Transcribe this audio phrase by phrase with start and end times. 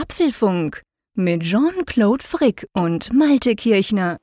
[0.00, 0.82] Apfelfunk
[1.14, 4.18] mit Jean-Claude Frick und Malte Kirchner.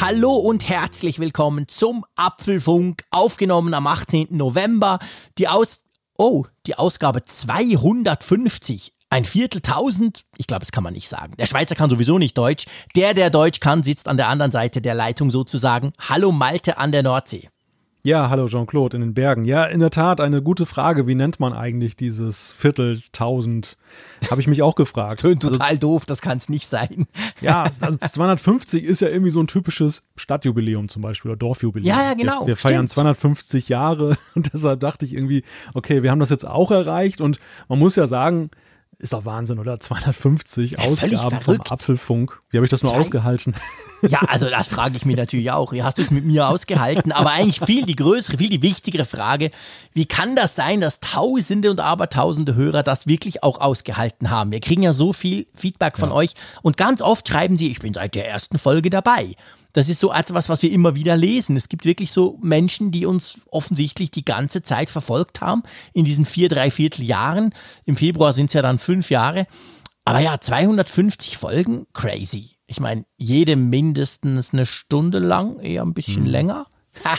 [0.00, 4.28] Hallo und herzlich willkommen zum Apfelfunk, aufgenommen am 18.
[4.30, 5.00] November.
[5.36, 5.82] Die Aus
[6.16, 8.92] oh, die Ausgabe 250.
[9.12, 10.24] Ein Vierteltausend?
[10.36, 11.34] Ich glaube, das kann man nicht sagen.
[11.36, 12.66] Der Schweizer kann sowieso nicht Deutsch.
[12.94, 15.92] Der, der Deutsch kann, sitzt an der anderen Seite der Leitung sozusagen.
[15.98, 17.48] Hallo Malte an der Nordsee.
[18.04, 19.44] Ja, hallo Jean-Claude in den Bergen.
[19.44, 21.08] Ja, in der Tat eine gute Frage.
[21.08, 23.76] Wie nennt man eigentlich dieses Vierteltausend?
[24.30, 25.10] Habe ich mich auch gefragt.
[25.20, 27.08] Das tönt total also, doof, das kann es nicht sein.
[27.40, 31.98] Ja, also 250 ist ja irgendwie so ein typisches Stadtjubiläum zum Beispiel oder Dorfjubiläum.
[31.98, 32.42] Ja, ja, genau.
[32.42, 35.42] Wir, wir feiern 250 Jahre und deshalb dachte ich irgendwie,
[35.74, 38.50] okay, wir haben das jetzt auch erreicht und man muss ja sagen,
[39.00, 39.80] ist doch Wahnsinn, oder?
[39.80, 42.40] 250 ja, Ausgaben vom Apfelfunk.
[42.50, 43.00] Wie habe ich das nur Zwei?
[43.00, 43.54] ausgehalten?
[44.02, 45.72] Ja, also das frage ich mich natürlich auch.
[45.72, 47.12] Wie hast du es mit mir ausgehalten?
[47.12, 49.50] Aber eigentlich viel die größere, viel die wichtigere Frage,
[49.92, 54.52] wie kann das sein, dass Tausende und Abertausende Hörer das wirklich auch ausgehalten haben?
[54.52, 56.14] Wir kriegen ja so viel Feedback von ja.
[56.14, 59.36] euch und ganz oft schreiben sie, ich bin seit der ersten Folge dabei.
[59.72, 61.56] Das ist so etwas, was wir immer wieder lesen.
[61.56, 65.62] Es gibt wirklich so Menschen, die uns offensichtlich die ganze Zeit verfolgt haben,
[65.92, 67.54] in diesen vier, drei Viertel Jahren.
[67.84, 69.46] Im Februar sind es ja dann fünf Jahre.
[70.04, 72.56] Aber ja, 250 Folgen, crazy.
[72.66, 76.30] Ich meine, jede mindestens eine Stunde lang, eher ein bisschen mhm.
[76.30, 76.66] länger.
[77.04, 77.16] Ha.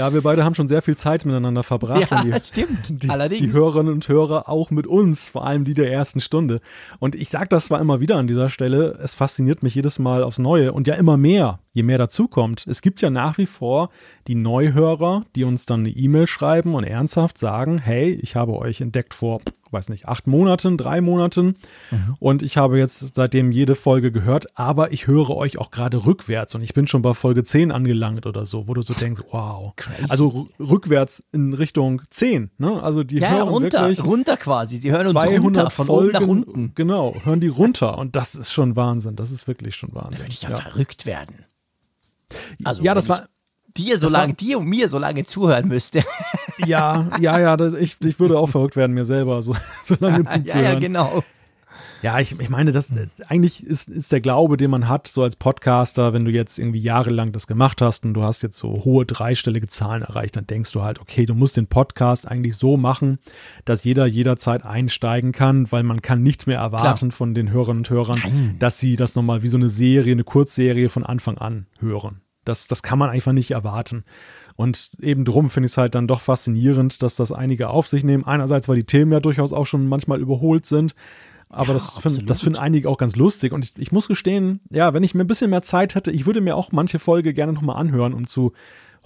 [0.00, 2.10] Ja, wir beide haben schon sehr viel Zeit miteinander verbracht.
[2.10, 3.02] Ja, die, stimmt.
[3.02, 3.42] Die, Allerdings.
[3.42, 6.62] Die Hörerinnen und Hörer auch mit uns, vor allem die der ersten Stunde.
[7.00, 10.22] Und ich sage das zwar immer wieder an dieser Stelle, es fasziniert mich jedes Mal
[10.22, 12.64] aufs Neue und ja immer mehr, je mehr dazukommt.
[12.66, 13.90] Es gibt ja nach wie vor
[14.26, 18.80] die Neuhörer, die uns dann eine E-Mail schreiben und ernsthaft sagen, hey, ich habe euch
[18.80, 21.54] entdeckt vor weiß nicht, acht Monaten, drei Monaten.
[21.90, 22.16] Mhm.
[22.18, 26.54] Und ich habe jetzt seitdem jede Folge gehört, aber ich höre euch auch gerade rückwärts
[26.54, 29.74] und ich bin schon bei Folge 10 angelangt oder so, wo du so denkst, wow.
[29.76, 30.06] Crazy.
[30.08, 32.82] Also rückwärts in Richtung 10, ne?
[32.82, 34.78] Also die ja, hören runter, wirklich runter quasi.
[34.78, 36.72] Sie hören 200 uns runter, von Folgen, nach unten.
[36.74, 39.16] Genau, hören die runter und das ist schon Wahnsinn.
[39.16, 40.12] Das ist wirklich schon Wahnsinn.
[40.12, 40.56] Da würde ich ja, ja.
[40.56, 41.44] verrückt werden.
[42.64, 43.28] Also, ja, das war
[43.76, 46.02] dir so lange, dir und mir so lange zuhören müsste.
[46.66, 50.24] Ja, ja, ja, das, ich, ich würde auch verrückt werden, mir selber so, so lange
[50.24, 50.44] zuzuhören.
[50.46, 51.22] Ja, ja, genau.
[52.02, 52.90] Ja, ich, ich meine, das
[53.28, 56.80] eigentlich ist, ist der Glaube, den man hat, so als Podcaster, wenn du jetzt irgendwie
[56.80, 60.72] jahrelang das gemacht hast und du hast jetzt so hohe dreistellige Zahlen erreicht, dann denkst
[60.72, 63.18] du halt, okay, du musst den Podcast eigentlich so machen,
[63.66, 67.16] dass jeder jederzeit einsteigen kann, weil man kann nicht mehr erwarten Klar.
[67.16, 68.56] von den Hörerinnen und Hörern, Nein.
[68.58, 72.22] dass sie das nochmal wie so eine Serie, eine Kurzserie von Anfang an hören.
[72.44, 74.04] Das, das kann man einfach nicht erwarten.
[74.60, 78.04] Und eben drum finde ich es halt dann doch faszinierend, dass das einige auf sich
[78.04, 78.26] nehmen.
[78.26, 80.94] Einerseits, weil die Themen ja durchaus auch schon manchmal überholt sind.
[81.48, 83.54] Aber ja, das finden find einige auch ganz lustig.
[83.54, 86.26] Und ich, ich muss gestehen, ja, wenn ich mir ein bisschen mehr Zeit hätte, ich
[86.26, 88.52] würde mir auch manche Folge gerne nochmal anhören, um zu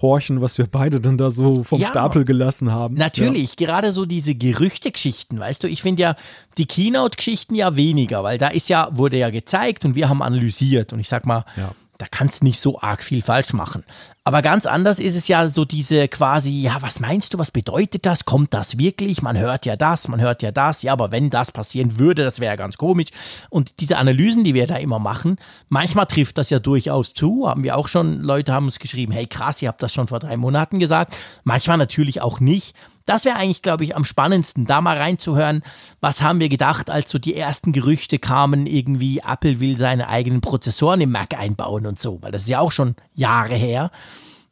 [0.02, 2.96] horchen, was wir beide dann da so vom ja, Stapel gelassen haben.
[2.96, 3.68] Natürlich, ja.
[3.68, 6.16] gerade so diese Gerüchte-Geschichten, weißt du, ich finde ja
[6.58, 10.92] die Keynote-Geschichten ja weniger, weil da ist ja, wurde ja gezeigt und wir haben analysiert.
[10.92, 13.84] Und ich sag mal, ja da kannst du nicht so arg viel falsch machen.
[14.26, 18.06] Aber ganz anders ist es ja so diese quasi, ja, was meinst du, was bedeutet
[18.06, 18.24] das?
[18.24, 19.20] Kommt das wirklich?
[19.20, 22.40] Man hört ja das, man hört ja das, ja, aber wenn das passieren würde, das
[22.40, 23.08] wäre ja ganz komisch.
[23.50, 25.36] Und diese Analysen, die wir da immer machen,
[25.68, 29.26] manchmal trifft das ja durchaus zu, haben wir auch schon, Leute haben uns geschrieben, hey
[29.26, 31.18] krass, ihr habt das schon vor drei Monaten gesagt.
[31.44, 32.74] Manchmal natürlich auch nicht.
[33.06, 35.62] Das wäre eigentlich, glaube ich, am spannendsten, da mal reinzuhören,
[36.00, 40.40] was haben wir gedacht, als so die ersten Gerüchte kamen, irgendwie Apple will seine eigenen
[40.40, 43.90] Prozessoren im Mac einbauen und so, weil das ist ja auch schon Jahre her.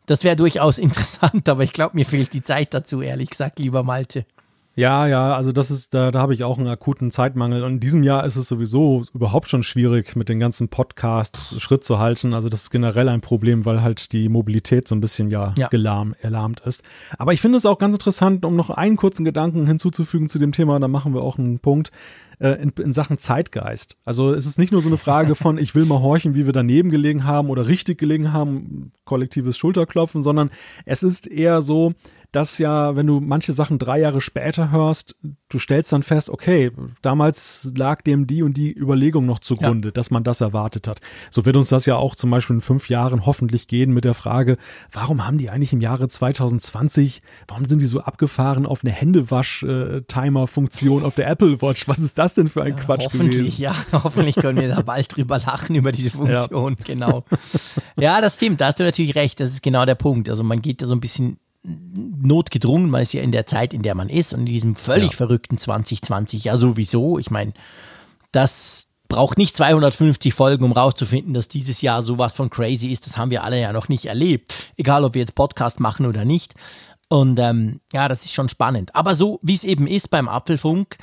[0.06, 3.82] Das wäre durchaus interessant, aber ich glaube, mir fehlt die Zeit dazu, ehrlich gesagt, lieber
[3.82, 4.26] Malte.
[4.74, 7.62] Ja, ja, also das ist, da, da habe ich auch einen akuten Zeitmangel.
[7.62, 11.84] Und in diesem Jahr ist es sowieso überhaupt schon schwierig, mit den ganzen Podcasts Schritt
[11.84, 12.32] zu halten.
[12.32, 15.68] Also das ist generell ein Problem, weil halt die Mobilität so ein bisschen ja, ja.
[15.68, 16.82] Gelarm, erlahmt ist.
[17.18, 20.52] Aber ich finde es auch ganz interessant, um noch einen kurzen Gedanken hinzuzufügen zu dem
[20.52, 21.90] Thema, da machen wir auch einen Punkt.
[22.38, 23.96] Äh, in, in, Sachen Zeitgeist.
[24.04, 26.52] Also es ist nicht nur so eine Frage von, ich will mal horchen, wie wir
[26.52, 30.50] daneben gelegen haben oder richtig gelegen haben, kollektives Schulterklopfen, sondern
[30.84, 31.92] es ist eher so,
[32.32, 35.14] dass ja, wenn du manche Sachen drei Jahre später hörst,
[35.50, 36.70] du stellst dann fest, okay,
[37.02, 39.92] damals lag dem die und die Überlegung noch zugrunde, ja.
[39.92, 41.02] dass man das erwartet hat.
[41.30, 44.14] So wird uns das ja auch zum Beispiel in fünf Jahren hoffentlich gehen mit der
[44.14, 44.56] Frage,
[44.90, 51.04] warum haben die eigentlich im Jahre 2020, warum sind die so abgefahren auf eine Händewasch-Timer-Funktion
[51.04, 51.86] auf der Apple Watch?
[51.86, 53.62] Was ist das denn für ein ja, Quatsch hoffentlich, gewesen?
[53.62, 56.84] Ja, hoffentlich können wir da bald drüber lachen über diese Funktion, ja.
[56.84, 57.26] genau.
[58.00, 60.30] Ja, das stimmt, da hast du natürlich recht, das ist genau der Punkt.
[60.30, 63.82] Also man geht da so ein bisschen notgedrungen, man ist ja in der Zeit, in
[63.82, 65.16] der man ist und in diesem völlig ja.
[65.16, 67.18] verrückten 2020 ja sowieso.
[67.18, 67.52] Ich meine,
[68.32, 73.06] das braucht nicht 250 Folgen, um rauszufinden, dass dieses Jahr sowas von crazy ist.
[73.06, 74.72] Das haben wir alle ja noch nicht erlebt.
[74.76, 76.54] Egal, ob wir jetzt Podcast machen oder nicht.
[77.08, 78.94] Und ähm, ja, das ist schon spannend.
[78.96, 80.96] Aber so wie es eben ist beim Apfelfunk,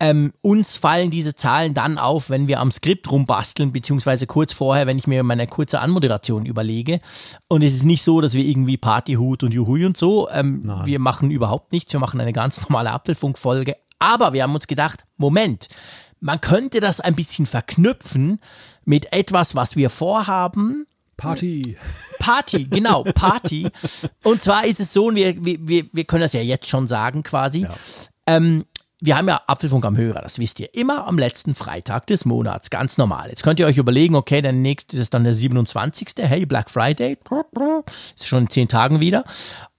[0.00, 4.86] ähm, uns fallen diese Zahlen dann auf, wenn wir am Skript rumbasteln, beziehungsweise kurz vorher,
[4.86, 7.00] wenn ich mir meine kurze Anmoderation überlege.
[7.48, 10.28] Und es ist nicht so, dass wir irgendwie Partyhut und Juhui und so.
[10.30, 11.92] Ähm, wir machen überhaupt nichts.
[11.92, 13.76] Wir machen eine ganz normale Apfelfunk-Folge.
[13.98, 15.68] Aber wir haben uns gedacht, Moment,
[16.20, 18.40] man könnte das ein bisschen verknüpfen
[18.84, 20.86] mit etwas, was wir vorhaben.
[21.16, 21.74] Party.
[22.20, 23.68] Party, genau, Party.
[24.22, 27.24] Und zwar ist es so, und wir, wir, wir können das ja jetzt schon sagen
[27.24, 27.62] quasi.
[27.62, 27.74] Ja.
[28.26, 28.66] Ähm,
[29.00, 32.70] wir haben ja Apfelfunk am Hörer, das wisst ihr, immer am letzten Freitag des Monats,
[32.70, 33.28] ganz normal.
[33.28, 36.08] Jetzt könnt ihr euch überlegen, okay, der nächste ist dann der 27.
[36.18, 37.16] Hey, Black Friday.
[38.16, 39.24] Ist schon in zehn Tagen wieder.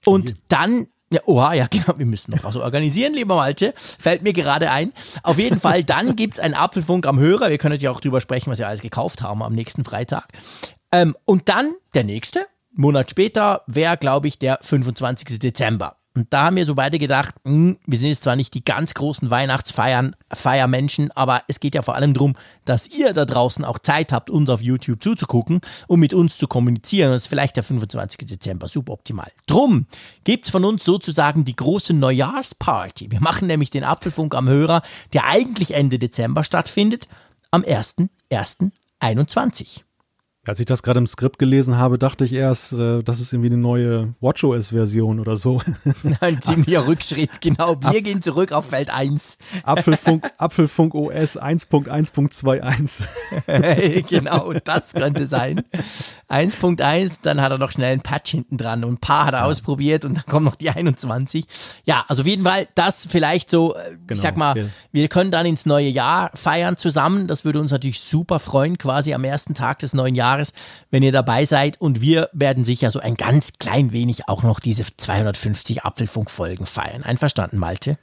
[0.06, 3.74] Und dann ja, oha, ja, genau, wir müssen noch was organisieren, lieber Malte.
[3.75, 4.94] Fällt mir gerade ein.
[5.24, 7.50] Auf jeden Fall, dann gibt es einen Apfelfunk am Hörer.
[7.50, 10.27] Wir können ja auch drüber sprechen, was wir alles gekauft haben am nächsten Freitag.
[10.92, 15.39] Ähm, und dann der nächste, Monat später, wäre, glaube ich, der 25.
[15.39, 15.98] Dezember.
[16.19, 18.66] Und da haben wir so beide gedacht, mh, hm, wir sind jetzt zwar nicht die
[18.66, 22.36] ganz großen Weihnachtsfeiern, Feiermenschen, aber es geht ja vor allem darum,
[22.66, 26.48] dass ihr da draußen auch Zeit habt, uns auf YouTube zuzugucken und mit uns zu
[26.48, 27.13] kommunizieren.
[27.13, 28.27] Das ist vielleicht der 25.
[28.27, 29.31] Dezember, super optimal.
[29.48, 29.86] Drum
[30.25, 33.12] gibt es von uns sozusagen die große Neujahrsparty.
[33.12, 34.81] Wir machen nämlich den Apfelfunk am Hörer,
[35.13, 37.07] der eigentlich Ende Dezember stattfindet,
[37.50, 39.83] am 1.1.21.
[40.47, 43.50] Als ich das gerade im Skript gelesen habe, dachte ich erst, äh, das ist irgendwie
[43.50, 45.62] eine neue WatchOS-Version oder so.
[46.21, 47.75] Ein ziemlicher Rückschritt, genau.
[47.81, 49.38] Wir Ap gehen zurück auf Feld 1.
[49.63, 53.03] Apfelfunk, Apfelfunk OS 1.1.21.
[54.07, 55.62] genau, das könnte sein.
[56.30, 59.42] 1.1, dann hat er noch schnell ein Patch hinten dran und ein paar hat er
[59.42, 59.45] ja.
[59.45, 61.47] ausprobiert und dann kommt noch die 21.
[61.85, 64.69] Ja, also auf jeden Fall das vielleicht so, äh, genau, ich sag mal, okay.
[64.94, 67.27] wir können dann ins neue Jahr feiern zusammen.
[67.27, 70.53] Das würde uns natürlich super freuen, quasi am ersten Tag des neuen Jahres Jahres,
[70.91, 71.79] wenn ihr dabei seid.
[71.81, 77.03] Und wir werden sicher so ein ganz klein wenig auch noch diese 250 Apfelfunk-Folgen feiern.
[77.03, 77.97] Einverstanden, Malte?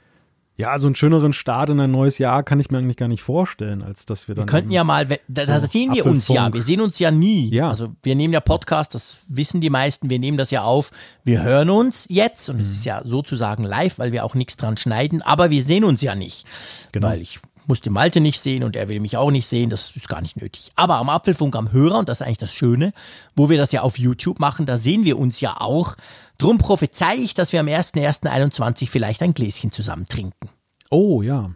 [0.59, 3.21] Ja, so einen schöneren Start in ein neues Jahr kann ich mir eigentlich gar nicht
[3.21, 4.47] vorstellen, als dass wir dann.
[4.47, 6.51] Wir könnten ja mal, da, so sehen wir uns ja.
[6.51, 7.53] Wir sehen uns ja nie.
[7.53, 7.69] Ja.
[7.69, 10.89] Also wir nehmen ja Podcast, das wissen die meisten, wir nehmen das ja auf.
[11.23, 12.63] Wir hören uns jetzt und mhm.
[12.63, 16.01] es ist ja sozusagen live, weil wir auch nichts dran schneiden, aber wir sehen uns
[16.01, 16.47] ja nicht.
[16.91, 17.09] Genau.
[17.09, 19.91] Weil ich muss die Malte nicht sehen und er will mich auch nicht sehen, das
[19.95, 20.71] ist gar nicht nötig.
[20.75, 22.93] Aber am Apfelfunk am Hörer, und das ist eigentlich das Schöne,
[23.35, 25.95] wo wir das ja auf YouTube machen, da sehen wir uns ja auch.
[26.37, 30.49] Drum prophezei ich, dass wir am 1.1.21 vielleicht ein Gläschen zusammen trinken.
[30.89, 31.51] Oh ja.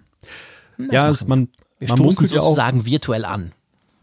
[0.77, 1.49] Das ja, es, man,
[1.79, 3.53] wir man sozusagen ja auch, virtuell an.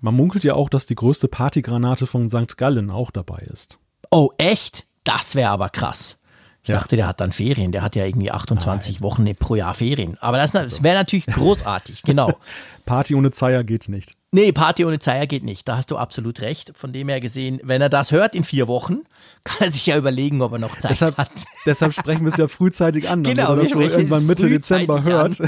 [0.01, 2.57] Man munkelt ja auch, dass die größte Partygranate von St.
[2.57, 3.79] Gallen auch dabei ist.
[4.11, 4.87] Oh, echt?
[5.05, 6.18] Das wäre aber krass.
[6.63, 6.77] Ich ja.
[6.77, 7.73] dachte, der hat dann Ferien.
[7.73, 9.03] Der hat ja irgendwie 28 Nein.
[9.03, 10.19] Wochen pro Jahr Ferien.
[10.21, 12.33] Aber das, das wäre natürlich großartig, genau.
[12.89, 14.17] Party ohne Zeier geht nicht.
[14.31, 15.69] Nee, Party ohne Zeier geht nicht.
[15.69, 16.73] Da hast du absolut recht.
[16.75, 19.01] Von dem her gesehen, wenn er das hört in vier Wochen,
[19.45, 21.31] kann er sich ja überlegen, ob er noch Zeit deshalb, hat.
[21.67, 23.23] Deshalb sprechen wir es ja frühzeitig an.
[23.23, 25.39] Genau, wir so irgendwann Mitte Dezember hört.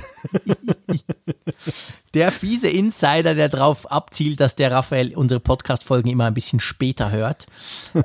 [2.14, 7.10] der fiese Insider, der darauf abzielt, dass der Raphael unsere Podcast-Folgen immer ein bisschen später
[7.10, 7.46] hört.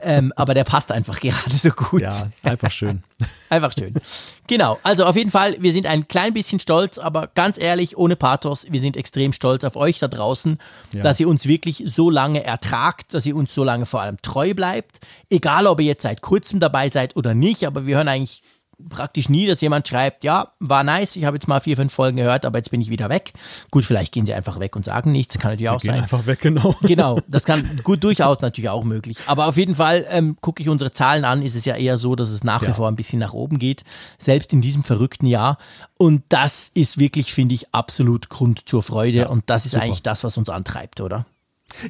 [0.01, 2.01] Ähm, aber der passt einfach gerade so gut.
[2.01, 3.03] Ja, einfach schön.
[3.49, 3.93] Einfach schön.
[4.47, 8.15] Genau, also auf jeden Fall, wir sind ein klein bisschen stolz, aber ganz ehrlich, ohne
[8.15, 10.59] Pathos, wir sind extrem stolz auf euch da draußen,
[10.93, 11.01] ja.
[11.01, 14.53] dass ihr uns wirklich so lange ertragt, dass ihr uns so lange vor allem treu
[14.53, 14.99] bleibt.
[15.29, 18.41] Egal, ob ihr jetzt seit kurzem dabei seid oder nicht, aber wir hören eigentlich
[18.89, 22.17] praktisch nie, dass jemand schreibt, ja, war nice, ich habe jetzt mal vier, fünf Folgen
[22.17, 23.33] gehört, aber jetzt bin ich wieder weg.
[23.71, 26.03] Gut, vielleicht gehen sie einfach weg und sagen nichts, kann natürlich sie auch gehen sein.
[26.03, 26.75] einfach weg, genau.
[26.85, 29.17] Genau, das kann gut durchaus natürlich auch möglich.
[29.25, 32.15] Aber auf jeden Fall ähm, gucke ich unsere Zahlen an, ist es ja eher so,
[32.15, 32.69] dass es nach ja.
[32.69, 33.83] wie vor ein bisschen nach oben geht,
[34.19, 35.57] selbst in diesem verrückten Jahr.
[35.97, 39.83] Und das ist wirklich, finde ich, absolut Grund zur Freude ja, und das ist super.
[39.83, 41.25] eigentlich das, was uns antreibt, oder?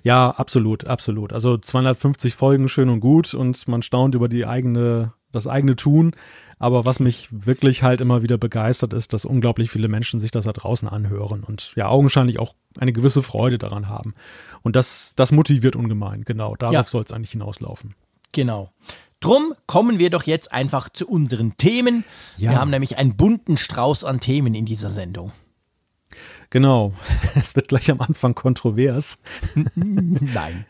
[0.03, 1.33] Ja, absolut, absolut.
[1.33, 6.15] Also 250 Folgen schön und gut und man staunt über die eigene, das eigene Tun.
[6.57, 10.45] Aber was mich wirklich halt immer wieder begeistert, ist, dass unglaublich viele Menschen sich das
[10.45, 14.13] da draußen anhören und ja augenscheinlich auch eine gewisse Freude daran haben.
[14.62, 16.24] Und das, das motiviert ungemein.
[16.24, 16.83] Genau, darauf ja.
[16.83, 17.95] soll es eigentlich hinauslaufen.
[18.31, 18.71] Genau.
[19.19, 22.05] Drum kommen wir doch jetzt einfach zu unseren Themen.
[22.38, 22.51] Ja.
[22.51, 25.31] Wir haben nämlich einen bunten Strauß an Themen in dieser Sendung.
[26.50, 26.93] Genau.
[27.35, 29.19] Es wird gleich am Anfang kontrovers.
[29.75, 30.65] Nein.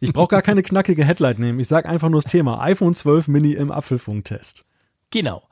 [0.00, 1.60] Ich brauche gar keine knackige Headline nehmen.
[1.60, 4.64] Ich sage einfach nur das Thema iPhone 12 Mini im Apfelfunktest.
[5.10, 5.42] Genau.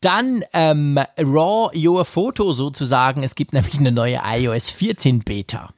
[0.00, 3.22] Dann ähm, Raw Your Photo sozusagen.
[3.22, 5.70] Es gibt nämlich eine neue iOS 14 Beta.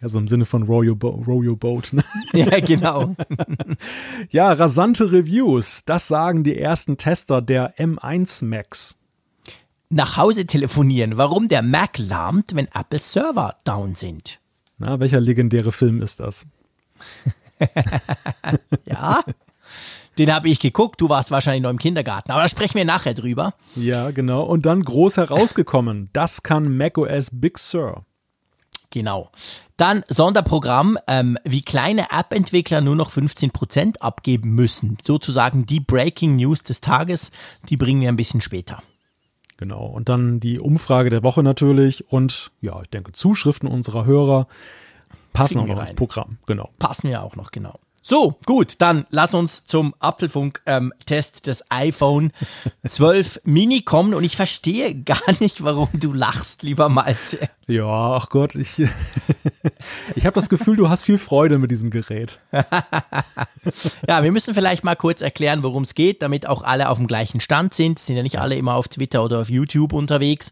[0.00, 1.92] Ja, so im Sinne von Row Your, Bo Row Your Boat.
[1.92, 2.04] Ne?
[2.32, 3.16] ja, genau.
[4.30, 5.82] ja, rasante Reviews.
[5.86, 8.96] Das sagen die ersten Tester der M1 Macs.
[9.88, 14.40] Nach Hause telefonieren, warum der Mac lahmt, wenn Apple Server down sind.
[14.78, 16.46] Na, welcher legendäre Film ist das?
[18.86, 19.22] ja,
[20.18, 21.00] den habe ich geguckt.
[21.00, 23.54] Du warst wahrscheinlich noch im Kindergarten, aber da sprechen wir nachher drüber.
[23.76, 24.42] Ja, genau.
[24.42, 26.10] Und dann groß herausgekommen.
[26.12, 28.04] Das kann macOS Big Sur.
[28.90, 29.30] Genau.
[29.78, 34.98] Dann Sonderprogramm, ähm, wie kleine App-Entwickler nur noch 15% abgeben müssen.
[35.02, 37.32] Sozusagen die Breaking News des Tages,
[37.70, 38.82] die bringen wir ein bisschen später.
[39.56, 39.86] Genau.
[39.86, 44.46] Und dann die Umfrage der Woche natürlich und ja, ich denke, Zuschriften unserer Hörer
[45.32, 46.38] passen auch noch ins Programm.
[46.46, 46.70] Genau.
[46.78, 47.78] Passen ja auch noch, genau.
[48.04, 52.32] So, gut, dann lass uns zum Apfelfunk-Test ähm, des iPhone
[52.84, 57.48] 12 Mini kommen und ich verstehe gar nicht, warum du lachst, lieber Malte.
[57.68, 58.80] Ja, ach Gott, ich,
[60.16, 62.40] ich habe das Gefühl, du hast viel Freude mit diesem Gerät.
[64.08, 67.06] ja, wir müssen vielleicht mal kurz erklären, worum es geht, damit auch alle auf dem
[67.06, 68.00] gleichen Stand sind.
[68.00, 70.50] Sind ja nicht alle immer auf Twitter oder auf YouTube unterwegs.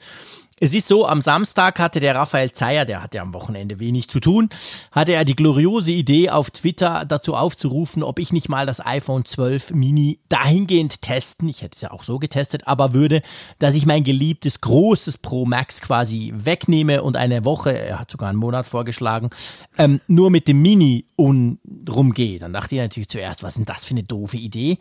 [0.62, 4.21] Es ist so, am Samstag hatte der Raphael Zeyer, der hatte am Wochenende wenig zu
[4.21, 4.50] tun,
[4.93, 9.25] hatte er die gloriose Idee auf Twitter dazu aufzurufen, ob ich nicht mal das iPhone
[9.25, 13.23] 12 Mini dahingehend testen, ich hätte es ja auch so getestet, aber würde,
[13.59, 18.29] dass ich mein geliebtes großes Pro Max quasi wegnehme und eine Woche, er hat sogar
[18.29, 19.31] einen Monat vorgeschlagen,
[19.79, 22.38] ähm, nur mit dem Mini rumgehe.
[22.38, 24.76] Dann dachte ich natürlich zuerst, was ist denn das für eine doofe Idee?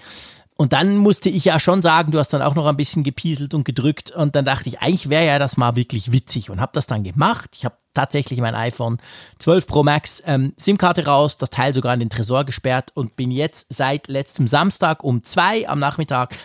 [0.59, 3.53] Und dann musste ich ja schon sagen, du hast dann auch noch ein bisschen gepieselt
[3.53, 4.11] und gedrückt.
[4.11, 7.05] Und dann dachte ich, eigentlich wäre ja das mal wirklich witzig und habe das dann
[7.05, 7.51] gemacht.
[7.55, 8.97] Ich habe tatsächlich mein iPhone
[9.37, 13.31] 12 Pro Max ähm, SIM-Karte raus, das Teil sogar in den Tresor gesperrt und bin
[13.31, 16.35] jetzt seit letztem Samstag um zwei am Nachmittag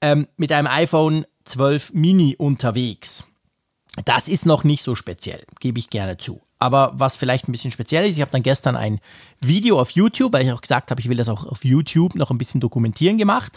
[0.00, 3.24] ähm, mit einem iPhone 12 Mini unterwegs.
[4.06, 6.40] Das ist noch nicht so speziell, gebe ich gerne zu.
[6.60, 9.00] Aber was vielleicht ein bisschen speziell ist, ich habe dann gestern ein
[9.40, 12.30] Video auf YouTube, weil ich auch gesagt habe, ich will das auch auf YouTube noch
[12.30, 13.52] ein bisschen dokumentieren gemacht.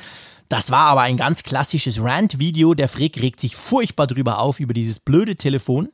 [0.48, 2.74] Das war aber ein ganz klassisches Rant-Video.
[2.74, 5.90] Der Frick regt sich furchtbar drüber auf, über dieses blöde Telefon.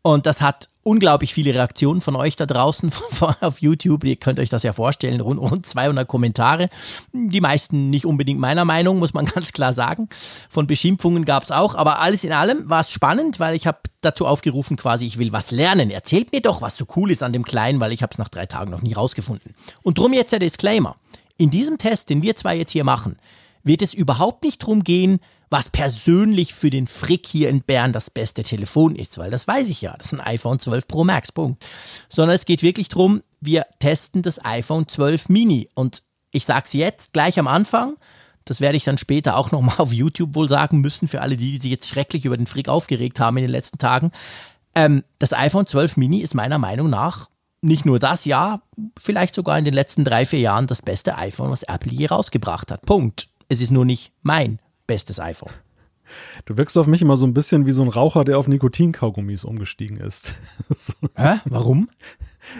[0.00, 2.92] Und das hat unglaublich viele Reaktionen von euch da draußen
[3.40, 4.04] auf YouTube.
[4.04, 6.70] Ihr könnt euch das ja vorstellen, rund, rund 200 Kommentare.
[7.12, 10.08] Die meisten nicht unbedingt meiner Meinung, muss man ganz klar sagen.
[10.48, 11.74] Von Beschimpfungen gab es auch.
[11.74, 15.32] Aber alles in allem war es spannend, weil ich habe dazu aufgerufen, quasi, ich will
[15.32, 15.90] was lernen.
[15.90, 18.28] Erzählt mir doch, was so cool ist an dem Kleinen, weil ich habe es nach
[18.28, 19.54] drei Tagen noch nie rausgefunden.
[19.82, 20.96] Und drum jetzt der Disclaimer.
[21.36, 23.16] In diesem Test, den wir zwei jetzt hier machen,
[23.62, 25.20] wird es überhaupt nicht darum gehen,
[25.50, 29.68] was persönlich für den Frick hier in Bern das beste Telefon ist, weil das weiß
[29.68, 31.66] ich ja, das ist ein iPhone 12 Pro Max, Punkt.
[32.08, 36.72] Sondern es geht wirklich darum, wir testen das iPhone 12 Mini und ich sage es
[36.72, 37.96] jetzt gleich am Anfang,
[38.44, 41.52] das werde ich dann später auch nochmal auf YouTube wohl sagen müssen, für alle die,
[41.52, 44.12] die sich jetzt schrecklich über den Frick aufgeregt haben in den letzten Tagen.
[44.76, 47.28] Ähm, das iPhone 12 Mini ist meiner Meinung nach
[47.62, 48.62] nicht nur das Jahr,
[48.98, 52.70] vielleicht sogar in den letzten drei, vier Jahren das beste iPhone, was Apple je rausgebracht
[52.70, 52.86] hat.
[52.86, 53.28] Punkt.
[53.48, 55.52] Es ist nur nicht mein bestes iPhone.
[56.44, 59.44] Du wirkst auf mich immer so ein bisschen wie so ein Raucher, der auf Nikotinkaugummis
[59.44, 60.34] umgestiegen ist.
[60.76, 60.94] so.
[61.14, 61.36] Hä?
[61.44, 61.88] Warum?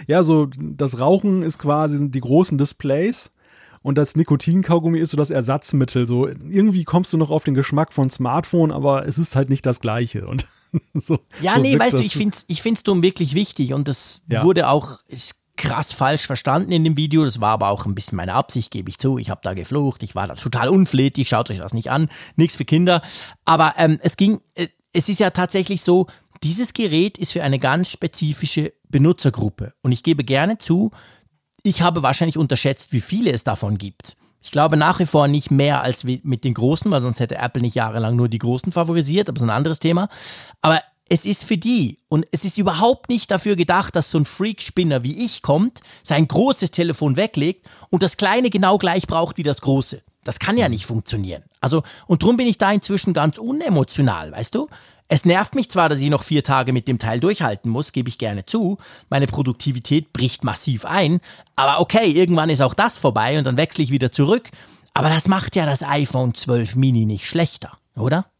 [0.07, 3.33] Ja, so das Rauchen ist quasi die großen Displays
[3.81, 6.07] und das Nikotinkaugummi ist so das Ersatzmittel.
[6.07, 9.65] So irgendwie kommst du noch auf den Geschmack von Smartphone, aber es ist halt nicht
[9.65, 10.25] das Gleiche.
[10.25, 10.47] Und
[10.93, 13.89] so, ja, so nee, weißt du, ich finde es ich find's dumm wirklich wichtig und
[13.89, 14.45] das ja.
[14.45, 17.23] wurde auch, ich krass falsch verstanden in dem Video.
[17.23, 19.19] Das war aber auch ein bisschen meine Absicht, gebe ich zu.
[19.19, 22.55] Ich habe da geflucht, ich war da total unflätig, schaut euch das nicht an, nichts
[22.55, 23.01] für Kinder.
[23.45, 26.07] Aber ähm, es ging, äh, es ist ja tatsächlich so,
[26.43, 29.73] dieses Gerät ist für eine ganz spezifische Benutzergruppe.
[29.83, 30.91] Und ich gebe gerne zu,
[31.61, 34.17] ich habe wahrscheinlich unterschätzt, wie viele es davon gibt.
[34.41, 37.61] Ich glaube nach wie vor nicht mehr als mit den Großen, weil sonst hätte Apple
[37.61, 40.09] nicht jahrelang nur die Großen favorisiert, aber das ist ein anderes Thema.
[40.61, 40.79] Aber
[41.11, 45.03] es ist für die und es ist überhaupt nicht dafür gedacht, dass so ein Freak-Spinner
[45.03, 49.59] wie ich kommt, sein großes Telefon weglegt und das kleine genau gleich braucht wie das
[49.59, 50.01] große.
[50.23, 51.43] Das kann ja nicht funktionieren.
[51.59, 54.69] Also, und drum bin ich da inzwischen ganz unemotional, weißt du?
[55.09, 58.07] Es nervt mich zwar, dass ich noch vier Tage mit dem Teil durchhalten muss, gebe
[58.07, 58.77] ich gerne zu.
[59.09, 61.19] Meine Produktivität bricht massiv ein.
[61.57, 64.49] Aber okay, irgendwann ist auch das vorbei und dann wechsle ich wieder zurück.
[64.93, 68.30] Aber das macht ja das iPhone 12 Mini nicht schlechter, oder?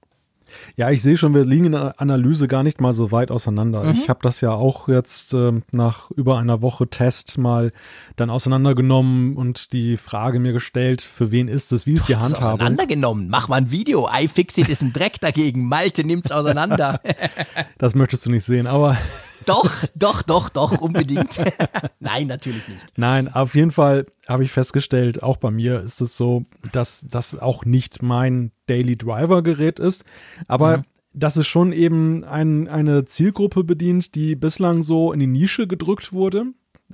[0.76, 3.84] Ja, ich sehe schon, wir liegen in der Analyse gar nicht mal so weit auseinander.
[3.84, 3.92] Mhm.
[3.92, 7.72] Ich habe das ja auch jetzt äh, nach über einer Woche Test mal
[8.16, 12.54] dann auseinandergenommen und die Frage mir gestellt, für wen ist es, wie ist die Handhabung?
[12.54, 14.10] Auseinandergenommen, mach mal ein Video.
[14.12, 15.68] iFixit ist ein Dreck dagegen.
[15.68, 17.02] Malte nimmt's auseinander.
[17.78, 18.98] das möchtest du nicht sehen, aber
[19.46, 21.42] doch, doch, doch, doch, unbedingt.
[22.00, 22.86] Nein, natürlich nicht.
[22.98, 27.38] Nein, auf jeden Fall habe ich festgestellt, auch bei mir ist es so, dass das
[27.38, 30.04] auch nicht mein Daily Driver Gerät ist,
[30.48, 30.84] aber mhm.
[31.14, 36.14] dass es schon eben ein, eine Zielgruppe bedient, die bislang so in die Nische gedrückt
[36.14, 36.46] wurde.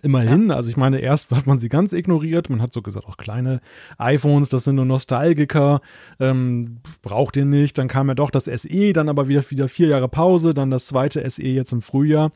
[0.03, 0.55] Immerhin, ja.
[0.55, 2.49] also ich meine, erst hat man sie ganz ignoriert.
[2.49, 3.61] Man hat so gesagt, auch kleine
[3.97, 5.81] iPhones, das sind nur Nostalgiker,
[6.19, 7.77] ähm, braucht ihr nicht.
[7.77, 10.85] Dann kam ja doch das SE, dann aber wieder, wieder vier Jahre Pause, dann das
[10.85, 12.31] zweite SE jetzt im Frühjahr.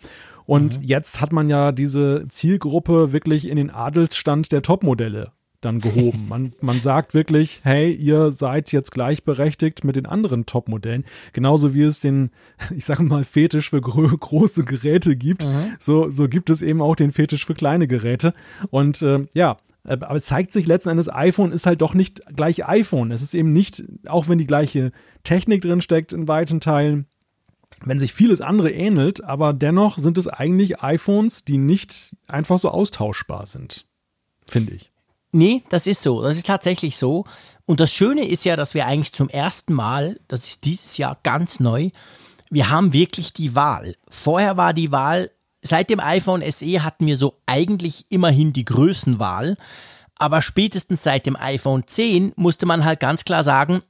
[0.46, 0.84] Und mhm.
[0.84, 6.28] jetzt hat man ja diese Zielgruppe wirklich in den Adelsstand der Topmodelle dann gehoben.
[6.28, 11.06] Man, man sagt wirklich, hey, ihr seid jetzt gleichberechtigt mit den anderen Top-Modellen.
[11.34, 12.32] Genauso wie es den,
[12.76, 15.76] ich sage mal, Fetisch für gro große Geräte gibt, mhm.
[15.80, 18.34] so, so gibt es eben auch den Fetisch für kleine Geräte.
[18.70, 22.68] Und äh, ja, aber es zeigt sich letzten Endes, iPhone ist halt doch nicht gleich
[22.68, 23.12] iPhone.
[23.12, 24.92] Es ist eben nicht, auch wenn die gleiche
[25.24, 27.08] Technik drin steckt in weiten Teilen,
[27.84, 32.70] wenn sich vieles andere ähnelt, aber dennoch sind es eigentlich iPhones, die nicht einfach so
[32.70, 33.88] austauschbar sind.
[34.48, 34.91] Finde ich.
[35.32, 36.22] Nee, das ist so.
[36.22, 37.26] Das ist tatsächlich so.
[37.66, 41.18] Und das Schöne ist ja, dass wir eigentlich zum ersten Mal, das ist dieses Jahr
[41.24, 41.90] ganz neu,
[42.50, 43.96] wir haben wirklich die Wahl.
[44.10, 49.58] Vorher war die Wahl, seit dem iPhone SE hatten wir so eigentlich immerhin die Größenwahl.
[50.16, 53.82] Aber spätestens seit dem iPhone 10 musste man halt ganz klar sagen,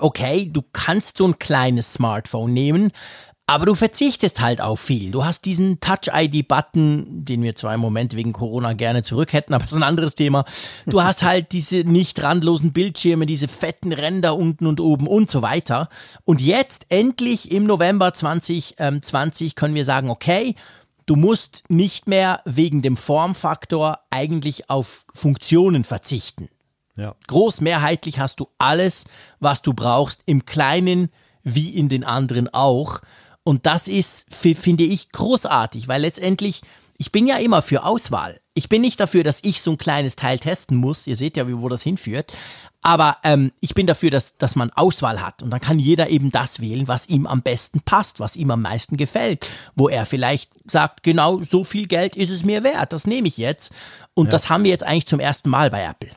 [0.00, 2.92] okay, du kannst so ein kleines Smartphone nehmen,
[3.48, 5.10] aber du verzichtest halt auf viel.
[5.10, 9.64] Du hast diesen Touch-ID-Button, den wir zwar im Moment wegen Corona gerne zurück hätten, aber
[9.64, 10.44] das ist ein anderes Thema.
[10.84, 15.40] Du hast halt diese nicht randlosen Bildschirme, diese fetten Ränder unten und oben und so
[15.40, 15.88] weiter.
[16.26, 20.54] Und jetzt endlich im November 2020 können wir sagen, okay,
[21.06, 26.50] du musst nicht mehr wegen dem Formfaktor eigentlich auf Funktionen verzichten.
[26.96, 27.14] Ja.
[27.28, 29.06] Großmehrheitlich hast du alles,
[29.40, 31.08] was du brauchst, im Kleinen
[31.44, 33.00] wie in den anderen auch.
[33.48, 36.60] Und das ist, finde ich, großartig, weil letztendlich,
[36.98, 38.42] ich bin ja immer für Auswahl.
[38.52, 41.06] Ich bin nicht dafür, dass ich so ein kleines Teil testen muss.
[41.06, 42.36] Ihr seht ja, wo das hinführt.
[42.82, 45.42] Aber ähm, ich bin dafür, dass, dass man Auswahl hat.
[45.42, 48.60] Und dann kann jeder eben das wählen, was ihm am besten passt, was ihm am
[48.60, 49.46] meisten gefällt.
[49.74, 52.92] Wo er vielleicht sagt, genau so viel Geld ist es mir wert.
[52.92, 53.72] Das nehme ich jetzt.
[54.12, 54.32] Und ja.
[54.32, 56.10] das haben wir jetzt eigentlich zum ersten Mal bei Apple.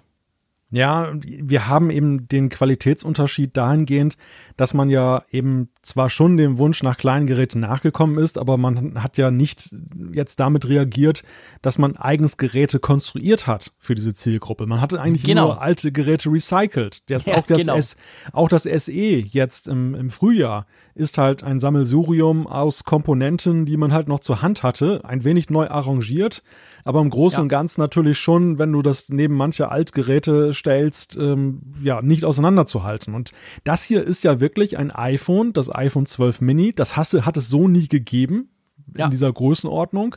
[0.73, 4.15] Ja, wir haben eben den Qualitätsunterschied dahingehend,
[4.55, 9.03] dass man ja eben zwar schon dem Wunsch nach kleinen Geräten nachgekommen ist, aber man
[9.03, 9.75] hat ja nicht
[10.13, 11.23] jetzt damit reagiert,
[11.61, 14.65] dass man eigens Geräte konstruiert hat für diese Zielgruppe.
[14.65, 15.47] Man hatte eigentlich genau.
[15.47, 17.03] nur alte Geräte recycelt.
[17.09, 17.75] Jetzt ja, auch, das genau.
[17.75, 17.97] S,
[18.31, 23.91] auch das SE jetzt im, im Frühjahr ist halt ein Sammelsurium aus Komponenten, die man
[23.91, 26.43] halt noch zur Hand hatte, ein wenig neu arrangiert
[26.83, 27.41] aber im Großen ja.
[27.43, 33.13] und Ganzen natürlich schon, wenn du das neben manche Altgeräte stellst, ähm, ja, nicht auseinanderzuhalten.
[33.13, 33.31] Und
[33.63, 36.73] das hier ist ja wirklich ein iPhone, das iPhone 12 Mini.
[36.73, 38.49] Das hast, hat es so nie gegeben
[38.95, 39.05] ja.
[39.05, 40.15] in dieser Größenordnung.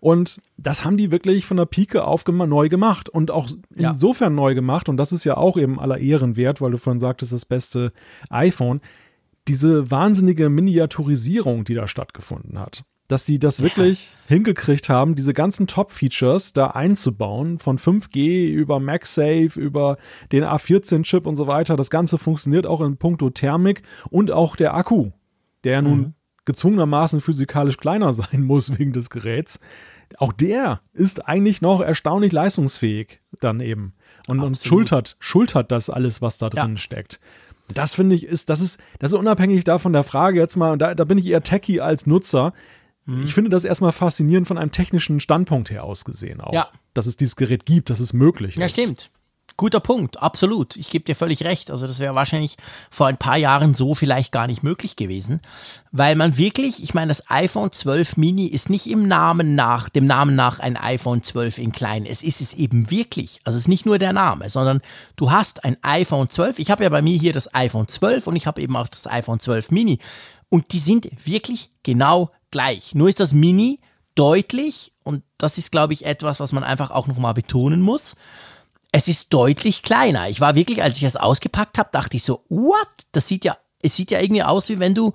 [0.00, 3.90] Und das haben die wirklich von der Pike auf neu gemacht und auch ja.
[3.90, 4.88] insofern neu gemacht.
[4.88, 7.92] Und das ist ja auch eben aller Ehren wert, weil du vorhin sagtest, das beste
[8.30, 8.80] iPhone.
[9.48, 14.36] Diese wahnsinnige Miniaturisierung, die da stattgefunden hat dass sie das wirklich ja.
[14.36, 19.96] hingekriegt haben, diese ganzen Top-Features da einzubauen, von 5G über MagSafe, über
[20.30, 21.76] den A14-Chip und so weiter.
[21.76, 25.10] Das Ganze funktioniert auch in puncto Thermik und auch der Akku,
[25.64, 26.14] der ja nun mhm.
[26.44, 29.58] gezwungenermaßen physikalisch kleiner sein muss wegen des Geräts.
[30.18, 33.94] Auch der ist eigentlich noch erstaunlich leistungsfähig dann eben
[34.26, 36.76] und, und schultert, schultert das alles, was da drin ja.
[36.76, 37.20] steckt.
[37.74, 40.78] Das finde ich, ist, das ist, das ist unabhängig davon der Frage jetzt mal, und
[40.80, 42.52] da, da bin ich eher Techie als Nutzer.
[43.08, 43.24] Mhm.
[43.24, 46.52] Ich finde das erstmal faszinierend von einem technischen Standpunkt her ausgesehen auch.
[46.52, 46.68] Ja.
[46.92, 48.60] Dass es dieses Gerät gibt, dass es möglich ist.
[48.60, 49.10] Ja, stimmt.
[49.56, 50.76] Guter Punkt, absolut.
[50.76, 51.70] Ich gebe dir völlig recht.
[51.70, 52.58] Also das wäre wahrscheinlich
[52.90, 55.40] vor ein paar Jahren so vielleicht gar nicht möglich gewesen,
[55.90, 60.06] weil man wirklich, ich meine, das iPhone 12 Mini ist nicht im Namen nach, dem
[60.06, 62.04] Namen nach ein iPhone 12 in klein.
[62.06, 63.40] Es ist es eben wirklich.
[63.42, 64.80] Also es ist nicht nur der Name, sondern
[65.16, 66.58] du hast ein iPhone 12.
[66.60, 69.08] Ich habe ja bei mir hier das iPhone 12 und ich habe eben auch das
[69.08, 69.98] iPhone 12 Mini.
[70.50, 72.94] Und die sind wirklich genau gleich.
[72.94, 73.80] Nur ist das Mini
[74.14, 78.16] deutlich, und das ist, glaube ich, etwas, was man einfach auch nochmal betonen muss.
[78.90, 80.28] Es ist deutlich kleiner.
[80.28, 82.88] Ich war wirklich, als ich das ausgepackt habe, dachte ich so, what?
[83.12, 85.12] Das sieht ja, es sieht ja irgendwie aus, wie wenn du,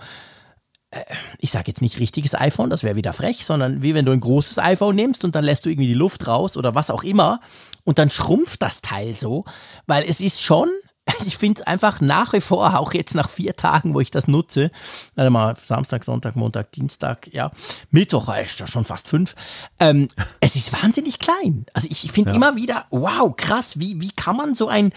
[0.91, 1.04] äh,
[1.39, 4.19] ich sage jetzt nicht richtiges iPhone, das wäre wieder frech, sondern wie wenn du ein
[4.19, 7.41] großes iPhone nimmst und dann lässt du irgendwie die Luft raus oder was auch immer
[7.84, 9.43] und dann schrumpft das Teil so,
[9.86, 10.69] weil es ist schon
[11.26, 14.28] ich finde es einfach nach wie vor, auch jetzt nach vier Tagen, wo ich das
[14.28, 14.72] nutze,
[15.16, 17.52] warte mal, Samstag, Sonntag, Montag, Dienstag, ja,
[17.92, 19.36] Mittwoch ist ja schon fast fünf,
[19.80, 20.08] ähm,
[20.39, 21.66] es ist wahnsinnig klein.
[21.74, 22.36] Also ich finde ja.
[22.36, 24.94] immer wieder, wow, krass, wie, wie kann man so ein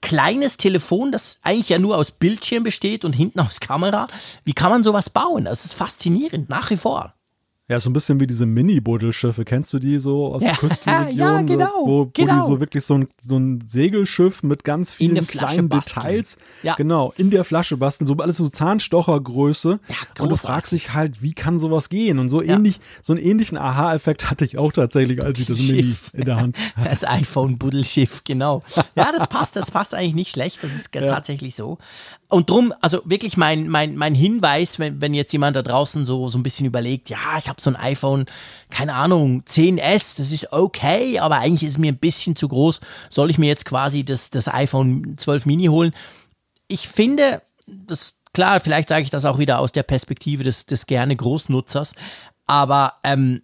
[0.00, 4.06] kleines Telefon, das eigentlich ja nur aus Bildschirm besteht und hinten aus Kamera,
[4.44, 5.46] wie kann man sowas bauen?
[5.46, 7.15] Das ist faszinierend, nach wie vor.
[7.68, 9.44] Ja, so ein bisschen wie diese Mini-Buddelschiffe.
[9.44, 11.16] Kennst du die so aus der Küstenregion?
[11.18, 11.66] ja, genau.
[11.66, 12.34] So, wo, genau.
[12.34, 16.04] wo die so wirklich so ein, so ein Segelschiff mit ganz vielen kleinen basteln.
[16.04, 16.76] Details, ja.
[16.76, 18.06] genau, in der Flasche basteln.
[18.06, 19.80] So alles so Zahnstochergröße.
[19.88, 22.20] Ja, und du fragst dich halt, wie kann sowas gehen?
[22.20, 22.54] Und so ja.
[22.54, 26.36] ähnlich, so einen ähnlichen Aha-Effekt hatte ich auch tatsächlich, als ich das Mini in der
[26.36, 26.90] Hand hatte.
[26.90, 28.62] Das iPhone-Buddelschiff, genau.
[28.94, 30.62] Ja, das passt, das passt eigentlich nicht schlecht.
[30.62, 31.08] Das ist ja.
[31.08, 31.78] tatsächlich so.
[32.28, 36.28] Und drum, also wirklich mein, mein, mein Hinweis, wenn, wenn jetzt jemand da draußen so,
[36.28, 38.26] so ein bisschen überlegt, ja, ich habe so ein iPhone,
[38.68, 42.80] keine Ahnung, 10S, das ist okay, aber eigentlich ist es mir ein bisschen zu groß.
[43.10, 45.94] Soll ich mir jetzt quasi das, das iPhone 12 Mini holen?
[46.66, 50.86] Ich finde, das klar, vielleicht sage ich das auch wieder aus der Perspektive des, des
[50.86, 51.94] gerne Großnutzers,
[52.46, 53.40] aber ähm,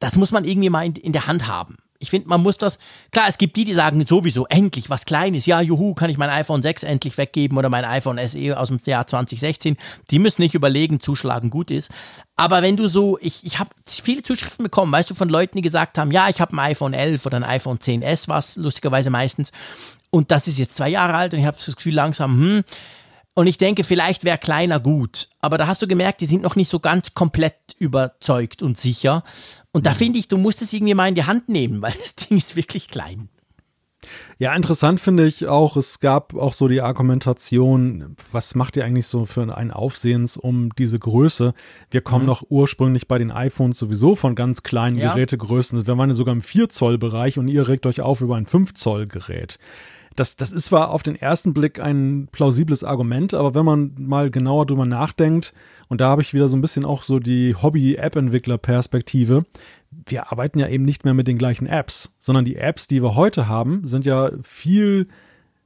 [0.00, 1.78] das muss man irgendwie mal in, in der Hand haben.
[1.98, 2.78] Ich finde, man muss das,
[3.12, 6.30] klar, es gibt die, die sagen sowieso, endlich was Kleines, ja, juhu, kann ich mein
[6.30, 9.76] iPhone 6 endlich weggeben oder mein iPhone SE aus dem Jahr 2016.
[10.10, 11.90] Die müssen nicht überlegen, zuschlagen gut ist.
[12.36, 15.62] Aber wenn du so, ich, ich habe viele Zuschriften bekommen, weißt du, von Leuten, die
[15.62, 19.52] gesagt haben, ja, ich habe ein iPhone 11 oder ein iPhone 10S, was lustigerweise meistens.
[20.10, 22.64] Und das ist jetzt zwei Jahre alt und ich habe das Gefühl langsam, hm,
[23.34, 25.28] und ich denke, vielleicht wäre kleiner gut.
[25.40, 29.24] Aber da hast du gemerkt, die sind noch nicht so ganz komplett überzeugt und sicher.
[29.74, 32.14] Und da finde ich, du musst es irgendwie mal in die Hand nehmen, weil das
[32.28, 33.28] Ding ist wirklich klein.
[34.38, 39.08] Ja, interessant finde ich auch, es gab auch so die Argumentation, was macht ihr eigentlich
[39.08, 41.54] so für ein Aufsehens um diese Größe?
[41.90, 42.28] Wir kommen mhm.
[42.28, 45.12] noch ursprünglich bei den iPhones sowieso von ganz kleinen ja.
[45.12, 45.86] Gerätegrößen.
[45.86, 49.58] Wir waren ja sogar im 4-Zoll-Bereich und ihr regt euch auf über ein 5-Zoll-Gerät.
[50.16, 54.30] Das, das ist zwar auf den ersten Blick ein plausibles Argument, aber wenn man mal
[54.30, 55.52] genauer drüber nachdenkt,
[55.88, 59.44] und da habe ich wieder so ein bisschen auch so die Hobby-App-Entwickler-Perspektive,
[60.06, 63.16] wir arbeiten ja eben nicht mehr mit den gleichen Apps, sondern die Apps, die wir
[63.16, 65.08] heute haben, sind ja viel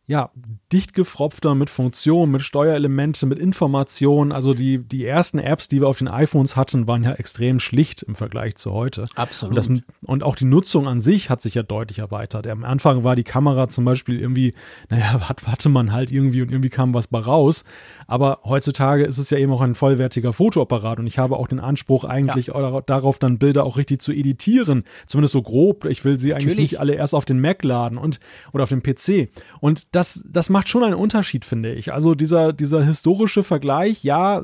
[0.09, 0.31] ja,
[0.73, 4.33] dicht gefropfter mit Funktionen, mit Steuerelemente, mit Informationen.
[4.33, 8.03] Also die, die ersten Apps, die wir auf den iPhones hatten, waren ja extrem schlicht
[8.03, 9.07] im Vergleich zu heute.
[9.15, 9.57] Absolut.
[9.57, 12.47] Und, das, und auch die Nutzung an sich hat sich ja deutlich erweitert.
[12.47, 14.53] Am Anfang war die Kamera zum Beispiel irgendwie,
[14.91, 17.65] naja, warte man halt irgendwie und irgendwie kam was bei raus.
[18.07, 21.61] Aber heutzutage ist es ja eben auch ein vollwertiger Fotoapparat und ich habe auch den
[21.61, 22.81] Anspruch eigentlich ja.
[22.83, 24.85] darauf, dann Bilder auch richtig zu editieren.
[25.07, 25.87] Zumindest so grob.
[25.87, 26.73] Ich will sie eigentlich Natürlich.
[26.73, 28.21] nicht alle erst auf den Mac laden und
[28.53, 29.31] oder auf dem PC.
[29.61, 31.93] Und das, das macht schon einen Unterschied, finde ich.
[31.93, 34.43] Also dieser, dieser historische Vergleich, ja,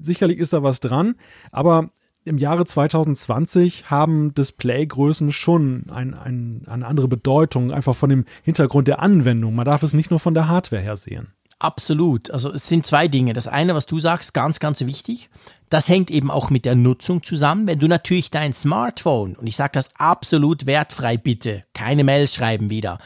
[0.00, 1.16] sicherlich ist da was dran,
[1.52, 1.90] aber
[2.24, 8.88] im Jahre 2020 haben Displaygrößen schon ein, ein, eine andere Bedeutung, einfach von dem Hintergrund
[8.88, 9.54] der Anwendung.
[9.54, 11.28] Man darf es nicht nur von der Hardware her sehen.
[11.60, 12.30] Absolut.
[12.30, 13.34] Also es sind zwei Dinge.
[13.34, 15.28] Das eine, was du sagst, ganz, ganz wichtig.
[15.68, 17.66] Das hängt eben auch mit der Nutzung zusammen.
[17.66, 22.70] Wenn du natürlich dein Smartphone, und ich sage das absolut wertfrei bitte, keine Mails schreiben
[22.70, 22.98] wieder,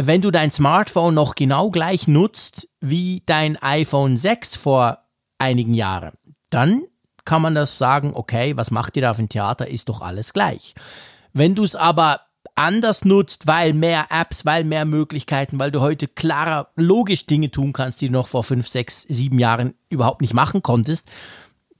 [0.00, 4.98] wenn du dein Smartphone noch genau gleich nutzt wie dein iPhone 6 vor
[5.38, 6.12] einigen Jahren,
[6.50, 6.84] dann
[7.24, 10.32] kann man das sagen, okay, was macht ihr da auf dem Theater, ist doch alles
[10.32, 10.74] gleich.
[11.32, 12.20] Wenn du es aber
[12.54, 17.72] anders nutzt, weil mehr Apps, weil mehr Möglichkeiten, weil du heute klarer, logisch Dinge tun
[17.72, 21.10] kannst, die du noch vor fünf, sechs, sieben Jahren überhaupt nicht machen konntest,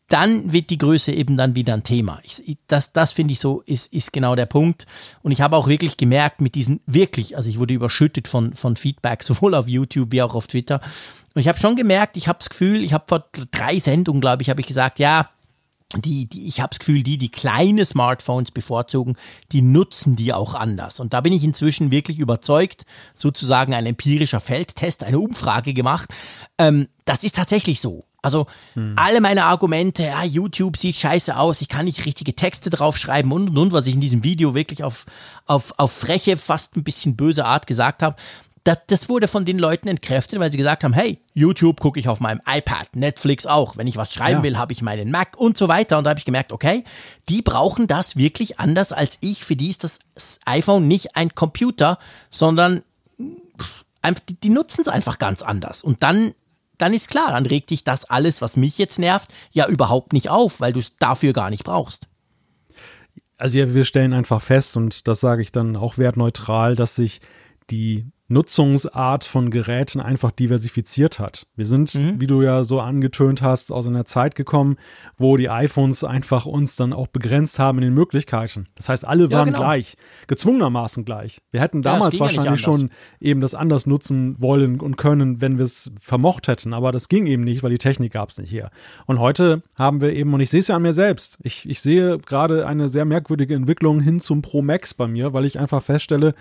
[0.08, 2.20] dann wird die Größe eben dann wieder ein Thema.
[2.22, 4.86] Ich, das das finde ich so, ist, ist genau der Punkt.
[5.22, 8.76] Und ich habe auch wirklich gemerkt, mit diesen wirklich, also ich wurde überschüttet von, von
[8.76, 10.80] Feedback, sowohl auf YouTube wie auch auf Twitter.
[11.34, 14.42] Und ich habe schon gemerkt, ich habe das Gefühl, ich habe vor drei Sendungen, glaube
[14.42, 15.28] ich, habe ich gesagt, ja,
[15.96, 19.16] die, die, ich habe das Gefühl, die, die kleine Smartphones bevorzugen,
[19.52, 21.00] die nutzen die auch anders.
[21.00, 26.14] Und da bin ich inzwischen wirklich überzeugt, sozusagen ein empirischer Feldtest, eine Umfrage gemacht.
[26.58, 28.04] Ähm, das ist tatsächlich so.
[28.20, 28.94] Also hm.
[28.96, 33.50] alle meine Argumente, ja, YouTube sieht scheiße aus, ich kann nicht richtige Texte draufschreiben und
[33.50, 35.06] und und, was ich in diesem Video wirklich auf,
[35.46, 38.16] auf, auf freche, fast ein bisschen böse Art gesagt habe,
[38.64, 42.08] das, das wurde von den Leuten entkräftet, weil sie gesagt haben, hey, YouTube gucke ich
[42.08, 44.42] auf meinem iPad, Netflix auch, wenn ich was schreiben ja.
[44.42, 45.96] will, habe ich meinen Mac und so weiter.
[45.96, 46.84] Und da habe ich gemerkt, okay,
[47.28, 49.44] die brauchen das wirklich anders als ich.
[49.44, 50.00] Für die ist das
[50.44, 52.82] iPhone nicht ein Computer, sondern
[53.16, 55.82] die, die nutzen es einfach ganz anders.
[55.82, 56.34] Und dann
[56.78, 60.30] dann ist klar, dann regt dich das alles, was mich jetzt nervt, ja überhaupt nicht
[60.30, 62.08] auf, weil du es dafür gar nicht brauchst.
[63.36, 67.20] Also ja, wir stellen einfach fest, und das sage ich dann auch wertneutral, dass sich
[67.70, 71.46] die Nutzungsart von Geräten einfach diversifiziert hat.
[71.56, 72.20] Wir sind, mhm.
[72.20, 74.76] wie du ja so angetönt hast, aus einer Zeit gekommen,
[75.16, 78.68] wo die iPhones einfach uns dann auch begrenzt haben in den Möglichkeiten.
[78.74, 79.58] Das heißt, alle waren ja, genau.
[79.58, 81.40] gleich, gezwungenermaßen gleich.
[81.50, 85.56] Wir hätten damals ja, wahrscheinlich ja schon eben das anders nutzen wollen und können, wenn
[85.56, 86.74] wir es vermocht hätten.
[86.74, 88.70] Aber das ging eben nicht, weil die Technik gab es nicht hier.
[89.06, 91.80] Und heute haben wir eben, und ich sehe es ja an mir selbst, ich, ich
[91.80, 95.82] sehe gerade eine sehr merkwürdige Entwicklung hin zum Pro Max bei mir, weil ich einfach
[95.82, 96.34] feststelle,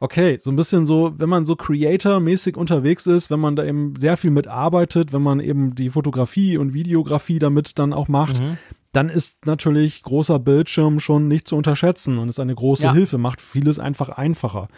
[0.00, 3.94] okay, so ein bisschen so, wenn man so Creator-mäßig unterwegs ist, wenn man da eben
[3.98, 8.58] sehr viel mitarbeitet, wenn man eben die Fotografie und Videografie damit dann auch macht, mhm.
[8.92, 12.92] dann ist natürlich großer Bildschirm schon nicht zu unterschätzen und ist eine große ja.
[12.92, 14.68] Hilfe, macht vieles einfach einfacher.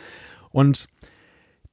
[0.51, 0.89] Und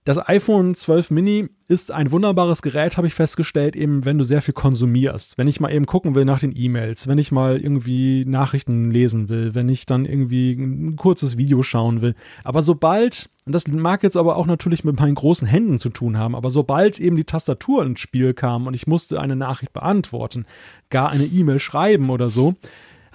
[0.08, 4.42] das iPhone 12 Mini ist ein wunderbares Gerät, habe ich festgestellt, eben wenn du sehr
[4.42, 5.38] viel konsumierst.
[5.38, 9.28] Wenn ich mal eben gucken will nach den E-Mails, wenn ich mal irgendwie Nachrichten lesen
[9.28, 12.16] will, wenn ich dann irgendwie ein kurzes Video schauen will.
[12.46, 16.18] Aber sobald, und das mag jetzt aber auch natürlich mit meinen großen Händen zu tun
[16.18, 20.46] haben, aber sobald eben die Tastatur ins Spiel kam und ich musste eine Nachricht beantworten,
[20.90, 22.56] gar eine E-Mail schreiben oder so,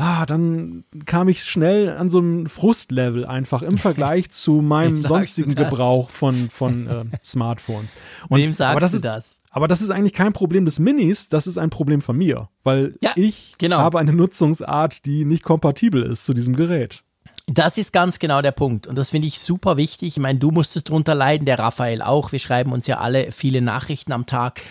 [0.02, 5.54] ah, dann kam ich schnell an so ein Frustlevel einfach im Vergleich zu meinem sonstigen
[5.54, 7.96] Gebrauch von, von äh, Smartphones.
[8.28, 9.42] Und, Wem sagst aber das du ist, das?
[9.50, 12.96] Aber das ist eigentlich kein Problem des Minis, das ist ein Problem von mir, weil
[13.00, 13.78] ja, ich genau.
[13.78, 17.04] habe eine Nutzungsart, die nicht kompatibel ist zu diesem Gerät.
[17.46, 18.86] Das ist ganz genau der Punkt.
[18.86, 20.16] Und das finde ich super wichtig.
[20.16, 22.30] Ich meine, du musstest drunter leiden, der Raphael auch.
[22.30, 24.62] Wir schreiben uns ja alle viele Nachrichten am Tag.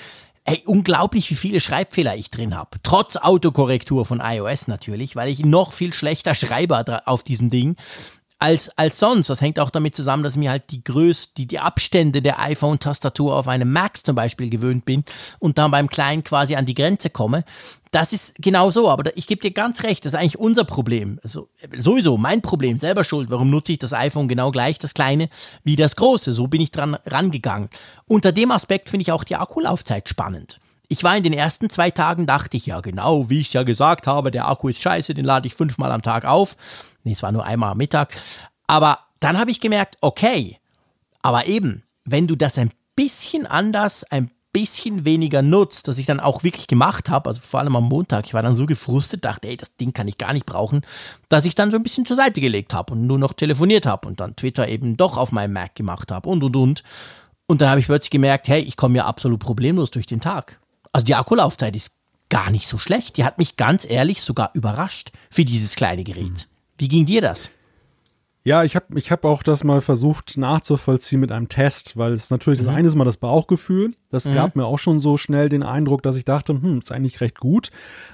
[0.44, 2.78] Ey, unglaublich, wie viele Schreibfehler ich drin habe.
[2.82, 7.76] Trotz Autokorrektur von iOS natürlich, weil ich noch viel schlechter schreibe auf diesem Ding
[8.42, 9.30] als, als sonst.
[9.30, 12.40] Das hängt auch damit zusammen, dass ich mir halt die Größe, die, die Abstände der
[12.40, 15.04] iPhone-Tastatur auf einem Max zum Beispiel gewöhnt bin
[15.40, 17.44] und dann beim Kleinen quasi an die Grenze komme.
[17.92, 21.20] Das ist genau so, aber ich gebe dir ganz recht, das ist eigentlich unser Problem.
[21.24, 23.30] Also, sowieso mein Problem, selber schuld.
[23.30, 25.30] Warum nutze ich das iPhone genau gleich, das kleine,
[25.66, 26.32] wie das große?
[26.32, 27.70] So bin ich dran rangegangen.
[28.06, 30.60] Unter dem Aspekt finde ich auch die Akkulaufzeit spannend.
[30.88, 34.08] Ich war in den ersten zwei Tagen, dachte ich, ja genau, wie ich ja gesagt
[34.08, 36.56] habe, der Akku ist scheiße, den lade ich fünfmal am Tag auf.
[37.04, 38.14] Nee, es war nur einmal am Mittag.
[38.68, 40.60] Aber dann habe ich gemerkt, okay,
[41.22, 46.20] aber eben, wenn du das ein bisschen anders, ein bisschen weniger nutzt, dass ich dann
[46.20, 49.48] auch wirklich gemacht habe, also vor allem am Montag, ich war dann so gefrustet, dachte,
[49.48, 50.82] ey, das Ding kann ich gar nicht brauchen,
[51.30, 54.08] dass ich dann so ein bisschen zur Seite gelegt habe und nur noch telefoniert habe
[54.08, 56.84] und dann Twitter eben doch auf meinem Mac gemacht habe und und und.
[57.48, 60.60] Und dann habe ich plötzlich gemerkt, hey, ich komme ja absolut problemlos durch den Tag.
[60.94, 61.96] Also die Akkulaufzeit ist
[62.30, 63.18] gar nicht so schlecht.
[63.18, 66.48] Die hat mich ganz ehrlich sogar überrascht für dieses kleine Gerät.
[66.78, 67.52] Wie ging dir das?
[68.44, 72.32] Ja, ich habe ich hab auch das mal versucht nachzuvollziehen mit einem Test, weil es
[72.32, 72.66] natürlich mhm.
[72.66, 73.92] das eine ist mal das Bauchgefühl.
[74.10, 74.34] Das mhm.
[74.34, 77.40] gab mir auch schon so schnell den Eindruck, dass ich dachte, hm, ist eigentlich recht
[77.40, 77.70] gut.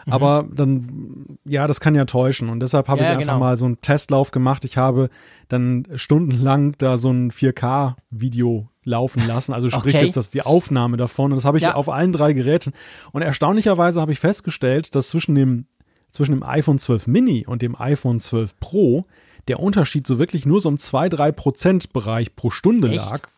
[0.06, 0.14] Mhm.
[0.14, 2.50] Aber dann, ja, das kann ja täuschen.
[2.50, 3.40] Und deshalb habe ja, ich einfach genau.
[3.40, 4.66] mal so einen Testlauf gemacht.
[4.66, 5.10] Ich habe
[5.48, 9.54] dann stundenlang da so ein 4K-Video laufen lassen.
[9.54, 10.06] Also sprich okay.
[10.06, 11.32] jetzt das, die Aufnahme davon.
[11.32, 11.76] Und das habe ich ja.
[11.76, 12.74] auf allen drei Geräten.
[13.14, 15.68] Und erstaunlicherweise habe ich festgestellt, dass zwischen dem,
[16.12, 19.06] zwischen dem iPhone 12 Mini und dem iPhone 12 Pro
[19.48, 22.98] der Unterschied so wirklich nur so im 2-3 Prozent Bereich pro Stunde Echt?
[22.98, 23.30] lag.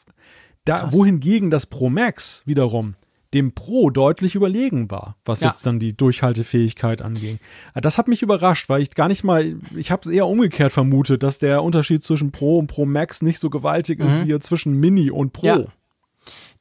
[0.65, 2.95] Da, wohingegen das Pro Max wiederum
[3.33, 5.49] dem Pro deutlich überlegen war, was ja.
[5.49, 7.39] jetzt dann die Durchhaltefähigkeit anging.
[7.75, 11.21] Das hat mich überrascht, weil ich gar nicht mal, ich habe es eher umgekehrt vermutet,
[11.21, 14.07] dass der Unterschied zwischen Pro und Pro Max nicht so gewaltig mhm.
[14.07, 15.45] ist wie zwischen Mini und Pro.
[15.45, 15.65] Ja.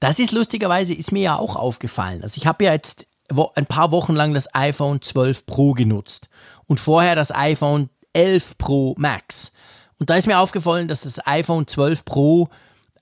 [0.01, 2.23] Das ist lustigerweise, ist mir ja auch aufgefallen.
[2.23, 3.07] Also ich habe ja jetzt
[3.55, 6.29] ein paar Wochen lang das iPhone 12 Pro genutzt
[6.67, 9.53] und vorher das iPhone 11 Pro Max.
[10.01, 12.49] Und da ist mir aufgefallen, dass das iPhone 12 Pro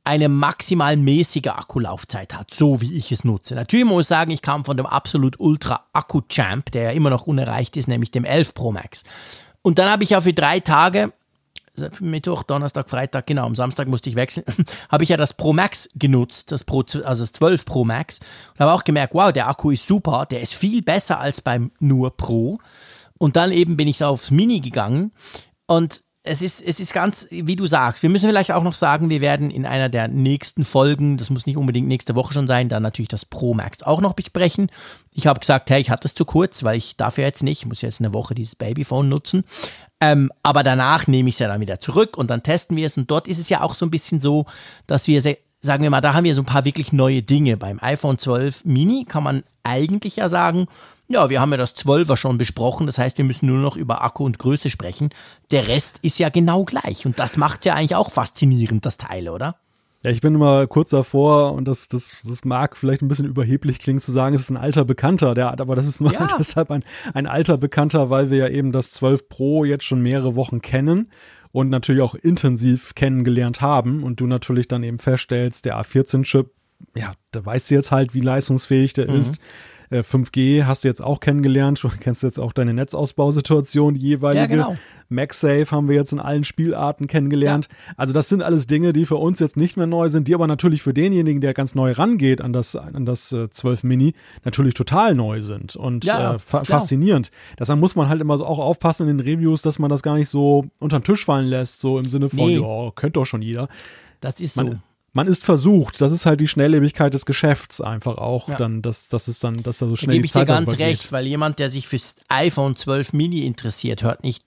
[0.05, 3.55] eine maximal mäßige Akkulaufzeit hat, so wie ich es nutze.
[3.55, 7.11] Natürlich muss ich sagen, ich kam von dem absolut Ultra Akku Champ, der ja immer
[7.11, 9.05] noch unerreicht ist, nämlich dem 11 Pro Max.
[9.63, 11.13] Und dann habe ich ja für drei Tage,
[12.01, 14.45] Mittwoch, Donnerstag, Freitag, genau, am Samstag musste ich wechseln,
[14.91, 18.21] habe ich ja das Pro Max genutzt, das Pro, also das 12 Pro Max
[18.53, 21.73] und habe auch gemerkt, wow, der Akku ist super, der ist viel besser als beim
[21.81, 22.59] nur Pro.
[23.19, 25.13] Und dann eben bin ich aufs Mini gegangen
[25.67, 29.11] und es ist, es ist ganz, wie du sagst, wir müssen vielleicht auch noch sagen,
[29.11, 32.69] wir werden in einer der nächsten Folgen, das muss nicht unbedingt nächste Woche schon sein,
[32.69, 34.71] dann natürlich das Pro Max auch noch besprechen.
[35.15, 37.61] Ich habe gesagt, hey, ich hatte es zu kurz, weil ich darf ja jetzt nicht,
[37.61, 39.45] ich muss jetzt eine Woche dieses Babyphone nutzen.
[40.01, 42.97] Ähm, aber danach nehme ich es ja dann wieder zurück und dann testen wir es.
[42.97, 44.47] Und dort ist es ja auch so ein bisschen so,
[44.87, 47.57] dass wir, sagen wir mal, da haben wir so ein paar wirklich neue Dinge.
[47.57, 50.67] Beim iPhone 12 Mini kann man eigentlich ja sagen,
[51.09, 54.03] ja, wir haben ja das 12er schon besprochen, das heißt, wir müssen nur noch über
[54.03, 55.11] Akku und Größe sprechen.
[55.51, 59.29] Der Rest ist ja genau gleich und das macht ja eigentlich auch faszinierend, das Teil,
[59.29, 59.57] oder?
[60.05, 63.79] Ja, ich bin immer kurz davor und das, das, das mag vielleicht ein bisschen überheblich
[63.79, 66.29] klingen zu sagen, es ist ein alter Bekannter, der, aber das ist nur ja.
[66.39, 70.35] deshalb ein, ein alter Bekannter, weil wir ja eben das 12 Pro jetzt schon mehrere
[70.35, 71.11] Wochen kennen
[71.53, 76.51] und natürlich auch intensiv kennengelernt haben und du natürlich dann eben feststellst, der A14-Chip,
[76.95, 79.21] ja, da weißt du jetzt halt, wie leistungsfähig der mhm.
[79.21, 79.39] ist
[79.91, 81.83] 5G äh, hast du jetzt auch kennengelernt.
[81.83, 84.41] Du kennst jetzt auch deine Netzausbausituation, die jeweilige.
[84.41, 84.77] Ja, genau.
[85.09, 87.69] MagSafe haben wir jetzt in allen Spielarten kennengelernt.
[87.71, 87.95] Ja.
[87.97, 90.47] Also das sind alles Dinge, die für uns jetzt nicht mehr neu sind, die aber
[90.47, 94.75] natürlich für denjenigen, der ganz neu rangeht an das, an das äh, 12 Mini, natürlich
[94.75, 96.81] total neu sind und ja, äh, fa klar.
[96.81, 97.31] faszinierend.
[97.59, 100.17] Deshalb muss man halt immer so auch aufpassen in den Reviews, dass man das gar
[100.17, 102.59] nicht so unter den Tisch fallen lässt, so im Sinne von, nee.
[102.59, 103.69] ja, kennt doch schon jeder.
[104.21, 104.83] Das ist so man
[105.29, 106.01] ist versucht.
[106.01, 108.49] Das ist halt die Schnelllebigkeit des Geschäfts einfach auch.
[108.49, 108.57] Ja.
[108.57, 111.13] Dann, dass, dass es dann, dass da so schnell da gebe ich dir ganz recht,
[111.13, 114.45] weil jemand, der sich fürs iPhone 12 Mini interessiert, hört nicht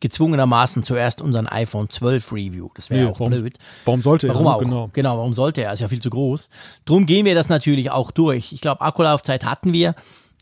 [0.00, 2.70] gezwungenermaßen zuerst unseren iPhone 12 Review.
[2.74, 3.58] Das wäre nee, auch warum, blöd.
[3.84, 4.34] Warum sollte er?
[4.34, 4.60] Warum auch?
[4.60, 4.90] Genau.
[4.92, 5.72] genau, warum sollte er?
[5.72, 6.50] Ist ja viel zu groß.
[6.84, 8.52] Drum gehen wir das natürlich auch durch.
[8.52, 9.94] Ich glaube, Akkulaufzeit hatten wir.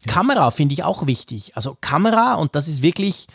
[0.06, 1.56] Kamera finde ich auch wichtig.
[1.56, 3.26] Also Kamera, und das ist wirklich,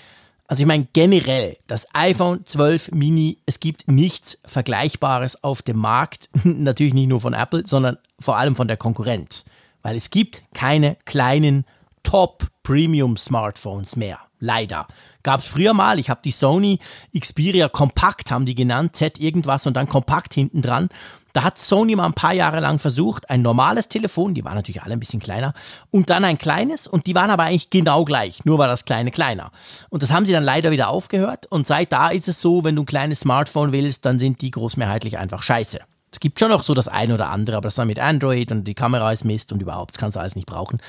[0.51, 6.29] also ich meine generell, das iPhone 12 Mini, es gibt nichts Vergleichbares auf dem Markt,
[6.43, 9.45] natürlich nicht nur von Apple, sondern vor allem von der Konkurrenz,
[9.81, 11.63] weil es gibt keine kleinen
[12.03, 14.19] Top Premium Smartphones mehr.
[14.39, 14.87] Leider.
[15.23, 16.79] Gab es früher mal, ich habe die Sony
[17.17, 20.89] Xperia Compact, haben die genannt, Z irgendwas und dann Compact hinten dran.
[21.33, 24.81] Da hat Sony mal ein paar Jahre lang versucht, ein normales Telefon, die waren natürlich
[24.81, 25.53] alle ein bisschen kleiner,
[25.89, 29.11] und dann ein kleines und die waren aber eigentlich genau gleich, nur war das kleine
[29.11, 29.51] kleiner.
[29.89, 32.75] Und das haben sie dann leider wieder aufgehört und seit da ist es so, wenn
[32.75, 35.79] du ein kleines Smartphone willst, dann sind die großmehrheitlich einfach scheiße.
[36.11, 38.65] Es gibt schon noch so das eine oder andere, aber das dann mit Android und
[38.65, 40.81] die Kamera ist Mist und überhaupt, das kannst du alles nicht brauchen.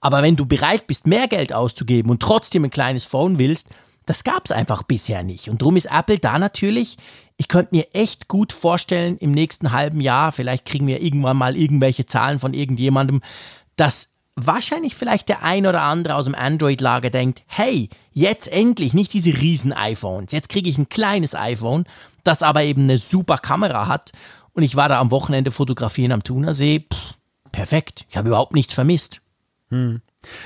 [0.00, 3.68] Aber wenn du bereit bist, mehr Geld auszugeben und trotzdem ein kleines Phone willst,
[4.06, 5.50] das gab es einfach bisher nicht.
[5.50, 6.96] Und darum ist Apple da natürlich,
[7.36, 11.56] ich könnte mir echt gut vorstellen, im nächsten halben Jahr, vielleicht kriegen wir irgendwann mal
[11.56, 13.20] irgendwelche Zahlen von irgendjemandem,
[13.76, 19.12] dass wahrscheinlich vielleicht der ein oder andere aus dem Android-Lager denkt, hey, jetzt endlich nicht
[19.12, 21.84] diese riesen iPhones, jetzt kriege ich ein kleines iPhone,
[22.24, 24.12] das aber eben eine super Kamera hat
[24.52, 26.86] und ich war da am Wochenende fotografieren am Thunersee.
[26.92, 27.14] Pff,
[27.52, 28.06] perfekt.
[28.08, 29.22] Ich habe überhaupt nichts vermisst.
[29.70, 30.00] Hm.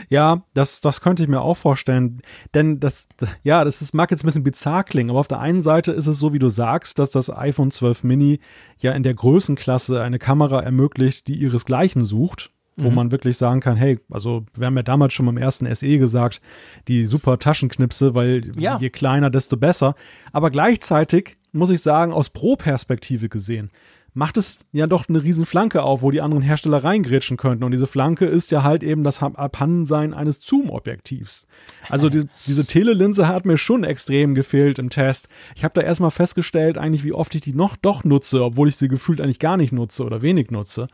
[0.09, 2.23] Ja, das, das könnte ich mir auch vorstellen.
[2.53, 3.09] Denn das,
[3.43, 6.07] ja, das ist, mag jetzt ein bisschen bizarr klingen, aber auf der einen Seite ist
[6.07, 8.40] es so, wie du sagst, dass das iPhone 12 Mini
[8.79, 12.95] ja in der Größenklasse eine Kamera ermöglicht, die ihresgleichen sucht wo mhm.
[12.95, 16.40] man wirklich sagen kann, hey, also wir haben ja damals schon beim ersten SE gesagt,
[16.88, 18.79] die super Taschenknipse, weil ja.
[18.79, 19.95] je kleiner, desto besser.
[20.33, 23.71] Aber gleichzeitig muss ich sagen, aus Pro-Perspektive gesehen,
[24.14, 27.64] macht es ja doch eine riesen Flanke auf, wo die anderen Hersteller reingrätschen könnten.
[27.64, 31.48] Und diese Flanke ist ja halt eben das Abhandensein eines Zoom-Objektivs.
[31.90, 35.27] Also die, diese Telelinse hat mir schon extrem gefehlt im Test.
[35.57, 38.77] Ich habe da erstmal festgestellt, eigentlich, wie oft ich die noch doch nutze, obwohl ich
[38.77, 40.87] sie gefühlt eigentlich gar nicht nutze oder wenig nutze.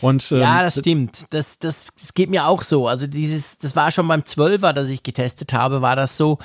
[0.00, 1.26] Und, ähm, ja, das stimmt.
[1.30, 2.86] Das, das, das geht mir auch so.
[2.86, 6.38] Also dieses, das war schon beim 12er, das ich getestet habe, war das so.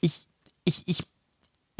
[0.00, 0.26] Ich,
[0.64, 1.09] ich, ich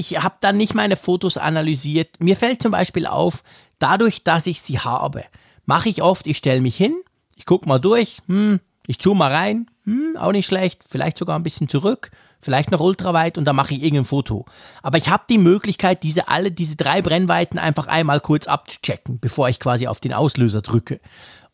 [0.01, 2.19] ich habe dann nicht meine Fotos analysiert.
[2.19, 3.43] Mir fällt zum Beispiel auf,
[3.79, 5.25] dadurch, dass ich sie habe,
[5.67, 6.97] mache ich oft, ich stelle mich hin,
[7.37, 11.39] ich gucke mal durch, hm, ich zoome mal rein, hm, auch nicht schlecht, vielleicht sogar
[11.39, 12.11] ein bisschen zurück,
[12.41, 14.47] vielleicht noch ultraweit und dann mache ich irgendein Foto.
[14.83, 19.51] Aber ich habe die Möglichkeit, diese alle, diese drei Brennweiten einfach einmal kurz abzuchecken, bevor
[19.51, 21.01] ich quasi auf den Auslöser drücke.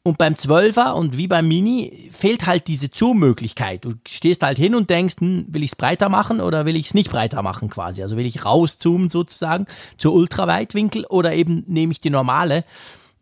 [0.06, 3.84] Und beim 12er und wie beim Mini fehlt halt diese Zoom-Möglichkeit.
[3.84, 6.86] Du stehst halt hin und denkst, hm, will ich es breiter machen oder will ich
[6.86, 8.04] es nicht breiter machen quasi?
[8.04, 9.66] Also will ich rauszoomen sozusagen
[9.98, 12.64] zur Ultraweitwinkel oder eben nehme ich die normale?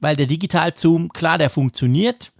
[0.00, 2.32] Weil der Digital-Zoom, klar, der funktioniert.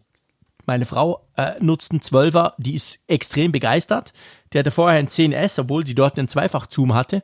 [0.67, 4.13] Meine Frau äh, nutzt einen 12er, die ist extrem begeistert.
[4.53, 7.23] Der hatte vorher einen 10S, obwohl sie dort einen Zweifach-Zoom hatte.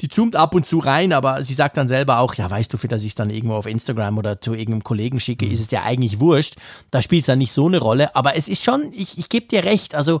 [0.00, 2.76] Die zoomt ab und zu rein, aber sie sagt dann selber auch, ja, weißt du,
[2.78, 5.52] für dass ich es dann irgendwo auf Instagram oder zu irgendeinem Kollegen schicke, mhm.
[5.52, 6.56] ist es ja eigentlich wurscht.
[6.90, 8.14] Da spielt es dann nicht so eine Rolle.
[8.14, 10.20] Aber es ist schon, ich, ich gebe dir recht, also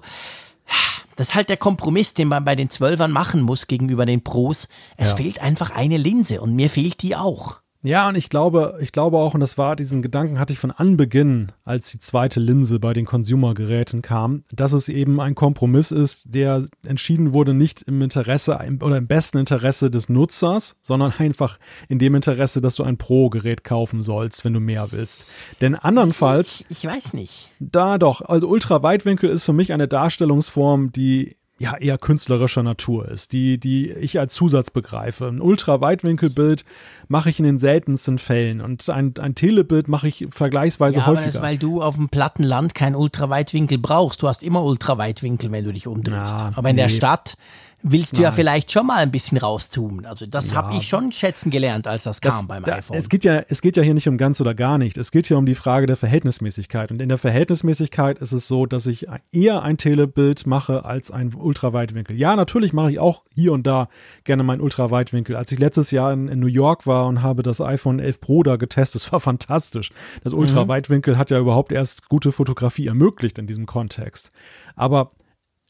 [1.16, 4.68] das ist halt der Kompromiss, den man bei den Zwölfern machen muss gegenüber den Pros.
[4.96, 5.16] Es ja.
[5.16, 7.60] fehlt einfach eine Linse und mir fehlt die auch.
[7.82, 10.72] Ja, und ich glaube, ich glaube auch, und das war, diesen Gedanken hatte ich von
[10.72, 16.22] Anbeginn, als die zweite Linse bei den Consumer-Geräten kam, dass es eben ein Kompromiss ist,
[16.24, 22.00] der entschieden wurde, nicht im Interesse oder im besten Interesse des Nutzers, sondern einfach in
[22.00, 25.30] dem Interesse, dass du ein Pro-Gerät kaufen sollst, wenn du mehr willst.
[25.60, 26.64] Denn andernfalls.
[26.68, 27.50] Ich, ich weiß nicht.
[27.60, 28.22] Da doch.
[28.22, 33.90] Also Ultraweitwinkel ist für mich eine Darstellungsform, die ja eher künstlerischer Natur ist, die, die
[33.90, 35.26] ich als Zusatz begreife.
[35.26, 36.64] Ein Ultraweitwinkelbild
[37.08, 41.22] mache ich in den seltensten Fällen und ein, ein Telebild mache ich vergleichsweise ja, häufiger.
[41.22, 44.22] Aber das, weil du auf dem platten Land kein Ultraweitwinkel brauchst.
[44.22, 46.40] Du hast immer Ultraweitwinkel, wenn du dich umdrehst.
[46.40, 46.82] Ja, aber in nee.
[46.82, 47.36] der Stadt
[47.82, 48.24] willst du Nein.
[48.24, 50.04] ja vielleicht schon mal ein bisschen rauszoomen.
[50.04, 50.56] Also das ja.
[50.56, 52.96] habe ich schon schätzen gelernt, als das, das kam beim da, iPhone.
[52.96, 54.98] Es geht, ja, es geht ja hier nicht um ganz oder gar nicht.
[54.98, 56.90] Es geht hier um die Frage der Verhältnismäßigkeit.
[56.90, 61.32] Und in der Verhältnismäßigkeit ist es so, dass ich eher ein Telebild mache als ein
[61.34, 62.18] Ultraweitwinkel.
[62.18, 63.88] Ja, natürlich mache ich auch hier und da
[64.24, 65.36] gerne meinen Ultraweitwinkel.
[65.36, 68.42] Als ich letztes Jahr in, in New York war und habe das iPhone 11 Pro
[68.42, 69.92] da getestet, das war fantastisch.
[70.24, 70.40] Das mhm.
[70.40, 71.18] Ultraweitwinkel mhm.
[71.18, 74.30] hat ja überhaupt erst gute Fotografie ermöglicht in diesem Kontext.
[74.74, 75.12] Aber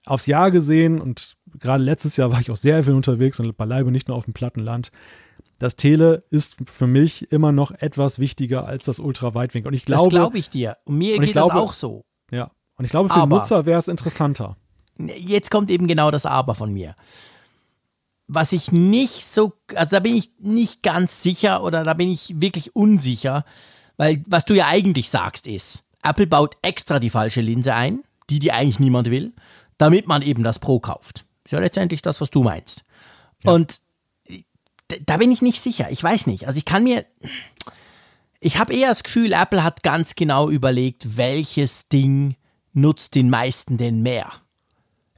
[0.06, 3.90] aufs Jahr gesehen und gerade letztes Jahr war ich auch sehr viel unterwegs und beileibe
[3.90, 4.90] nicht nur auf dem Plattenland.
[5.58, 9.68] Das Tele ist für mich immer noch etwas wichtiger als das Ultraweitwinkel.
[9.68, 10.76] Und ich glaube, das glaube ich dir.
[10.84, 12.04] Und mir und geht glaube, das auch so.
[12.30, 12.50] Ja.
[12.76, 14.56] Und ich glaube, für aber, den Nutzer wäre es interessanter.
[14.98, 16.94] Jetzt kommt eben genau das Aber von mir.
[18.28, 22.40] Was ich nicht so, also da bin ich nicht ganz sicher oder da bin ich
[22.40, 23.44] wirklich unsicher,
[23.96, 28.38] weil was du ja eigentlich sagst ist, Apple baut extra die falsche Linse ein, die
[28.38, 29.32] die eigentlich niemand will,
[29.78, 31.24] damit man eben das Pro kauft.
[31.48, 32.84] Ist ja letztendlich das, was du meinst.
[33.42, 33.52] Ja.
[33.52, 33.80] Und
[35.06, 35.90] da bin ich nicht sicher.
[35.90, 36.46] Ich weiß nicht.
[36.46, 37.06] Also ich kann mir.
[38.38, 42.36] Ich habe eher das Gefühl, Apple hat ganz genau überlegt, welches Ding
[42.74, 44.30] nutzt den meisten denn mehr.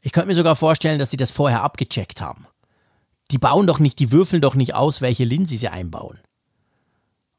[0.03, 2.47] Ich könnte mir sogar vorstellen, dass sie das vorher abgecheckt haben.
[3.33, 6.21] Die bauen doch nicht, die würfeln doch nicht aus, welche Linse sie einbauen.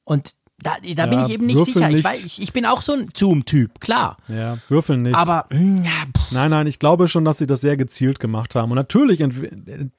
[0.04, 0.34] Und
[0.64, 1.88] Da, da bin ich eben nicht sicher.
[1.88, 2.00] Nicht.
[2.00, 4.18] Ich, weiß, ich, ich, bin auch so ein Zoom-Typ, klar.
[4.28, 5.16] Ja, würfeln nicht.
[5.16, 5.92] Aber hm, ja,
[6.32, 8.72] nein, nein, ich glaube schon, dass sie das sehr gezielt gemacht haben.
[8.72, 9.24] Und natürlich,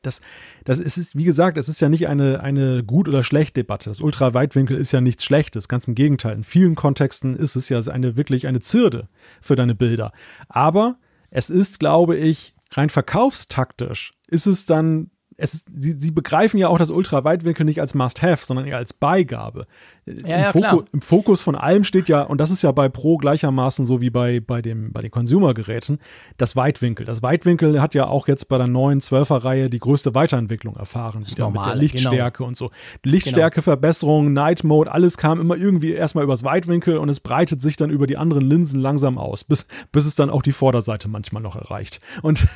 [0.03, 0.21] das,
[0.65, 3.91] das ist, wie gesagt, es ist ja nicht eine, eine gut oder schlecht Debatte.
[3.91, 5.69] Das Ultraweitwinkel ist ja nichts Schlechtes.
[5.69, 6.37] Ganz im Gegenteil.
[6.37, 9.09] In vielen Kontexten ist es ja eine wirklich eine Zirde
[9.41, 10.13] für deine Bilder.
[10.49, 10.97] Aber
[11.31, 15.11] es ist, glaube ich, rein verkaufstaktisch ist es dann
[15.43, 19.63] es, sie, sie begreifen ja auch das Ultraweitwinkel nicht als Must-Have, sondern eher als Beigabe.
[20.07, 22.89] Ja, Im, ja, Fokus, Im, Fokus von allem steht ja, und das ist ja bei
[22.89, 25.99] Pro gleichermaßen so wie bei, bei, dem, bei den Consumer-Geräten,
[26.39, 27.07] das Weitwinkel.
[27.07, 31.23] Das Weitwinkel hat ja auch jetzt bei der neuen 12er-Reihe die größte Weiterentwicklung erfahren.
[31.23, 32.49] Das normale, mit der Lichtstärke genau.
[32.49, 32.71] und so.
[33.03, 34.43] Lichtstärkeverbesserung, genau.
[34.43, 38.07] Night Mode, alles kam immer irgendwie erstmal übers Weitwinkel und es breitet sich dann über
[38.07, 42.01] die anderen Linsen langsam aus, bis, bis es dann auch die Vorderseite manchmal noch erreicht.
[42.23, 42.47] Und,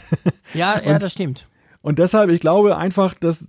[0.55, 1.49] ja, ja, das stimmt.
[1.81, 3.49] Und deshalb, ich glaube einfach, dass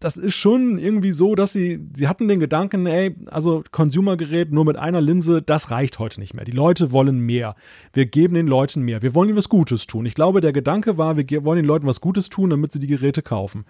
[0.00, 4.64] das ist schon irgendwie so, dass sie, sie hatten den Gedanken, ey, also Consumergerät nur
[4.64, 6.44] mit einer Linse, das reicht heute nicht mehr.
[6.44, 7.56] Die Leute wollen mehr.
[7.92, 9.02] Wir geben den Leuten mehr.
[9.02, 10.06] Wir wollen ihnen was Gutes tun.
[10.06, 12.86] Ich glaube, der Gedanke war, wir wollen den Leuten was Gutes tun, damit sie die
[12.86, 13.64] Geräte kaufen.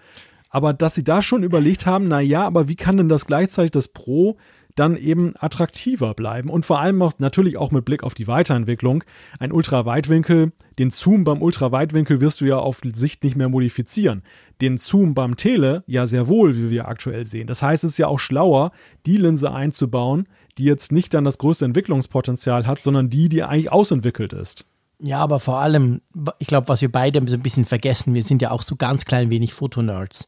[0.49, 3.71] Aber dass sie da schon überlegt haben, na ja, aber wie kann denn das gleichzeitig
[3.71, 4.37] das Pro
[4.79, 9.03] dann eben attraktiver bleiben und vor allem auch natürlich auch mit Blick auf die Weiterentwicklung.
[9.39, 14.23] Ein Ultraweitwinkel, den Zoom beim Ultraweitwinkel wirst du ja auf Sicht nicht mehr modifizieren.
[14.61, 17.47] Den Zoom beim Tele ja sehr wohl, wie wir aktuell sehen.
[17.47, 18.71] Das heißt, es ist ja auch schlauer,
[19.05, 20.27] die Linse einzubauen,
[20.57, 24.65] die jetzt nicht dann das größte Entwicklungspotenzial hat, sondern die, die eigentlich ausentwickelt ist.
[25.01, 26.01] Ja, aber vor allem,
[26.39, 29.05] ich glaube, was wir beide so ein bisschen vergessen, wir sind ja auch so ganz
[29.05, 30.27] klein wenig Fotonerds.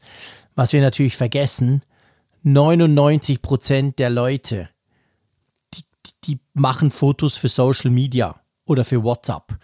[0.54, 1.82] Was wir natürlich vergessen,
[2.42, 4.68] 99 Prozent der Leute,
[5.74, 5.84] die,
[6.24, 9.58] die machen Fotos für Social Media oder für WhatsApp.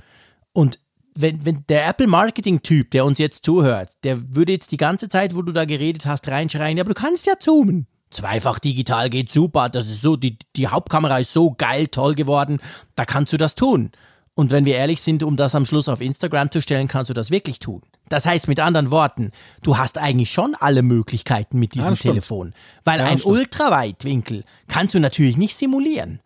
[0.53, 0.79] Und
[1.15, 5.43] wenn, wenn der Apple-Marketing-Typ, der uns jetzt zuhört, der würde jetzt die ganze Zeit, wo
[5.43, 7.87] du da geredet hast, reinschreien, ja, aber du kannst ja zoomen.
[8.11, 12.61] Zweifach digital geht super, das ist so, die, die Hauptkamera ist so geil, toll geworden,
[12.95, 13.91] da kannst du das tun.
[14.39, 17.13] Und wenn wir ehrlich sind, um das am Schluss auf Instagram zu stellen, kannst du
[17.13, 17.83] das wirklich tun.
[18.09, 19.33] Das heißt mit anderen Worten,
[19.63, 22.55] du hast eigentlich schon alle Möglichkeiten mit diesem ja, Telefon.
[22.85, 23.35] Weil ja, ein stimmt.
[23.35, 26.21] Ultraweitwinkel kannst du natürlich nicht simulieren.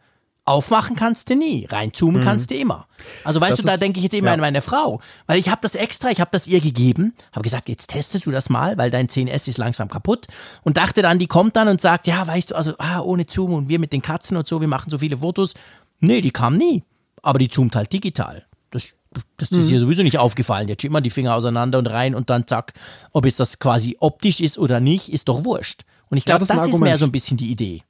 [0.45, 2.25] Aufmachen kannst du nie, reinzoomen mhm.
[2.27, 2.87] kannst du immer.
[3.25, 4.35] Also weißt das du, da denke ich jetzt immer ja.
[4.35, 7.71] an meine Frau, weil ich habe das extra, ich habe das ihr gegeben, habe gesagt,
[7.71, 10.27] jetzt testest du das mal, weil dein 10S ist langsam kaputt
[10.65, 13.55] und dachte dann, die kommt dann und sagt, ja, weißt du, also ah, ohne Zoom
[13.55, 15.55] und wir mit den Katzen und so, wir machen so viele Fotos.
[16.01, 16.83] Nee, die kam nie
[17.23, 18.45] aber die zoomt halt digital.
[18.71, 18.95] Das,
[19.37, 19.75] das ist mhm.
[19.75, 20.69] ihr sowieso nicht aufgefallen.
[20.69, 22.73] Jetzt immer die Finger auseinander und rein und dann zack.
[23.13, 25.83] Ob jetzt das quasi optisch ist oder nicht, ist doch wurscht.
[26.11, 27.83] Und ich glaube, ja, das, das ist mehr so ein bisschen die Idee.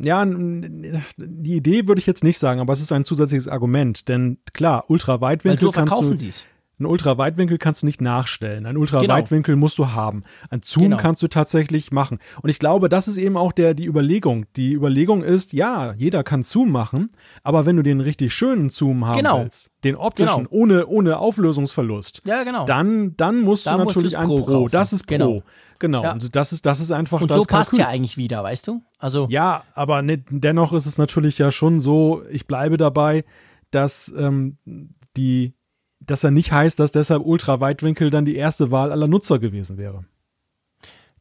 [0.00, 4.08] Ja, die Idee würde ich jetzt nicht sagen, aber es ist ein zusätzliches Argument.
[4.08, 5.60] Denn klar, Ultraweitwinkel.
[5.60, 6.46] Weil so verkaufen sie es.
[6.80, 8.64] Ein Ultraweitwinkel kannst du nicht nachstellen.
[8.64, 9.64] Ein Ultraweitwinkel genau.
[9.64, 10.22] musst du haben.
[10.50, 10.96] Ein Zoom genau.
[10.98, 12.18] kannst du tatsächlich machen.
[12.40, 14.46] Und ich glaube, das ist eben auch der, die Überlegung.
[14.56, 17.10] Die Überlegung ist, ja, jeder kann Zoom machen,
[17.42, 19.40] aber wenn du den richtig schönen Zoom haben genau.
[19.40, 20.50] willst, den optischen, genau.
[20.50, 22.64] ohne, ohne Auflösungsverlust, ja, genau.
[22.64, 24.42] dann, dann musst da du natürlich ein Pro.
[24.42, 24.68] Pro.
[24.68, 25.16] Das ist Pro.
[25.16, 25.42] Genau.
[25.80, 26.12] Genau, ja.
[26.12, 27.36] und das ist, das ist einfach und das.
[27.36, 27.78] so passt Kalkül.
[27.78, 28.82] ja eigentlich wieder, weißt du?
[28.98, 33.24] Also ja, aber ne, dennoch ist es natürlich ja schon so, ich bleibe dabei,
[33.70, 34.56] dass ähm,
[35.16, 35.54] die,
[36.00, 40.04] dass er nicht heißt, dass deshalb Ultraweitwinkel dann die erste Wahl aller Nutzer gewesen wäre.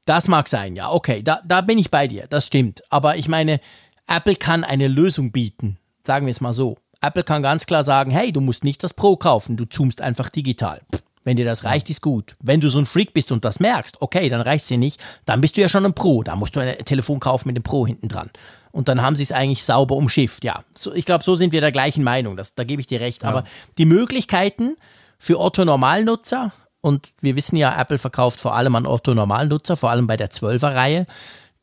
[0.05, 2.81] Das mag sein, ja, okay, da, da bin ich bei dir, das stimmt.
[2.89, 3.59] Aber ich meine,
[4.07, 6.77] Apple kann eine Lösung bieten, sagen wir es mal so.
[7.01, 10.29] Apple kann ganz klar sagen, hey, du musst nicht das Pro kaufen, du zoomst einfach
[10.29, 10.81] digital.
[11.27, 12.37] Wenn dir das reicht, ist gut.
[12.39, 15.01] Wenn du so ein Freak bist und das merkst, okay, dann reicht es dir nicht,
[15.25, 16.23] dann bist du ja schon ein Pro.
[16.23, 18.29] Da musst du ein Telefon kaufen mit dem Pro hinten dran.
[18.71, 20.43] Und dann haben sie es eigentlich sauber umschifft.
[20.43, 22.35] Ja, so, ich glaube, so sind wir der gleichen Meinung.
[22.35, 23.23] Das, da gebe ich dir recht.
[23.23, 23.29] Ja.
[23.29, 23.43] Aber
[23.77, 24.75] die Möglichkeiten
[25.17, 26.51] für Otto-Normalnutzer,
[26.81, 31.07] und wir wissen ja, Apple verkauft vor allem an Otto-Normalnutzer, vor allem bei der 12er-Reihe,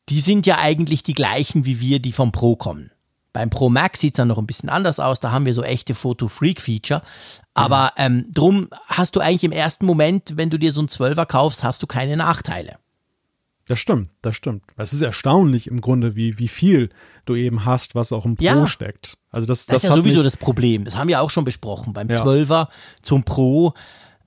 [0.08, 2.90] die sind ja eigentlich die gleichen wie wir, die vom Pro kommen.
[3.32, 5.18] Beim Pro Max sieht es dann noch ein bisschen anders aus.
[5.18, 7.02] Da haben wir so echte Photo-Freak-Feature.
[7.52, 11.26] Aber ähm, drum hast du eigentlich im ersten Moment, wenn du dir so einen Zwölfer
[11.26, 12.76] kaufst, hast du keine Nachteile.
[13.66, 14.62] Das stimmt, das stimmt.
[14.76, 16.90] Es ist erstaunlich im Grunde, wie, wie viel
[17.24, 18.66] du eben hast, was auch im Pro ja.
[18.66, 19.16] steckt.
[19.30, 20.84] Also das, das, das ist ja sowieso das Problem.
[20.84, 21.92] Das haben wir auch schon besprochen.
[21.94, 22.22] Beim ja.
[22.22, 22.68] 12er
[23.00, 23.72] zum Pro.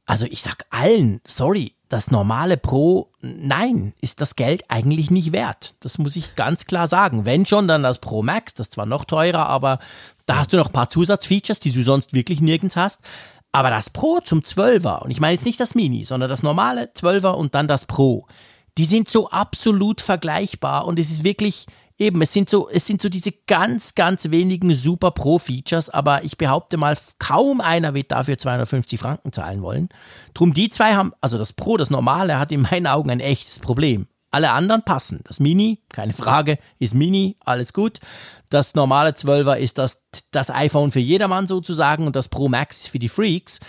[0.05, 5.75] Also ich sag allen, sorry, das normale Pro, nein, ist das Geld eigentlich nicht wert.
[5.79, 7.25] Das muss ich ganz klar sagen.
[7.25, 9.79] Wenn schon, dann das Pro Max, das ist zwar noch teurer, aber
[10.25, 13.01] da hast du noch ein paar Zusatzfeatures, die du sonst wirklich nirgends hast.
[13.51, 16.85] Aber das Pro zum 12er, und ich meine jetzt nicht das Mini, sondern das normale
[16.93, 18.27] 12er und dann das Pro,
[18.77, 21.65] die sind so absolut vergleichbar und es ist wirklich
[21.97, 26.37] eben, es sind so, es sind so diese ganz, ganz wenigen super Pro-Features, aber ich
[26.37, 29.89] behaupte mal, kaum einer wird dafür 250 Franken zahlen wollen.
[30.33, 33.59] Drum die zwei haben, also das Pro, das normale, hat in meinen Augen ein echtes
[33.59, 34.07] Problem.
[34.29, 35.21] Alle anderen passen.
[35.23, 38.01] Das Mini, keine Frage, ist Mini, alles gut.
[38.49, 42.87] Das normale 12er ist das, das iPhone für jedermann sozusagen und das Pro Max ist
[42.89, 43.59] für die Freaks.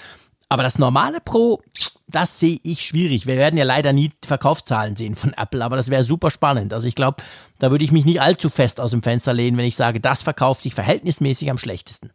[0.48, 1.62] Aber das normale Pro,
[2.06, 3.26] das sehe ich schwierig.
[3.26, 6.72] Wir werden ja leider nie Verkaufszahlen sehen von Apple, aber das wäre super spannend.
[6.72, 7.22] Also ich glaube,
[7.58, 10.22] da würde ich mich nicht allzu fest aus dem Fenster lehnen, wenn ich sage, das
[10.22, 12.10] verkauft sich verhältnismäßig am schlechtesten.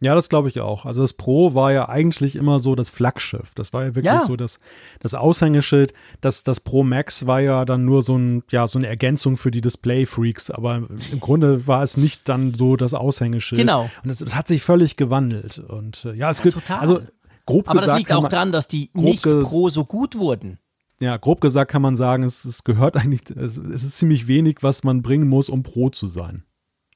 [0.00, 0.84] Ja, das glaube ich auch.
[0.84, 3.54] Also das Pro war ja eigentlich immer so das Flaggschiff.
[3.54, 4.26] Das war ja wirklich ja.
[4.26, 4.58] so das,
[5.00, 5.94] das Aushängeschild.
[6.20, 9.50] Das, das Pro Max war ja dann nur so, ein, ja, so eine Ergänzung für
[9.50, 10.50] die Display-Freaks.
[10.50, 13.58] Aber im Grunde war es nicht dann so das Aushängeschild.
[13.58, 13.88] Genau.
[14.04, 15.60] Und es, hat sich völlig gewandelt.
[15.60, 16.80] Und äh, ja, es ja, gibt, total.
[16.80, 17.00] also
[17.46, 20.58] grob Aber gesagt, das liegt auch daran, dass die nicht Pro so gut wurden.
[20.98, 24.58] Ja, grob gesagt kann man sagen, es, es gehört eigentlich, es, es ist ziemlich wenig,
[24.62, 26.44] was man bringen muss, um Pro zu sein.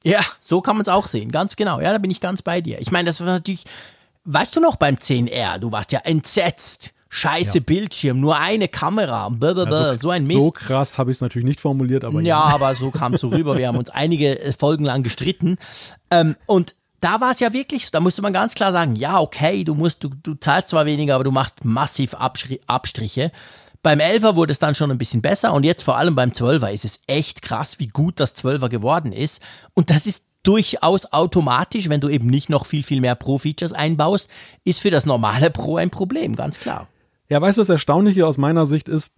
[0.03, 1.79] Ja, so kann man es auch sehen, ganz genau.
[1.79, 2.79] Ja, da bin ich ganz bei dir.
[2.81, 3.65] Ich meine, das war natürlich,
[4.23, 6.93] weißt du noch beim 10R, du warst ja entsetzt.
[7.13, 7.63] Scheiße ja.
[7.65, 10.39] Bildschirm, nur eine Kamera, blablabla, also, so ein Mist.
[10.39, 12.27] So krass habe ich es natürlich nicht formuliert, aber ja.
[12.27, 13.57] Ja, aber so kam es so rüber.
[13.57, 15.57] Wir haben uns einige äh, Folgen lang gestritten.
[16.09, 19.19] Ähm, und da war es ja wirklich, so, da musste man ganz klar sagen, ja,
[19.19, 23.31] okay, du musst, du, du zahlst zwar weniger, aber du machst massiv Abstriche.
[23.83, 26.69] Beim 11er wurde es dann schon ein bisschen besser und jetzt vor allem beim 12er
[26.69, 29.41] ist es echt krass, wie gut das 12er geworden ist.
[29.73, 34.29] Und das ist durchaus automatisch, wenn du eben nicht noch viel, viel mehr Pro-Features einbaust,
[34.63, 36.87] ist für das normale Pro ein Problem, ganz klar.
[37.29, 39.13] Ja, weißt du, das Erstaunliche aus meiner Sicht ist,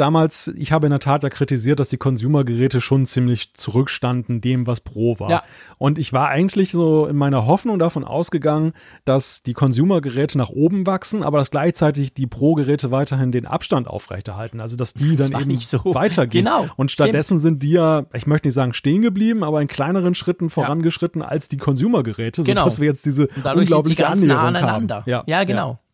[0.00, 4.66] damals, ich habe in der Tat ja kritisiert, dass die Consumer-Geräte schon ziemlich zurückstanden dem,
[4.66, 5.30] was Pro war.
[5.30, 5.42] Ja.
[5.78, 8.72] Und ich war eigentlich so in meiner Hoffnung davon ausgegangen,
[9.04, 14.60] dass die Consumer-Geräte nach oben wachsen, aber dass gleichzeitig die Pro-Geräte weiterhin den Abstand aufrechterhalten.
[14.60, 15.78] Also dass die das dann eben so.
[15.94, 16.44] weitergehen.
[16.44, 16.66] Genau.
[16.76, 17.42] Und stattdessen Stimmt.
[17.42, 21.28] sind die ja, ich möchte nicht sagen stehen geblieben, aber in kleineren Schritten vorangeschritten ja.
[21.28, 22.62] als die Consumer-Geräte, genau.
[22.62, 24.96] sodass wir jetzt diese unglaubliche sind sie ganz nah aneinander.
[24.96, 25.10] Haben.
[25.10, 25.70] Ja, ja genau.
[25.72, 25.89] Ja.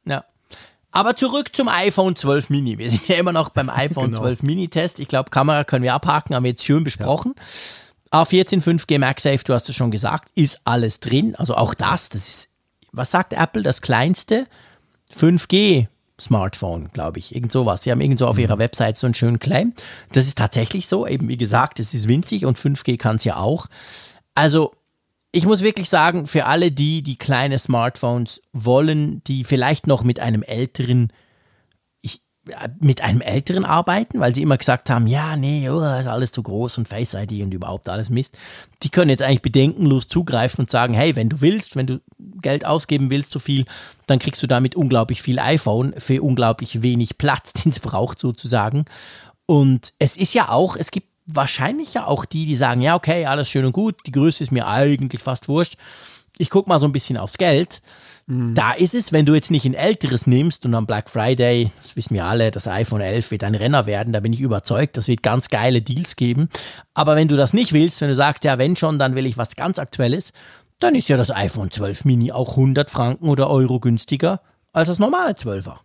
[0.96, 2.78] Aber zurück zum iPhone 12 Mini.
[2.78, 4.22] Wir sind ja immer noch beim iPhone genau.
[4.22, 4.98] 12 Mini-Test.
[4.98, 7.34] Ich glaube, Kamera können wir abhaken, haben wir jetzt schön besprochen.
[8.12, 8.22] Ja.
[8.22, 11.34] A14 5G MagSafe, du hast es schon gesagt, ist alles drin.
[11.34, 12.48] Also auch das, das ist,
[12.92, 14.46] was sagt Apple, das kleinste
[15.14, 15.88] 5G
[16.18, 17.34] Smartphone, glaube ich.
[17.34, 17.82] Irgend sowas.
[17.82, 18.60] Sie haben irgendwo auf ihrer mhm.
[18.60, 19.74] Website so einen schönen Claim.
[20.12, 21.06] Das ist tatsächlich so.
[21.06, 23.66] Eben wie gesagt, es ist winzig und 5G kann es ja auch.
[24.34, 24.72] Also
[25.32, 30.20] ich muss wirklich sagen, für alle die, die kleine Smartphones wollen, die vielleicht noch mit
[30.20, 31.12] einem älteren
[32.78, 36.42] mit einem älteren arbeiten, weil sie immer gesagt haben, ja, nee, oh, ist alles zu
[36.42, 38.38] groß und Face ID und überhaupt alles Mist.
[38.82, 42.00] Die können jetzt eigentlich bedenkenlos zugreifen und sagen, hey, wenn du willst, wenn du
[42.40, 43.64] Geld ausgeben willst, so viel,
[44.06, 48.84] dann kriegst du damit unglaublich viel iPhone für unglaublich wenig Platz, den es braucht sozusagen.
[49.46, 53.26] Und es ist ja auch, es gibt wahrscheinlich ja auch die, die sagen, ja, okay,
[53.26, 55.76] alles schön und gut, die Größe ist mir eigentlich fast wurscht.
[56.38, 57.82] Ich gucke mal so ein bisschen aufs Geld.
[58.26, 58.54] Mhm.
[58.54, 61.96] Da ist es, wenn du jetzt nicht ein älteres nimmst und am Black Friday, das
[61.96, 65.08] wissen wir alle, das iPhone 11 wird ein Renner werden, da bin ich überzeugt, das
[65.08, 66.48] wird ganz geile Deals geben.
[66.94, 69.38] Aber wenn du das nicht willst, wenn du sagst, ja, wenn schon, dann will ich
[69.38, 70.32] was ganz Aktuelles,
[70.78, 74.40] dann ist ja das iPhone 12 Mini auch 100 Franken oder Euro günstiger
[74.72, 75.78] als das normale 12er.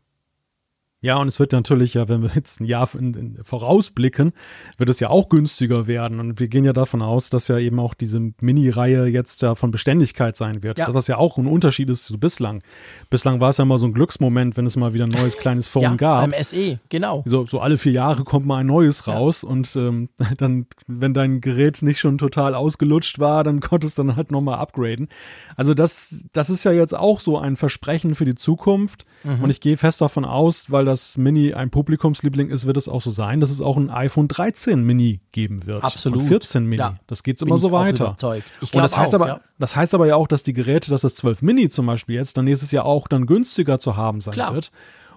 [1.04, 4.34] Ja, und es wird natürlich ja, wenn wir jetzt ein Jahr in, in, vorausblicken,
[4.78, 6.20] wird es ja auch günstiger werden.
[6.20, 9.72] Und wir gehen ja davon aus, dass ja eben auch diese Mini-Reihe jetzt ja von
[9.72, 10.78] Beständigkeit sein wird.
[10.78, 10.86] Ja.
[10.86, 12.62] Dass das ja auch ein Unterschied ist zu bislang.
[13.10, 15.68] Bislang war es ja mal so ein Glücksmoment, wenn es mal wieder ein neues kleines
[15.70, 16.30] Phone ja, gab.
[16.30, 17.24] Beim SE, genau.
[17.26, 19.42] So, so alle vier Jahre kommt mal ein neues raus.
[19.42, 19.50] Ja.
[19.50, 24.16] Und ähm, dann, wenn dein Gerät nicht schon total ausgelutscht war, dann konntest du dann
[24.16, 25.08] halt nochmal upgraden.
[25.56, 29.06] Also das, das ist ja jetzt auch so ein Versprechen für die Zukunft.
[29.24, 29.44] Mhm.
[29.44, 33.02] Und ich gehe fest davon aus, weil das Mini ein Publikumsliebling ist, wird es auch
[33.02, 35.84] so sein, dass es auch ein iPhone 13 Mini geben wird.
[35.84, 36.20] Absolut.
[36.20, 36.80] Und 14 Mini.
[36.80, 37.00] Ja.
[37.08, 38.16] Das geht immer so weiter.
[38.62, 39.42] Ich und das heißt, auch, aber, ja.
[39.58, 42.38] das heißt aber ja auch, dass die Geräte, dass das 12 Mini zum Beispiel jetzt
[42.38, 44.54] dann nächstes Jahr auch dann günstiger zu haben sein Klar.
[44.54, 44.72] wird.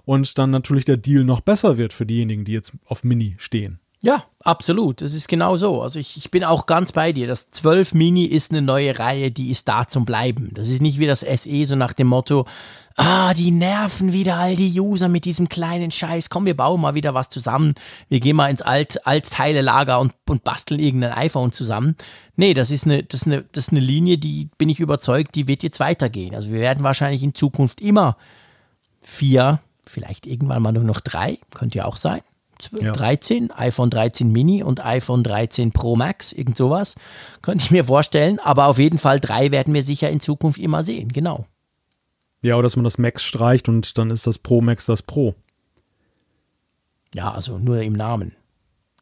[0.05, 3.79] Und dann natürlich der Deal noch besser wird für diejenigen, die jetzt auf Mini stehen.
[4.05, 5.01] Ja, absolut.
[5.01, 5.81] Das ist genau so.
[5.81, 7.25] Also ich, ich bin auch ganz bei dir.
[7.25, 10.51] Das 12 Mini ist eine neue Reihe, die ist da zum Bleiben.
[10.53, 12.45] Das ist nicht wie das SE, so nach dem Motto,
[12.97, 16.29] ah, die nerven wieder all die User mit diesem kleinen Scheiß.
[16.29, 17.73] Komm, wir bauen mal wieder was zusammen.
[18.07, 21.95] Wir gehen mal ins Alt, Altteilelager und, und basteln irgendein iPhone zusammen.
[22.35, 25.33] Nee, das ist, eine, das, ist eine, das ist eine Linie, die bin ich überzeugt,
[25.33, 26.35] die wird jetzt weitergehen.
[26.35, 28.17] Also wir werden wahrscheinlich in Zukunft immer
[29.01, 32.21] vier, vielleicht irgendwann mal nur noch drei, könnte ja auch sein
[32.79, 32.91] ja.
[32.91, 36.95] 13, iPhone 13 Mini und iPhone 13 Pro Max, irgend sowas.
[37.41, 38.39] Könnte ich mir vorstellen.
[38.39, 41.45] Aber auf jeden Fall drei werden wir sicher in Zukunft immer sehen, genau.
[42.41, 45.35] Ja, oder dass man das Max streicht und dann ist das Pro Max das Pro.
[47.15, 48.35] Ja, also nur im Namen.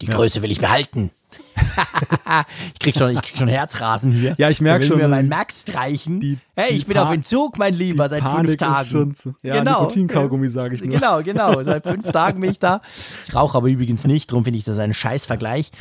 [0.01, 1.11] Die Größe will ich behalten.
[2.73, 4.35] ich, krieg schon, ich krieg schon Herzrasen hier.
[4.37, 4.97] Ja, ich merke schon.
[4.97, 6.19] mir meinen Max streichen.
[6.19, 8.81] Die, hey, ich bin auf Entzug, mein Lieber, seit Panik fünf Tagen.
[8.81, 9.81] Ist schon zu, ja, genau.
[9.81, 10.93] Nikotinkaugummi sage ich nur.
[10.93, 11.63] Genau, genau.
[11.63, 12.81] Seit fünf Tagen bin ich da.
[13.27, 15.71] Ich rauche aber übrigens nicht, darum finde ich das ein Scheißvergleich.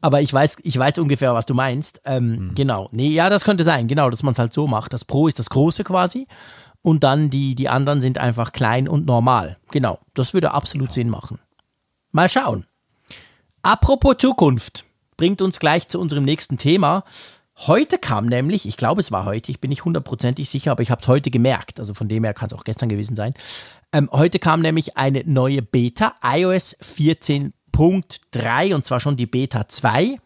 [0.00, 2.00] Aber ich weiß, ich weiß ungefähr, was du meinst.
[2.04, 2.54] Ähm, hm.
[2.54, 2.88] Genau.
[2.92, 3.88] Nee, ja, das könnte sein.
[3.88, 4.92] Genau, dass man es halt so macht.
[4.92, 6.26] Das Pro ist das Große quasi.
[6.82, 9.58] Und dann die, die anderen sind einfach klein und normal.
[9.70, 9.98] Genau.
[10.14, 11.38] Das würde absolut Sinn machen.
[12.12, 12.66] Mal schauen.
[13.62, 14.86] Apropos Zukunft
[15.18, 17.04] bringt uns gleich zu unserem nächsten Thema.
[17.66, 20.90] Heute kam nämlich, ich glaube es war heute, ich bin nicht hundertprozentig sicher, aber ich
[20.90, 23.34] habe es heute gemerkt, also von dem her kann es auch gestern gewesen sein.
[23.92, 30.16] Ähm, heute kam nämlich eine neue Beta, iOS 14.3 und zwar schon die Beta 2.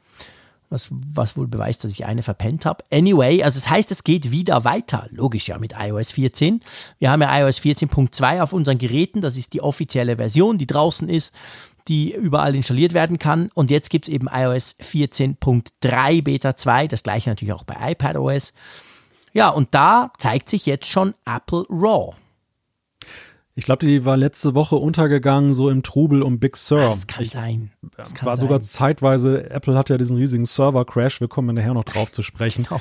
[0.71, 2.83] Was, was wohl beweist, dass ich eine verpennt habe.
[2.91, 5.07] Anyway, also es das heißt, es geht wieder weiter.
[5.11, 6.61] Logisch ja mit iOS 14.
[6.99, 9.21] Wir haben ja iOS 14.2 auf unseren Geräten.
[9.21, 11.33] Das ist die offizielle Version, die draußen ist
[11.89, 13.51] die überall installiert werden kann.
[13.55, 18.53] Und jetzt gibt es eben iOS 14.3 Beta 2, das gleiche natürlich auch bei iPadOS.
[19.33, 22.15] Ja, und da zeigt sich jetzt schon Apple RAW.
[23.57, 26.81] Ich glaube, die war letzte Woche untergegangen, so im Trubel um Big Sur.
[26.81, 27.71] Das kann sein.
[27.97, 28.41] Das kann war sein.
[28.43, 32.65] sogar zeitweise, Apple hat ja diesen riesigen Server-Crash, wir kommen nachher noch drauf zu sprechen.
[32.65, 32.81] Genau.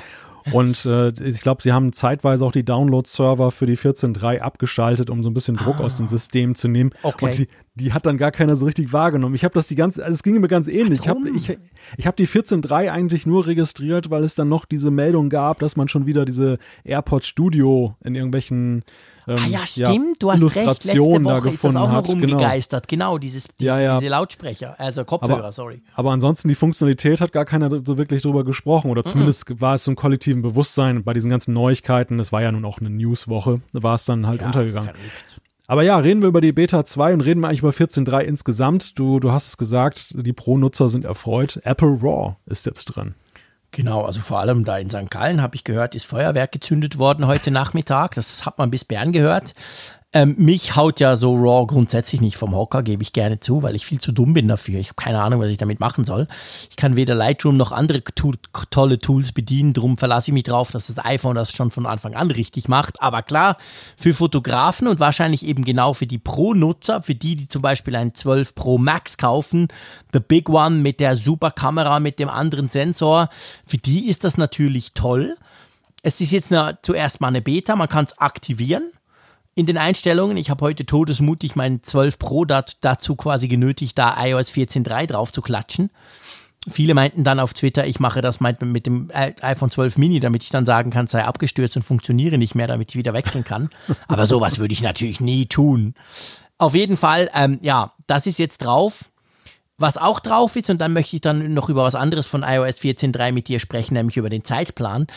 [0.52, 5.22] Und äh, ich glaube, sie haben zeitweise auch die Download-Server für die 14.3 abgeschaltet, um
[5.22, 5.84] so ein bisschen Druck ah.
[5.84, 6.90] aus dem System zu nehmen.
[7.02, 7.24] Okay.
[7.24, 9.34] Und die, die hat dann gar keiner so richtig wahrgenommen.
[9.34, 11.00] Ich habe das die ganze, also es ging mir ganz ähnlich.
[11.00, 11.56] Ich habe ich,
[11.96, 15.76] ich hab die 14.3 eigentlich nur registriert, weil es dann noch diese Meldung gab, dass
[15.76, 18.84] man schon wieder diese AirPods Studio in irgendwelchen
[19.26, 20.66] ähm, ah ja, stimmt, ja, du hast recht.
[20.66, 22.26] Letzte Woche ist das auch noch genau.
[22.26, 22.88] rumgegeistert.
[22.88, 23.98] Genau, genau dieses, dieses ja, ja.
[23.98, 25.82] diese Lautsprecher, also Kopfhörer, aber, sorry.
[25.94, 29.60] Aber ansonsten die Funktionalität hat gar keiner so wirklich drüber gesprochen oder zumindest mhm.
[29.60, 32.18] war es so ein kollektiven Bewusstsein bei diesen ganzen Neuigkeiten.
[32.20, 34.90] Es war ja nun auch eine Newswoche, da war es dann halt untergegangen.
[34.90, 35.40] Verrückt.
[35.66, 38.98] Aber ja, reden wir über die Beta 2 und reden wir eigentlich über 14.3 insgesamt.
[38.98, 41.58] Du, du hast es gesagt, die Pro-Nutzer sind erfreut.
[41.64, 43.14] Apple RAW ist jetzt drin.
[43.74, 45.10] Genau, also vor allem da in St.
[45.10, 48.14] Gallen habe ich gehört, ist Feuerwerk gezündet worden heute Nachmittag.
[48.14, 49.54] Das hat man bis Bern gehört.
[50.16, 53.74] Ähm, mich haut ja so Raw grundsätzlich nicht vom Hocker, gebe ich gerne zu, weil
[53.74, 54.78] ich viel zu dumm bin dafür.
[54.78, 56.28] Ich habe keine Ahnung, was ich damit machen soll.
[56.70, 58.36] Ich kann weder Lightroom noch andere tool
[58.70, 59.72] tolle Tools bedienen.
[59.72, 63.02] Darum verlasse ich mich drauf, dass das iPhone das schon von Anfang an richtig macht.
[63.02, 63.56] Aber klar,
[63.96, 68.14] für Fotografen und wahrscheinlich eben genau für die Pro-Nutzer, für die, die zum Beispiel ein
[68.14, 69.66] 12 Pro Max kaufen,
[70.12, 73.30] the big one mit der super Kamera, mit dem anderen Sensor,
[73.66, 75.36] für die ist das natürlich toll.
[76.04, 78.92] Es ist jetzt eine, zuerst mal eine Beta, man kann es aktivieren
[79.54, 80.36] in den Einstellungen.
[80.36, 85.32] Ich habe heute todesmutig meinen 12 Pro dat, dazu quasi genötigt, da iOS 14.3 drauf
[85.32, 85.90] zu klatschen.
[86.68, 90.48] Viele meinten dann auf Twitter, ich mache das mit dem iPhone 12 Mini, damit ich
[90.48, 93.68] dann sagen kann, sei abgestürzt und funktioniere nicht mehr, damit ich wieder wechseln kann.
[94.08, 95.94] Aber sowas würde ich natürlich nie tun.
[96.56, 99.10] Auf jeden Fall, ähm, ja, das ist jetzt drauf.
[99.76, 102.78] Was auch drauf ist, und dann möchte ich dann noch über was anderes von iOS
[102.78, 105.08] 14.3 mit dir sprechen, nämlich über den Zeitplan.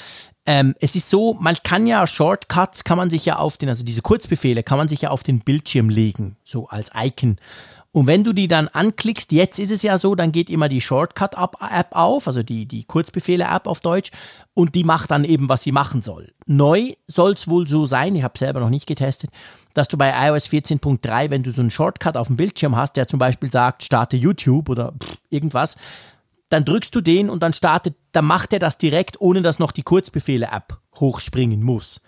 [0.48, 3.84] Ähm, es ist so, man kann ja Shortcuts, kann man sich ja auf den, also
[3.84, 7.38] diese Kurzbefehle, kann man sich ja auf den Bildschirm legen, so als Icon.
[7.91, 10.82] Und wenn du die dann anklickst, jetzt ist es ja so, dann geht immer die
[10.82, 14.12] Shortcut-App auf, also die, die Kurzbefehle-App auf Deutsch,
[14.54, 16.32] und die macht dann eben, was sie machen soll.
[16.45, 19.32] Neu soll es wohl so sein, ich habe selber noch nicht getestet,
[19.74, 23.08] dass du bei iOS 14.3, wenn du so einen Shortcut auf dem Bildschirm hast, der
[23.08, 25.76] zum Beispiel sagt, starte YouTube oder pff, irgendwas,
[26.50, 29.72] dann drückst du den und dann startet, dann macht er das direkt, ohne dass noch
[29.72, 32.02] die Kurzbefehle-App hochspringen muss.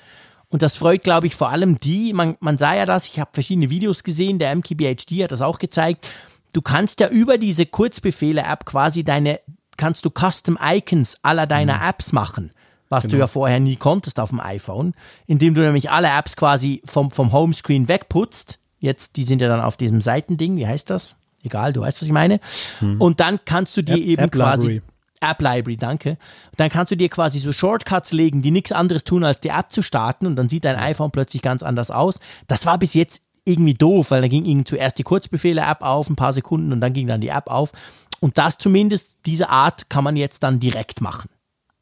[0.48, 3.30] Und das freut, glaube ich, vor allem die, man, man sah ja das, ich habe
[3.34, 6.10] verschiedene Videos gesehen, der MKBHD hat das auch gezeigt.
[6.54, 9.40] Du kannst ja über diese Kurzbefehle-App quasi deine,
[9.78, 11.90] kannst du Custom Icons aller deiner mhm.
[11.90, 12.52] Apps machen,
[12.88, 13.12] was genau.
[13.12, 14.96] du ja vorher nie konntest auf dem iPhone,
[15.28, 18.58] indem du nämlich alle Apps quasi vom, vom Homescreen wegputzt.
[18.80, 21.19] Jetzt, die sind ja dann auf diesem Seitending, wie heißt das?
[21.44, 22.40] Egal, du weißt, was ich meine.
[22.82, 23.00] Mhm.
[23.00, 24.82] Und dann kannst du dir App, eben App quasi Library.
[25.22, 26.18] App Library, danke.
[26.58, 29.72] Dann kannst du dir quasi so Shortcuts legen, die nichts anderes tun, als die App
[29.72, 32.20] zu starten und dann sieht dein iPhone plötzlich ganz anders aus.
[32.48, 36.16] Das war bis jetzt irgendwie doof, weil da ging ihnen zuerst die Kurzbefehle-App auf, ein
[36.16, 37.72] paar Sekunden und dann ging dann die App auf.
[38.20, 41.30] Und das zumindest, diese Art kann man jetzt dann direkt machen.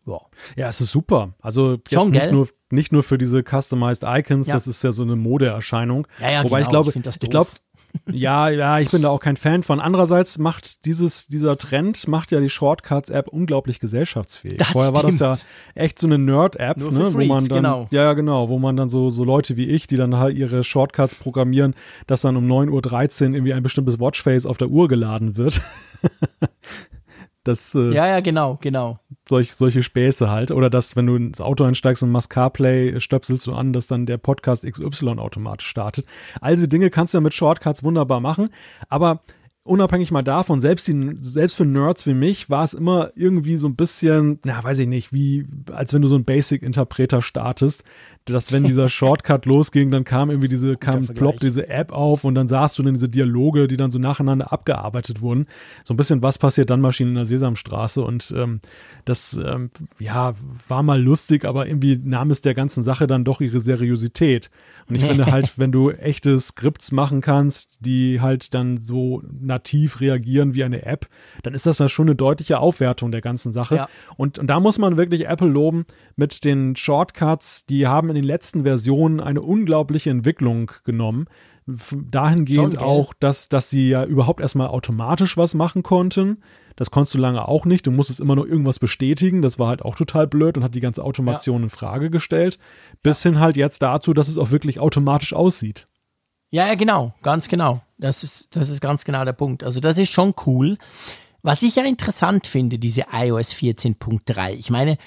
[0.05, 0.19] Ja,
[0.55, 1.33] ja es ist super.
[1.41, 4.53] Also jetzt Schon, nicht, nur, nicht nur für diese Customized Icons, ja.
[4.53, 6.07] das ist ja so eine Modeerscheinung.
[6.19, 6.83] Ja, ja, Wobei genau.
[6.83, 7.49] ich glaube, ich, ich glaube,
[8.11, 9.79] ja, ja, ich bin da auch kein Fan von.
[9.79, 14.57] Andererseits macht dieses, dieser Trend, macht ja die Shortcuts-App unglaublich gesellschaftsfähig.
[14.57, 15.19] Das Vorher stimmt.
[15.19, 17.87] war das ja echt so eine Nerd-App, ne, wo man dann, genau.
[17.91, 21.15] ja, genau, wo man dann so, so Leute wie ich, die dann halt ihre Shortcuts
[21.15, 21.75] programmieren,
[22.07, 25.61] dass dann um 9.13 Uhr irgendwie ein bestimmtes Watchface auf der Uhr geladen wird.
[27.47, 28.99] Das, äh, ja, ja, genau, genau.
[29.27, 30.51] Solch, solche Späße halt.
[30.51, 34.05] Oder dass, wenn du ins Auto einsteigst und machst CarPlay, stöpselst du an, dass dann
[34.05, 36.05] der Podcast XY automatisch startet.
[36.41, 38.49] All diese Dinge kannst du ja mit Shortcuts wunderbar machen.
[38.89, 39.21] Aber
[39.67, 43.67] unabhängig mal davon, selbst, die, selbst für Nerds wie mich war es immer irgendwie so
[43.67, 47.83] ein bisschen, na, weiß ich nicht, wie, als wenn du so einen Basic-Interpreter startest,
[48.33, 52.35] dass wenn dieser Shortcut losging, dann kam irgendwie diese, kam plopp diese App auf und
[52.35, 55.47] dann sahst du dann diese Dialoge, die dann so nacheinander abgearbeitet wurden.
[55.83, 58.59] So ein bisschen, was passiert dann Maschinen in der Sesamstraße und ähm,
[59.05, 60.33] das, ähm, ja,
[60.67, 64.49] war mal lustig, aber irgendwie nahm es der ganzen Sache dann doch ihre Seriosität.
[64.89, 70.01] Und ich finde halt, wenn du echte Skripts machen kannst, die halt dann so nativ
[70.01, 71.07] reagieren wie eine App,
[71.43, 73.75] dann ist das ja schon eine deutliche Aufwertung der ganzen Sache.
[73.75, 73.89] Ja.
[74.17, 78.23] Und, und da muss man wirklich Apple loben mit den Shortcuts, die haben in den
[78.23, 81.25] letzten Versionen eine unglaubliche Entwicklung genommen.
[81.65, 86.41] Dahingehend Schon, auch, dass, dass sie ja überhaupt erstmal automatisch was machen konnten.
[86.77, 87.87] Das konntest du lange auch nicht.
[87.87, 89.41] Du musstest immer nur irgendwas bestätigen.
[89.41, 91.63] Das war halt auch total blöd und hat die ganze Automation ja.
[91.63, 92.59] in Frage gestellt.
[93.03, 93.31] Bis ja.
[93.31, 95.87] hin halt jetzt dazu, dass es auch wirklich automatisch aussieht.
[96.49, 97.13] Ja, ja, genau.
[97.23, 97.81] Ganz genau.
[97.97, 99.63] Das ist, das ist ganz genau der Punkt.
[99.63, 100.77] Also, das ist schon cool.
[101.41, 104.51] Was ich ja interessant finde, diese iOS 14.3.
[104.51, 104.97] Ich meine,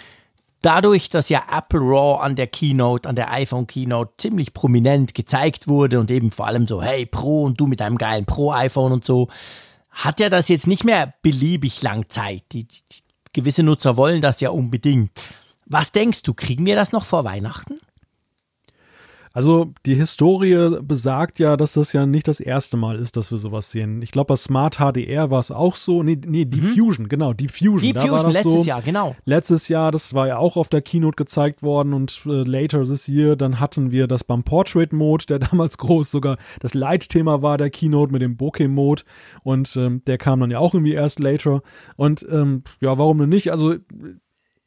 [0.63, 5.69] dadurch, dass ja Apple Raw an der Keynote, an der iPhone Keynote ziemlich prominent gezeigt
[5.69, 8.93] wurde und eben vor allem so, hey Pro und du mit deinem geilen Pro iPhone
[8.93, 9.29] und so,
[9.91, 12.45] hat ja das jetzt nicht mehr beliebig lang Zeit.
[12.53, 13.03] Die, die, die,
[13.33, 15.11] gewisse Nutzer wollen das ja unbedingt.
[15.67, 17.79] Was denkst du, kriegen wir das noch vor Weihnachten?
[19.33, 23.39] Also die Historie besagt ja, dass das ja nicht das erste Mal ist, dass wir
[23.39, 24.03] sowas sehen.
[24.03, 26.03] Ich glaube, bei Smart HDR war es auch so.
[26.03, 27.09] Nee, nee Diffusion, mhm.
[27.09, 27.93] genau, Diffusion.
[27.93, 28.65] Diffusion, letztes so.
[28.65, 29.15] Jahr, genau.
[29.25, 33.07] Letztes Jahr, das war ja auch auf der Keynote gezeigt worden und äh, later this
[33.07, 37.57] year, dann hatten wir das beim Portrait Mode, der damals groß sogar das Leitthema war
[37.57, 39.05] der Keynote mit dem Bokeh Mode
[39.45, 41.63] und ähm, der kam dann ja auch irgendwie erst later.
[41.97, 43.53] Und ähm, ja, warum denn nicht?
[43.53, 43.75] Also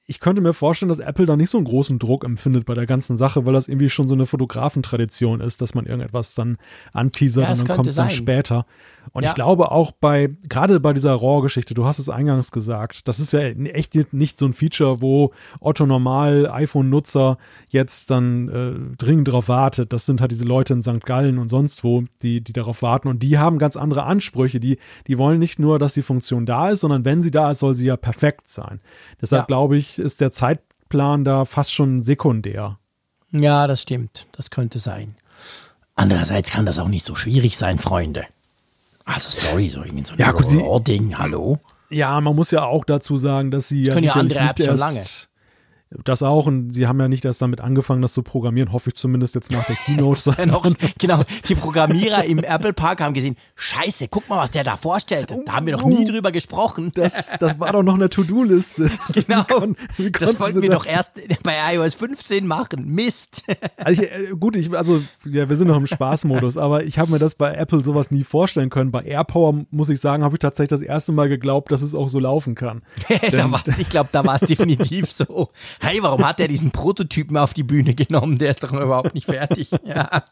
[0.06, 2.86] ich könnte mir vorstellen, dass Apple da nicht so einen großen Druck empfindet bei der
[2.86, 6.58] ganzen Sache, weil das irgendwie schon so eine Fotografentradition ist, dass man irgendetwas dann
[6.92, 8.66] anteasert ja, und dann kommt es dann später.
[9.12, 9.30] Und ja.
[9.30, 13.32] ich glaube auch bei, gerade bei dieser RAW-Geschichte, du hast es eingangs gesagt, das ist
[13.32, 15.32] ja echt nicht so ein Feature, wo
[15.62, 17.38] Otto Normal iPhone-Nutzer
[17.70, 19.94] jetzt dann äh, dringend darauf wartet.
[19.94, 21.06] Das sind halt diese Leute in St.
[21.06, 23.08] Gallen und sonst wo, die, die darauf warten.
[23.08, 24.60] Und die haben ganz andere Ansprüche.
[24.60, 27.60] Die, die wollen nicht nur, dass die Funktion da ist, sondern wenn sie da ist,
[27.60, 28.82] soll sie ja perfekt sein.
[29.22, 29.46] Deshalb ja.
[29.46, 32.78] glaube ich, ist der Zeitplan da fast schon sekundär.
[33.32, 34.28] Ja, das stimmt.
[34.32, 35.16] Das könnte sein.
[35.96, 38.26] Andererseits kann das auch nicht so schwierig sein, Freunde.
[39.06, 41.60] Also sorry, so irgendwie so ein ja, Ding, hallo?
[41.90, 44.78] Ja, man muss ja auch dazu sagen, dass sie das ja, ja andere Apps schon
[44.78, 45.04] lange.
[46.04, 48.96] Das auch und sie haben ja nicht erst damit angefangen, das zu programmieren, hoffe ich
[48.96, 50.36] zumindest jetzt nach der Keynote.
[50.98, 55.34] genau, die Programmierer im Apple Park haben gesehen, scheiße, guck mal, was der da vorstellt.
[55.46, 56.92] Da haben wir noch nie drüber gesprochen.
[56.96, 58.92] Das, das war doch noch eine To-Do-Liste.
[59.14, 59.46] Genau,
[59.98, 60.80] wie wie das wollten wir das?
[60.80, 61.14] doch erst
[61.44, 62.86] bei iOS 15 machen.
[62.88, 63.44] Mist.
[63.78, 67.12] Also ich, äh, gut, ich, also ja, wir sind noch im Spaßmodus, aber ich habe
[67.12, 68.92] mir das bei Apple sowas nie vorstellen können.
[68.92, 72.10] Bei AirPower, muss ich sagen, habe ich tatsächlich das erste Mal geglaubt, dass es auch
[72.10, 72.82] so laufen kann.
[73.78, 75.50] ich glaube, da war es definitiv so
[75.84, 78.38] hey, warum hat er diesen Prototypen auf die Bühne genommen?
[78.38, 79.70] Der ist doch überhaupt nicht fertig.
[79.86, 80.24] Ja.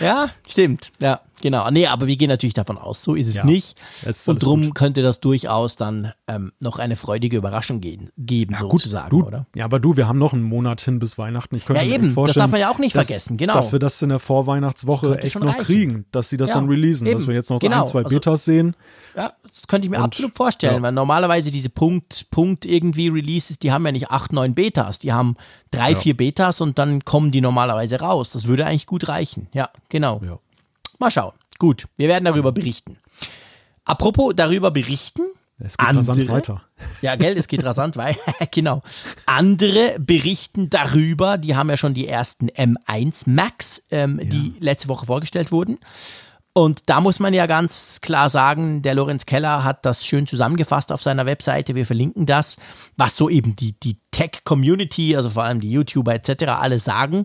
[0.00, 0.90] Ja, stimmt.
[0.98, 1.70] Ja, genau.
[1.70, 3.78] Nee, aber wir gehen natürlich davon aus, so ist es ja, nicht.
[4.26, 4.74] Und drum gut.
[4.74, 9.26] könnte das durchaus dann ähm, noch eine freudige Überraschung gehen, geben, ja, sozusagen, gut, du,
[9.26, 9.46] oder?
[9.54, 11.56] Ja, aber du, wir haben noch einen Monat hin bis Weihnachten.
[11.56, 13.54] Ich könnte ja, eben, das darf man ja auch nicht dass, vergessen, genau.
[13.54, 15.64] Dass wir das in der Vorweihnachtswoche echt noch reichen.
[15.64, 17.18] kriegen, dass sie das ja, dann releasen, eben.
[17.18, 17.82] dass wir jetzt noch genau.
[17.82, 18.74] ein, zwei also, Betas sehen.
[19.14, 23.58] Ja, das könnte ich mir Und, absolut vorstellen, weil normalerweise diese Punkt, Punkt irgendwie Releases,
[23.58, 25.36] die haben ja nicht acht, neun Betas, die haben
[25.70, 28.30] drei, vier Betas und dann kommen die normalerweise raus.
[28.30, 29.48] Das würde eigentlich gut reichen.
[29.52, 30.20] Ja, genau.
[31.02, 31.32] Mal schauen.
[31.58, 32.96] Gut, wir werden darüber berichten.
[33.84, 35.22] Apropos darüber berichten,
[35.58, 36.62] es geht andere, rasant weiter.
[37.00, 38.20] Ja, gell, es geht rasant weiter.
[38.52, 38.82] genau.
[39.26, 44.26] Andere berichten darüber, die haben ja schon die ersten M1 Max, ähm, ja.
[44.26, 45.80] die letzte Woche vorgestellt wurden.
[46.52, 50.92] Und da muss man ja ganz klar sagen, der Lorenz Keller hat das schön zusammengefasst
[50.92, 51.74] auf seiner Webseite.
[51.74, 52.58] Wir verlinken das,
[52.96, 56.44] was so eben die, die Tech-Community, also vor allem die YouTuber etc.
[56.44, 57.24] alle sagen.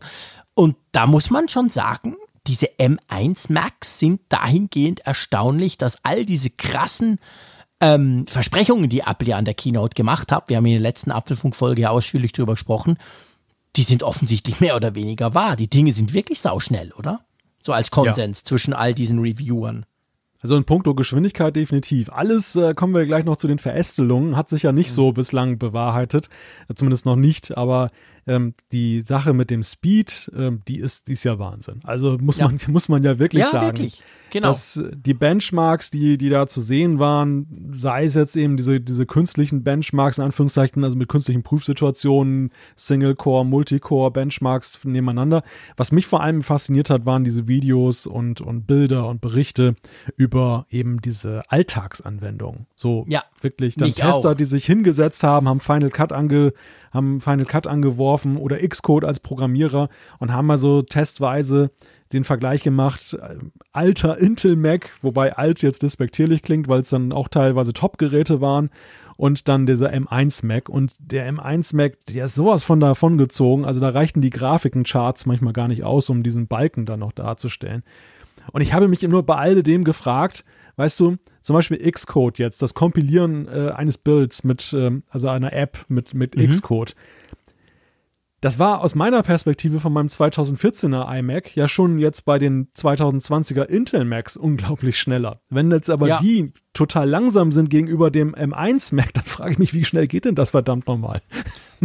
[0.55, 2.15] Und da muss man schon sagen,
[2.47, 7.19] diese M1 Max sind dahingehend erstaunlich, dass all diese krassen
[7.79, 11.11] ähm, Versprechungen, die Apple ja an der Keynote gemacht hat, wir haben in der letzten
[11.11, 12.97] Apfelfunk-Folge ja ausführlich darüber gesprochen,
[13.75, 15.55] die sind offensichtlich mehr oder weniger wahr.
[15.55, 17.21] Die Dinge sind wirklich sauschnell, oder?
[17.61, 18.45] So als Konsens ja.
[18.45, 19.85] zwischen all diesen Reviewern.
[20.41, 22.09] Also in puncto Geschwindigkeit definitiv.
[22.09, 24.35] Alles äh, kommen wir gleich noch zu den Verästelungen.
[24.35, 24.93] Hat sich ja nicht mhm.
[24.93, 26.29] so bislang bewahrheitet.
[26.75, 27.57] Zumindest noch nicht.
[27.57, 27.89] Aber
[28.27, 31.79] ähm, die Sache mit dem Speed, ähm, die, ist, die ist ja Wahnsinn.
[31.83, 32.45] Also muss, ja.
[32.45, 33.65] Man, muss man ja wirklich ja, sagen.
[33.67, 34.03] Wirklich.
[34.29, 34.49] Genau.
[34.49, 39.05] Dass die Benchmarks, die, die da zu sehen waren, sei es jetzt eben diese, diese
[39.05, 45.43] künstlichen Benchmarks, in Anführungszeichen, also mit künstlichen Prüfsituationen, Single-Core, Multicore, Benchmarks nebeneinander.
[45.77, 49.75] Was mich vor allem fasziniert hat, waren diese Videos und, und Bilder und Berichte
[50.17, 52.67] über eben diese Alltagsanwendungen.
[52.75, 54.35] So ja, wirklich dann Tester, auch.
[54.35, 56.51] die sich hingesetzt haben, haben Final Cut ange
[56.91, 61.71] haben Final Cut angeworfen oder Xcode als Programmierer und haben mal so testweise
[62.13, 63.37] den Vergleich gemacht, äh,
[63.73, 68.69] alter Intel Mac, wobei alt jetzt despektierlich klingt, weil es dann auch teilweise Top-Geräte waren
[69.17, 73.65] und dann dieser M1 Mac und der M1 Mac, der ist sowas von davon gezogen,
[73.65, 77.83] also da reichten die Grafiken-Charts manchmal gar nicht aus, um diesen Balken dann noch darzustellen.
[78.53, 80.45] Und ich habe mich nur bei all dem gefragt,
[80.77, 85.53] weißt du, zum Beispiel Xcode jetzt, das Kompilieren äh, eines Builds mit, ähm, also einer
[85.53, 86.49] App mit, mit mhm.
[86.49, 86.95] Xcode.
[88.39, 93.63] Das war aus meiner Perspektive von meinem 2014er iMac ja schon jetzt bei den 2020er
[93.63, 95.41] Intel Macs unglaublich schneller.
[95.49, 96.19] Wenn jetzt aber ja.
[96.19, 100.25] die total langsam sind gegenüber dem M1 Mac, dann frage ich mich, wie schnell geht
[100.25, 101.21] denn das verdammt nochmal?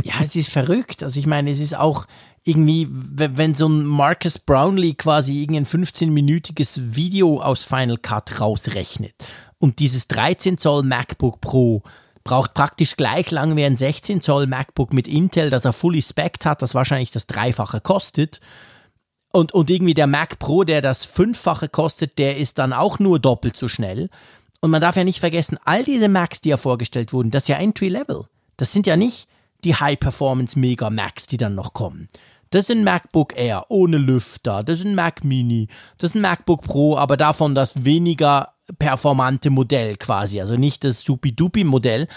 [0.05, 1.03] Ja, es ist verrückt.
[1.03, 2.07] Also ich meine, es ist auch
[2.45, 9.15] irgendwie, wenn so ein Marcus Brownlee quasi irgendein 15-minütiges Video aus Final Cut rausrechnet
[9.59, 11.83] und dieses 13 Zoll MacBook Pro
[12.25, 16.45] braucht praktisch gleich lang wie ein 16 Zoll MacBook mit Intel, das er fully spec'd
[16.45, 18.41] hat, das wahrscheinlich das Dreifache kostet.
[19.33, 23.19] Und, und irgendwie der Mac Pro, der das Fünffache kostet, der ist dann auch nur
[23.19, 24.11] doppelt so schnell.
[24.61, 27.49] Und man darf ja nicht vergessen, all diese Macs, die ja vorgestellt wurden, das ist
[27.49, 28.27] ja Entry Level.
[28.57, 29.27] Das sind ja nicht
[29.65, 32.09] die High Performance Mega Macs, die dann noch kommen.
[32.53, 36.21] Das ist ein MacBook Air ohne Lüfter, das ist ein Mac Mini, das ist ein
[36.21, 42.09] MacBook Pro, aber davon das weniger performante Modell quasi, also nicht das Supi-Dupi-Modell.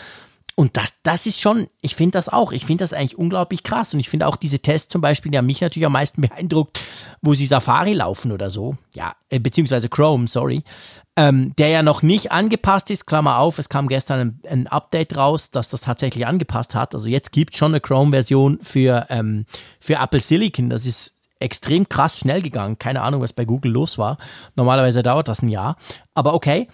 [0.58, 3.94] Und das, das ist schon, ich finde das auch, ich finde das eigentlich unglaublich krass.
[3.94, 6.80] Und ich finde auch diese Tests zum Beispiel, die haben mich natürlich am meisten beeindruckt,
[7.22, 8.78] wo sie Safari laufen oder so.
[8.94, 10.64] Ja, äh, beziehungsweise Chrome, sorry.
[11.18, 15.16] Ähm, der ja noch nicht angepasst ist, Klammer auf, es kam gestern ein, ein Update
[15.16, 16.94] raus, dass das tatsächlich angepasst hat.
[16.94, 19.46] Also jetzt gibt es schon eine Chrome-Version für, ähm,
[19.80, 20.70] für Apple Silicon.
[20.70, 22.80] Das ist extrem krass schnell gegangen.
[22.80, 24.18] Keine Ahnung, was bei Google los war.
[24.56, 25.78] Normalerweise dauert das ein Jahr.
[26.14, 26.68] Aber okay,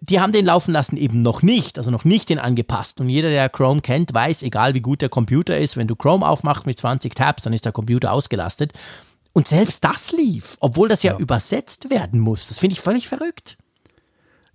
[0.00, 3.00] die haben den laufen lassen eben noch nicht, also noch nicht den angepasst.
[3.00, 6.26] Und jeder, der Chrome kennt, weiß, egal wie gut der Computer ist, wenn du Chrome
[6.26, 8.72] aufmachst mit 20 Tabs, dann ist der Computer ausgelastet.
[9.32, 11.18] Und selbst das lief, obwohl das ja, ja.
[11.18, 12.48] übersetzt werden muss.
[12.48, 13.56] Das finde ich völlig verrückt.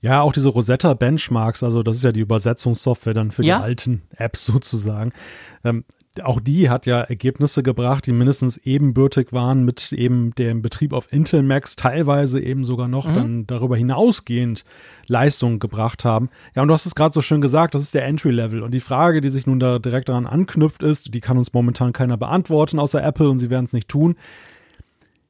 [0.04, 3.60] Ja, auch diese Rosetta Benchmarks, also das ist ja die Übersetzungssoftware dann für ja.
[3.60, 5.14] die alten Apps sozusagen.
[5.64, 5.86] Ähm,
[6.22, 11.12] auch die hat ja Ergebnisse gebracht, die mindestens ebenbürtig waren mit eben dem Betrieb auf
[11.12, 13.16] Intel Macs, teilweise eben sogar noch mhm.
[13.16, 14.66] dann darüber hinausgehend
[15.08, 16.30] Leistungen gebracht haben.
[16.54, 18.62] Ja, und du hast es gerade so schön gesagt, das ist der Entry-Level.
[18.62, 21.94] Und die Frage, die sich nun da direkt daran anknüpft, ist, die kann uns momentan
[21.94, 24.16] keiner beantworten, außer Apple, und sie werden es nicht tun.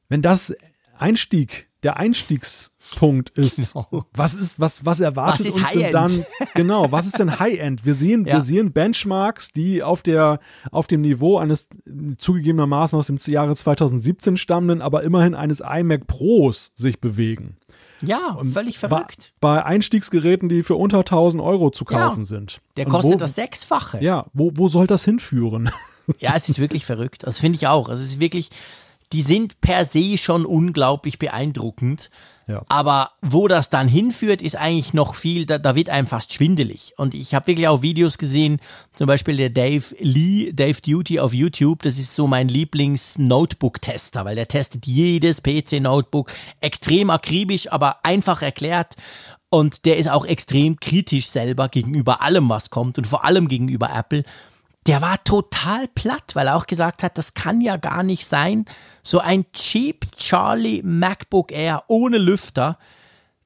[0.08, 0.54] Wenn das
[0.98, 3.74] Einstieg der Einstiegspunkt ist.
[3.84, 4.04] Genau.
[4.14, 6.26] Was ist, was, was erwartet was uns denn dann?
[6.54, 7.84] Genau, was ist denn High-End?
[7.84, 8.34] Wir sehen, ja.
[8.34, 11.68] wir sehen Benchmarks, die auf der, auf dem Niveau eines
[12.18, 17.56] zugegebenermaßen aus dem Jahre 2017 stammenden, aber immerhin eines iMac Pros sich bewegen.
[18.02, 19.32] Ja, Und völlig verrückt.
[19.40, 22.60] Bei, bei, Einstiegsgeräten, die für unter 1000 Euro zu kaufen ja, sind.
[22.76, 24.02] Der kostet wo, das Sechsfache.
[24.02, 25.70] Ja, wo, wo soll das hinführen?
[26.18, 27.22] Ja, es ist wirklich verrückt.
[27.22, 27.88] Das finde ich auch.
[27.88, 28.50] Also es ist wirklich,
[29.14, 32.10] die sind per se schon unglaublich beeindruckend.
[32.48, 32.62] Ja.
[32.68, 36.94] Aber wo das dann hinführt, ist eigentlich noch viel, da, da wird einem fast schwindelig.
[36.96, 38.60] Und ich habe wirklich auch Videos gesehen,
[38.92, 44.34] zum Beispiel der Dave Lee, Dave Duty auf YouTube, das ist so mein Lieblings-Notebook-Tester, weil
[44.34, 48.96] der testet jedes PC-Notebook extrem akribisch, aber einfach erklärt.
[49.48, 53.90] Und der ist auch extrem kritisch selber gegenüber allem, was kommt und vor allem gegenüber
[53.94, 54.24] Apple
[54.86, 58.66] der war total platt, weil er auch gesagt hat, das kann ja gar nicht sein.
[59.02, 62.78] So ein Cheap Charlie MacBook Air ohne Lüfter,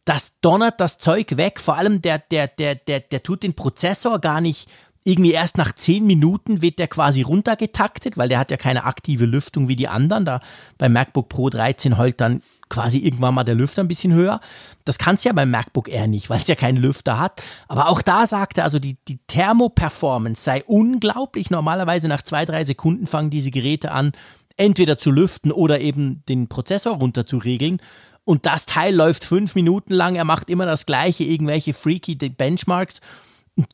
[0.04, 1.60] das donnert das Zeug weg.
[1.60, 4.68] Vor allem der, der, der, der, der tut den Prozessor gar nicht
[5.04, 9.24] irgendwie erst nach 10 Minuten wird der quasi runtergetaktet, weil der hat ja keine aktive
[9.24, 10.26] Lüftung wie die anderen.
[10.26, 10.40] Da
[10.76, 14.40] beim MacBook Pro 13 heult dann quasi irgendwann mal der Lüfter ein bisschen höher.
[14.84, 17.42] Das kannst du ja beim MacBook Air nicht, weil es ja keinen Lüfter hat.
[17.68, 21.50] Aber auch da sagt er, also die, die Thermoperformance sei unglaublich.
[21.50, 24.12] Normalerweise nach zwei, drei Sekunden fangen diese Geräte an,
[24.56, 27.80] entweder zu lüften oder eben den Prozessor runter zu regeln.
[28.24, 30.14] Und das Teil läuft fünf Minuten lang.
[30.14, 33.00] Er macht immer das gleiche, irgendwelche freaky Benchmarks.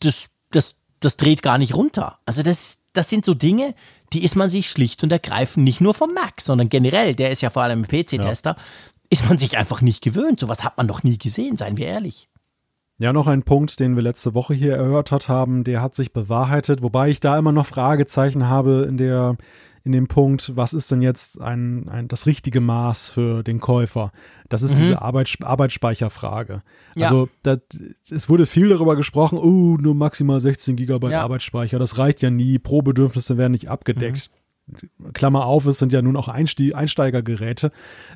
[0.00, 2.18] Das, das, das dreht gar nicht runter.
[2.26, 3.74] Also das, das sind so Dinge,
[4.12, 7.42] die ist man sich schlicht und ergreifend nicht nur vom Mac, sondern generell, der ist
[7.42, 8.62] ja vor allem ein PC-Tester, ja.
[9.10, 10.40] ist man sich einfach nicht gewöhnt.
[10.40, 12.28] Sowas hat man noch nie gesehen, seien wir ehrlich.
[12.98, 16.80] Ja, noch ein Punkt, den wir letzte Woche hier erhört haben, der hat sich bewahrheitet,
[16.80, 19.36] wobei ich da immer noch Fragezeichen habe in der
[19.84, 24.12] in dem Punkt, was ist denn jetzt ein, ein, das richtige Maß für den Käufer?
[24.48, 24.78] Das ist mhm.
[24.78, 26.62] diese Arbeits Arbeitsspeicherfrage.
[26.94, 27.06] Ja.
[27.06, 27.58] Also das,
[28.10, 31.22] es wurde viel darüber gesprochen, oh, nur maximal 16 Gigabyte ja.
[31.22, 34.30] Arbeitsspeicher, das reicht ja nie, Pro-Bedürfnisse werden nicht abgedeckt.
[34.32, 34.44] Mhm.
[35.12, 37.70] Klammer auf, es sind ja nun auch Einste Einsteigergeräte.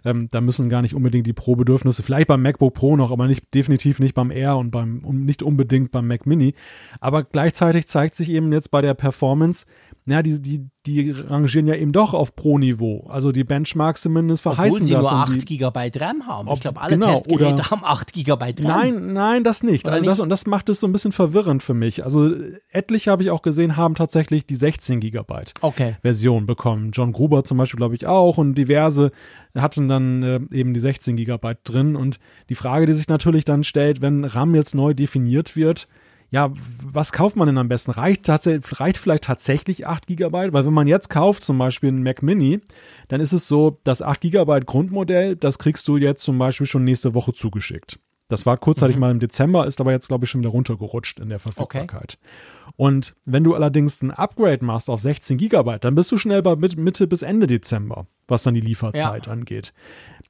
[0.05, 3.53] Ähm, da müssen gar nicht unbedingt die Pro-Bedürfnisse, vielleicht beim MacBook Pro noch, aber nicht,
[3.53, 6.55] definitiv nicht beim Air und beim, nicht unbedingt beim Mac Mini.
[7.01, 9.67] Aber gleichzeitig zeigt sich eben jetzt bei der Performance,
[10.09, 13.07] ja, die, die, die rangieren ja eben doch auf Pro-Niveau.
[13.09, 15.03] Also die Benchmarks zumindest verheißen Obwohl sie das.
[15.03, 16.49] nur 8 GB RAM haben.
[16.49, 18.55] Ob, ich glaube, alle genau, Testgeräte oder, haben 8 GB RAM.
[18.63, 19.87] Nein, nein, das nicht.
[19.87, 20.11] also nicht?
[20.11, 22.05] Das, und das macht es so ein bisschen verwirrend für mich.
[22.05, 22.33] Also
[22.73, 25.97] etliche habe ich auch gesehen, haben tatsächlich die 16 GB okay.
[26.01, 26.91] Version bekommen.
[26.93, 29.11] John Gruber zum Beispiel, glaube ich, auch und diverse
[29.55, 31.97] hatten dann äh, eben die 16 GB drin.
[31.97, 35.87] Und die Frage, die sich natürlich dann stellt, wenn RAM jetzt neu definiert wird,
[36.31, 36.53] ja,
[36.85, 37.91] was kauft man denn am besten?
[37.91, 40.53] Reicht, reicht vielleicht tatsächlich 8 GB?
[40.53, 42.61] Weil wenn man jetzt kauft, zum Beispiel einen Mac Mini,
[43.09, 46.85] dann ist es so, das 8 GB Grundmodell, das kriegst du jetzt zum Beispiel schon
[46.85, 47.99] nächste Woche zugeschickt.
[48.29, 49.01] Das war kurzzeitig mhm.
[49.01, 52.19] mal im Dezember, ist aber jetzt, glaube ich, schon wieder runtergerutscht in der Verfügbarkeit.
[52.21, 52.73] Okay.
[52.77, 56.55] Und wenn du allerdings ein Upgrade machst auf 16 GB, dann bist du schnell bei
[56.57, 59.33] Mitte bis Ende Dezember, was dann die Lieferzeit ja.
[59.33, 59.73] angeht.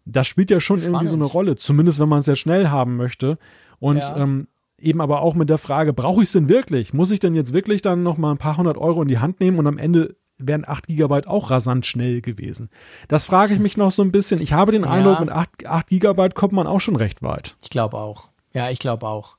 [0.04, 0.94] Das spielt ja schon Spannend.
[0.94, 3.36] irgendwie so eine Rolle, zumindest wenn man es sehr schnell haben möchte.
[3.80, 4.16] Und ja.
[4.16, 4.46] ähm,
[4.80, 6.92] eben aber auch mit der Frage, brauche ich es denn wirklich?
[6.92, 9.40] Muss ich denn jetzt wirklich dann noch mal ein paar hundert Euro in die Hand
[9.40, 12.70] nehmen und am Ende wären 8 GB auch rasant schnell gewesen.
[13.08, 14.40] Das frage ich mich noch so ein bisschen.
[14.40, 14.90] Ich habe den ja.
[14.90, 17.56] Eindruck, mit 8, 8 GB kommt man auch schon recht weit.
[17.60, 18.28] Ich glaube auch.
[18.54, 19.36] Ja, ich glaube auch.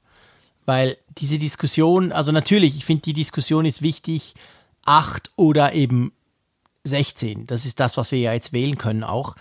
[0.65, 4.35] Weil diese Diskussion, also natürlich, ich finde, die Diskussion ist wichtig,
[4.85, 6.11] 8 oder eben
[6.83, 7.47] 16.
[7.47, 9.35] Das ist das, was wir ja jetzt wählen können auch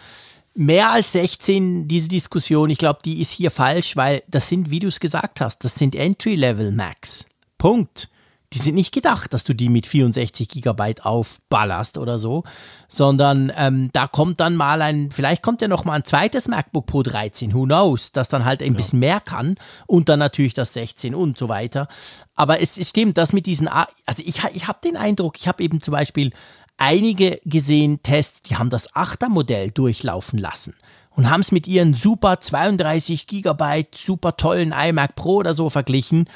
[0.59, 4.81] mehr als 16, diese Diskussion, ich glaube, die ist hier falsch, weil das sind, wie
[4.81, 7.27] du es gesagt hast, das sind Entry-Level-Macs.
[7.59, 8.11] Punkt.
[8.55, 12.45] Die sind nicht gedacht, dass du die mit 64 Gigabyte aufballerst oder so,
[12.89, 16.87] sondern ähm, da kommt dann mal ein, vielleicht kommt ja noch mal ein zweites MacBook
[16.87, 18.77] Pro 13, who knows, das dann halt ein ja.
[18.79, 19.57] bisschen mehr kann
[19.87, 21.89] und dann natürlich das 16 und so weiter.
[22.35, 25.63] Aber es, es stimmt, das mit diesen, also ich, ich habe den Eindruck, ich habe
[25.63, 26.33] eben zum Beispiel
[26.79, 30.75] einige gesehen Tests, die haben das 8er Modell durchlaufen lassen
[31.11, 36.31] und haben es mit ihren super 32 Gigabyte super tollen iMac Pro oder so verglichen.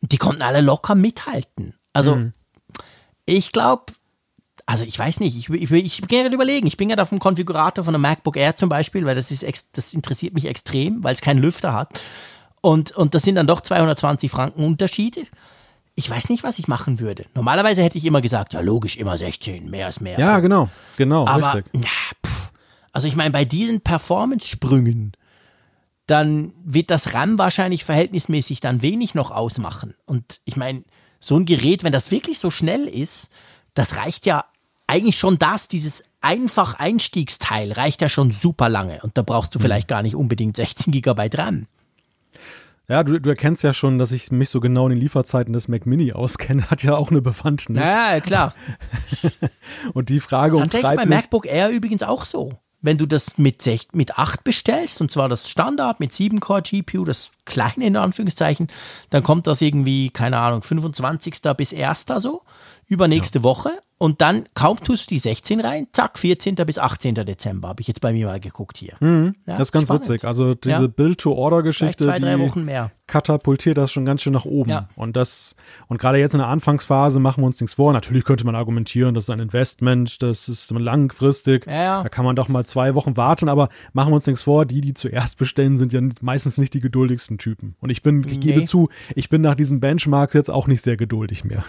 [0.00, 1.74] Die konnten alle locker mithalten.
[1.92, 2.32] Also mhm.
[3.24, 3.92] ich glaube,
[4.66, 7.18] also ich weiß nicht, ich, ich, ich bin gerade überlegen, ich bin ja auf dem
[7.18, 11.14] Konfigurator von einem MacBook Air zum Beispiel, weil das ist das interessiert mich extrem, weil
[11.14, 12.00] es keinen Lüfter hat.
[12.60, 15.26] Und, und das sind dann doch 220 Franken Unterschiede
[15.98, 17.26] ich weiß nicht, was ich machen würde.
[17.34, 20.16] Normalerweise hätte ich immer gesagt, ja logisch, immer 16, mehr ist mehr.
[20.16, 21.72] Ja, genau, genau, Aber, richtig.
[21.72, 21.88] Na,
[22.24, 22.52] pff,
[22.92, 25.12] also ich meine, bei diesen Performance-Sprüngen,
[26.06, 29.94] dann wird das RAM wahrscheinlich verhältnismäßig dann wenig noch ausmachen.
[30.06, 30.84] Und ich meine,
[31.18, 33.30] so ein Gerät, wenn das wirklich so schnell ist,
[33.74, 34.44] das reicht ja
[34.86, 39.00] eigentlich schon das, dieses einfach Einstiegsteil reicht ja schon super lange.
[39.02, 39.62] Und da brauchst du mhm.
[39.64, 41.66] vielleicht gar nicht unbedingt 16 GB RAM.
[42.88, 45.68] Ja, du, du erkennst ja schon, dass ich mich so genau in den Lieferzeiten des
[45.68, 47.84] Mac Mini auskenne, hat ja auch eine Bewandtnis.
[47.84, 48.54] Ja, klar.
[49.92, 52.52] und die Frage das umtreibt bei MacBook Air übrigens auch so.
[52.80, 57.04] Wenn du das mit, 6, mit 8 bestellst, und zwar das Standard mit 7-Core GPU,
[57.04, 58.68] das kleine in Anführungszeichen,
[59.10, 61.42] dann kommt das irgendwie, keine Ahnung, 25.
[61.56, 62.06] bis 1.
[62.18, 62.42] so,
[62.86, 63.42] übernächste ja.
[63.42, 63.72] Woche.
[63.98, 66.54] Und dann kaum tust du die 16 rein, zack, 14.
[66.54, 67.16] bis 18.
[67.16, 68.94] Dezember, habe ich jetzt bei mir mal geguckt hier.
[69.00, 70.04] Mhm, ja, das ist ganz spannend.
[70.04, 70.24] witzig.
[70.24, 70.86] Also diese ja.
[70.86, 72.92] Build-to-Order-Geschichte, zwei, drei Wochen mehr.
[73.08, 74.70] katapultiert das schon ganz schön nach oben.
[74.70, 74.88] Ja.
[74.94, 75.56] Und das,
[75.88, 77.92] und gerade jetzt in der Anfangsphase machen wir uns nichts vor.
[77.92, 81.66] Natürlich könnte man argumentieren, das ist ein Investment, das ist langfristig.
[81.66, 84.64] Ja, da kann man doch mal zwei Wochen warten, aber machen wir uns nichts vor,
[84.64, 87.74] die, die zuerst bestellen, sind ja meistens nicht die geduldigsten Typen.
[87.80, 88.38] Und ich bin, ich nee.
[88.38, 91.64] gebe zu, ich bin nach diesen Benchmarks jetzt auch nicht sehr geduldig mehr.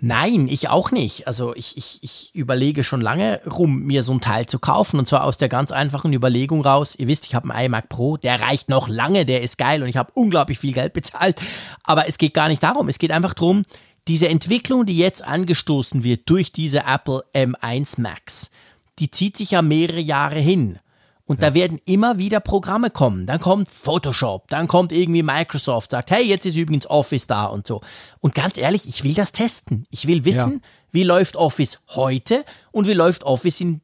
[0.00, 1.26] Nein, ich auch nicht.
[1.26, 4.98] Also ich, ich, ich überlege schon lange rum, mir so ein Teil zu kaufen.
[4.98, 6.94] Und zwar aus der ganz einfachen Überlegung raus.
[6.96, 9.88] Ihr wisst, ich habe einen iMac Pro, der reicht noch lange, der ist geil und
[9.88, 11.42] ich habe unglaublich viel Geld bezahlt.
[11.82, 12.88] Aber es geht gar nicht darum.
[12.88, 13.64] Es geht einfach darum,
[14.08, 18.50] diese Entwicklung, die jetzt angestoßen wird durch diese Apple M1 Max,
[18.98, 20.78] die zieht sich ja mehrere Jahre hin.
[21.26, 21.48] Und ja.
[21.48, 23.24] da werden immer wieder Programme kommen.
[23.26, 27.66] Dann kommt Photoshop, dann kommt irgendwie Microsoft, sagt, hey, jetzt ist übrigens Office da und
[27.66, 27.80] so.
[28.20, 29.86] Und ganz ehrlich, ich will das testen.
[29.90, 30.68] Ich will wissen, ja.
[30.94, 33.80] Wie läuft Office heute und wie läuft Office in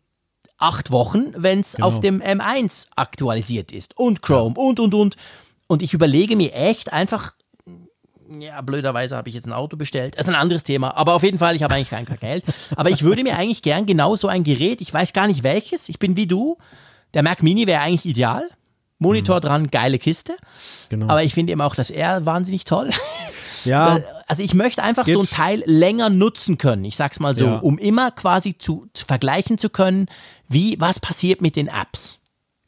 [0.58, 1.88] acht Wochen, wenn es genau.
[1.88, 3.98] auf dem M1 aktualisiert ist.
[3.98, 4.62] Und Chrome ja.
[4.62, 5.16] und, und, und.
[5.66, 7.34] Und ich überlege mir echt einfach,
[8.38, 10.14] ja, blöderweise habe ich jetzt ein Auto bestellt.
[10.14, 10.96] Das ist ein anderes Thema.
[10.96, 12.44] Aber auf jeden Fall, ich habe eigentlich kein Geld.
[12.76, 15.88] Aber ich würde mir eigentlich gern genau so ein Gerät, ich weiß gar nicht welches,
[15.88, 16.58] ich bin wie du,
[17.12, 18.48] der Mac Mini wäre eigentlich ideal.
[18.98, 19.40] Monitor mhm.
[19.40, 20.36] dran, geile Kiste.
[20.90, 21.08] Genau.
[21.08, 22.90] Aber ich finde eben auch das R wahnsinnig toll.
[23.64, 23.98] Ja.
[24.30, 25.14] Also ich möchte einfach Geht.
[25.14, 26.84] so ein Teil länger nutzen können.
[26.84, 27.58] Ich sag's mal so, Ja.
[27.58, 30.06] um immer quasi zu, zu vergleichen zu können,
[30.48, 32.18] wie, was passiert mit den Apps.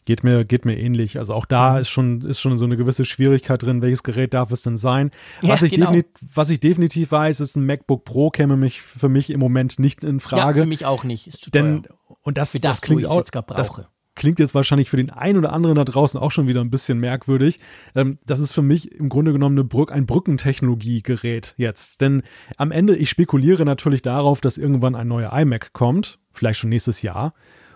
[0.05, 1.21] Geht mir, geht mir ähnlich.
[1.21, 1.51] Also auch Mhm.
[1.51, 4.77] da ist schon, ist schon so eine gewisse Schwierigkeit drin, welches Gerät darf es denn
[4.77, 5.13] sein.
[5.45, 5.87] Ja, Was, ich, genau.
[5.93, 6.05] defini
[6.35, 10.03] was ich definitiv weiß, ist ein MacBook Pro käme mich für mich im Moment nicht
[10.03, 10.61] in Ja, Frage.
[10.63, 11.29] für mich auch nicht.
[11.29, 11.97] Ist zu denn, teuer.
[12.23, 13.87] und das, das, klingt auch, das brauche.
[14.15, 16.99] Klingt jetzt wahrscheinlich für den einen oder anderen da draußen auch schon wieder ein bisschen
[16.99, 17.61] merkwürdig.
[17.95, 22.01] Ähm, das ist für mich im Grunde genommen eine Brück ein Brückentechnologiegerät jetzt.
[22.01, 22.23] Denn
[22.57, 27.03] am Ende, ich spekuliere natürlich darauf, dass irgendwann ein neuer iMac kommt, vielleicht schon nächstes
[27.03, 27.35] Jahr.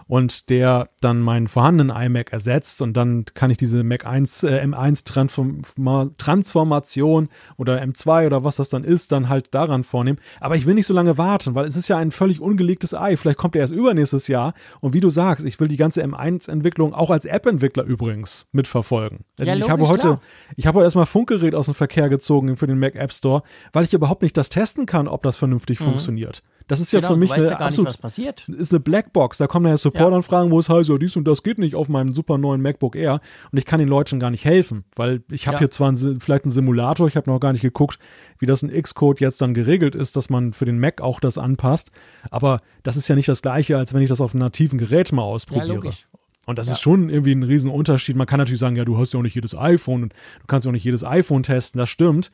[0.08, 4.60] Und der dann meinen vorhandenen iMac ersetzt und dann kann ich diese Mac 1, äh,
[4.64, 10.18] M1 Transforma Transformation oder M2 oder was das dann ist, dann halt daran vornehmen.
[10.40, 13.16] Aber ich will nicht so lange warten, weil es ist ja ein völlig ungelegtes Ei.
[13.16, 14.54] Vielleicht kommt er erst übernächstes Jahr.
[14.80, 19.24] Und wie du sagst, ich will die ganze M1-Entwicklung auch als App-Entwickler übrigens mitverfolgen.
[19.38, 20.20] Ja, ich logisch, habe heute, klar.
[20.56, 23.42] ich habe heute erstmal Funkgerät aus dem Verkehr gezogen für den Mac App Store,
[23.72, 26.42] weil ich überhaupt nicht das testen kann, ob das vernünftig funktioniert.
[26.68, 27.02] Das ist ja Mhm.
[27.02, 28.48] Genau, für mich eine ja nicht, absolut was passiert.
[28.48, 29.38] ist eine Blackbox.
[29.38, 32.14] Da kommen ja Support-Anfragen, wo es heißt, ja, dies und das geht nicht auf meinem
[32.14, 33.20] super neuen MacBook Air.
[33.52, 35.58] Und ich kann den Leuten gar nicht helfen, weil ich habe Ja.
[35.60, 37.98] hier zwar einen, vielleicht einen Simulator, ich habe noch gar nicht geguckt,
[38.38, 41.38] wie das in Xcode jetzt dann geregelt ist, dass man für den Mac auch das
[41.38, 41.90] anpasst.
[42.30, 45.12] Aber das ist ja nicht das Gleiche, als wenn ich das auf einem nativen Gerät
[45.12, 45.66] mal ausprobiere.
[45.74, 46.06] logisch.
[46.48, 46.74] Und das Ja.
[46.74, 48.14] ist schon irgendwie ein Riesenunterschied.
[48.14, 50.64] Man kann natürlich sagen, ja, du hast ja auch nicht jedes iPhone und du kannst
[50.64, 52.30] ja auch nicht jedes iPhone testen, das stimmt.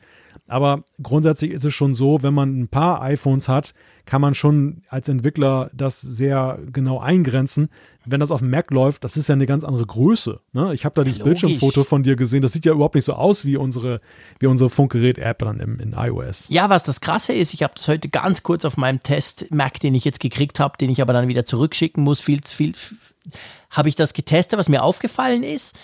[0.47, 3.73] Aber grundsätzlich ist es schon so, wenn man ein paar iPhones hat,
[4.05, 7.69] kann man schon als Entwickler das sehr genau eingrenzen.
[8.05, 10.41] Wenn das auf dem Mac läuft, das ist ja eine ganz andere Größe.
[10.51, 10.73] Ne?
[10.73, 11.41] Ich habe da dieses logisch.
[11.41, 12.41] Bildschirmfoto von dir gesehen.
[12.41, 14.01] Das sieht ja überhaupt nicht so aus wie unsere,
[14.39, 16.47] wie unsere Funkgerät-App dann im, in iOS.
[16.49, 19.79] Ja, was das Krasse ist, ich habe das heute ganz kurz auf meinem Test Mac,
[19.79, 22.73] den ich jetzt gekriegt habe, den ich aber dann wieder zurückschicken muss, viel zu viel,
[23.69, 24.59] habe ich das getestet.
[24.59, 25.77] Was mir aufgefallen ist,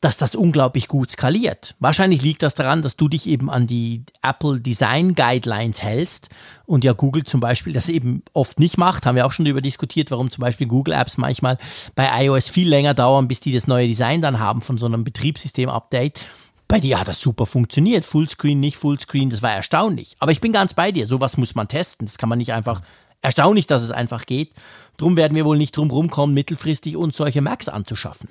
[0.00, 1.74] dass das unglaublich gut skaliert.
[1.80, 6.28] Wahrscheinlich liegt das daran, dass du dich eben an die Apple Design Guidelines hältst
[6.66, 9.06] und ja Google zum Beispiel das eben oft nicht macht.
[9.06, 11.56] Haben wir auch schon darüber diskutiert, warum zum Beispiel Google Apps manchmal
[11.94, 15.02] bei iOS viel länger dauern, bis die das neue Design dann haben von so einem
[15.02, 16.20] Betriebssystem-Update.
[16.68, 18.04] Bei dir hat das super funktioniert.
[18.04, 20.16] Fullscreen, nicht Fullscreen, das war erstaunlich.
[20.18, 21.06] Aber ich bin ganz bei dir.
[21.06, 22.06] Sowas muss man testen.
[22.06, 22.82] Das kann man nicht einfach.
[23.22, 24.52] Erstaunlich, dass es einfach geht.
[24.98, 28.28] Drum werden wir wohl nicht drum rumkommen, mittelfristig uns solche Macs anzuschaffen.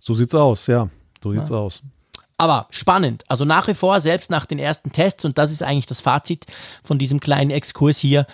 [0.00, 0.88] So sieht's aus, ja.
[1.22, 1.82] So sieht's aus.
[2.38, 3.24] Aber spannend.
[3.28, 6.46] Also nach wie vor, selbst nach den ersten Tests, und das ist eigentlich das Fazit
[6.82, 8.26] von diesem kleinen Exkurs hier,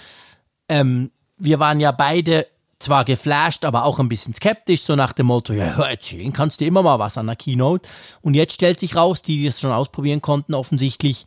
[0.69, 2.47] ähm, wir waren ja beide
[2.79, 6.61] zwar geflasht, aber auch ein bisschen skeptisch, so nach dem Motto, ja, hör, erzählen kannst
[6.61, 7.89] du immer mal was an der Keynote.
[8.23, 11.27] Und jetzt stellt sich raus, die, die es schon ausprobieren konnten, offensichtlich,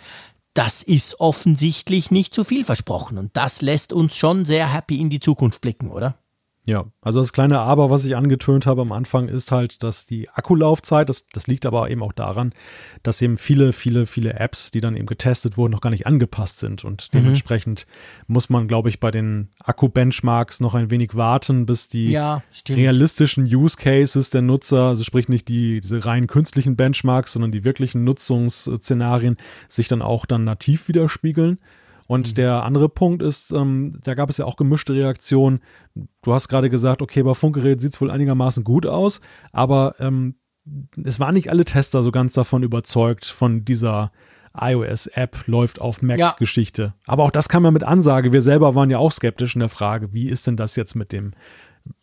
[0.53, 3.17] das ist offensichtlich nicht zu viel versprochen.
[3.17, 6.15] Und das lässt uns schon sehr happy in die Zukunft blicken, oder?
[6.69, 10.29] Ja, also das kleine Aber, was ich angetönt habe am Anfang, ist halt, dass die
[10.29, 12.53] Akkulaufzeit, das, das liegt aber eben auch daran,
[13.01, 16.59] dass eben viele, viele, viele Apps, die dann eben getestet wurden, noch gar nicht angepasst
[16.59, 16.85] sind.
[16.85, 17.87] Und dementsprechend
[18.27, 23.45] muss man, glaube ich, bei den Akku-Benchmarks noch ein wenig warten, bis die Ja, realistischen
[23.45, 28.03] Use Cases der Nutzer, also sprich nicht die, diese rein künstlichen Benchmarks, sondern die wirklichen
[28.03, 29.37] Nutzungsszenarien
[29.69, 31.57] sich dann auch dann nativ widerspiegeln.
[32.09, 35.59] Und der andere Punkt ist, ähm, da gab es ja auch gemischte Reaktionen.
[36.23, 40.33] Du hast gerade gesagt, okay, bei Funkgerät sieht es wohl einigermaßen gut aus, aber ähm,
[41.03, 44.11] es waren nicht alle Tester so ganz davon überzeugt, von dieser
[44.59, 46.07] iOS-App läuft auf Ja.
[46.07, 46.95] Mac-Geschichte.
[47.05, 48.33] Aber auch das kam ja mit Ansage.
[48.33, 51.11] Wir selber waren ja auch skeptisch in der Frage, wie ist denn das jetzt mit
[51.11, 51.33] dem,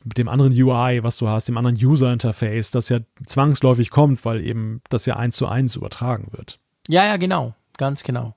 [0.04, 4.40] mit dem anderen UI, was du hast, dem anderen User-Interface, das ja zwangsläufig kommt, weil
[4.46, 6.60] eben das ja eins zu eins übertragen wird.
[6.86, 7.56] Ja, ja, genau.
[7.76, 8.36] Ganz genau.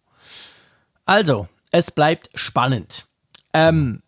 [1.05, 3.07] Also, es bleibt spannend.
[3.53, 4.01] Ähm,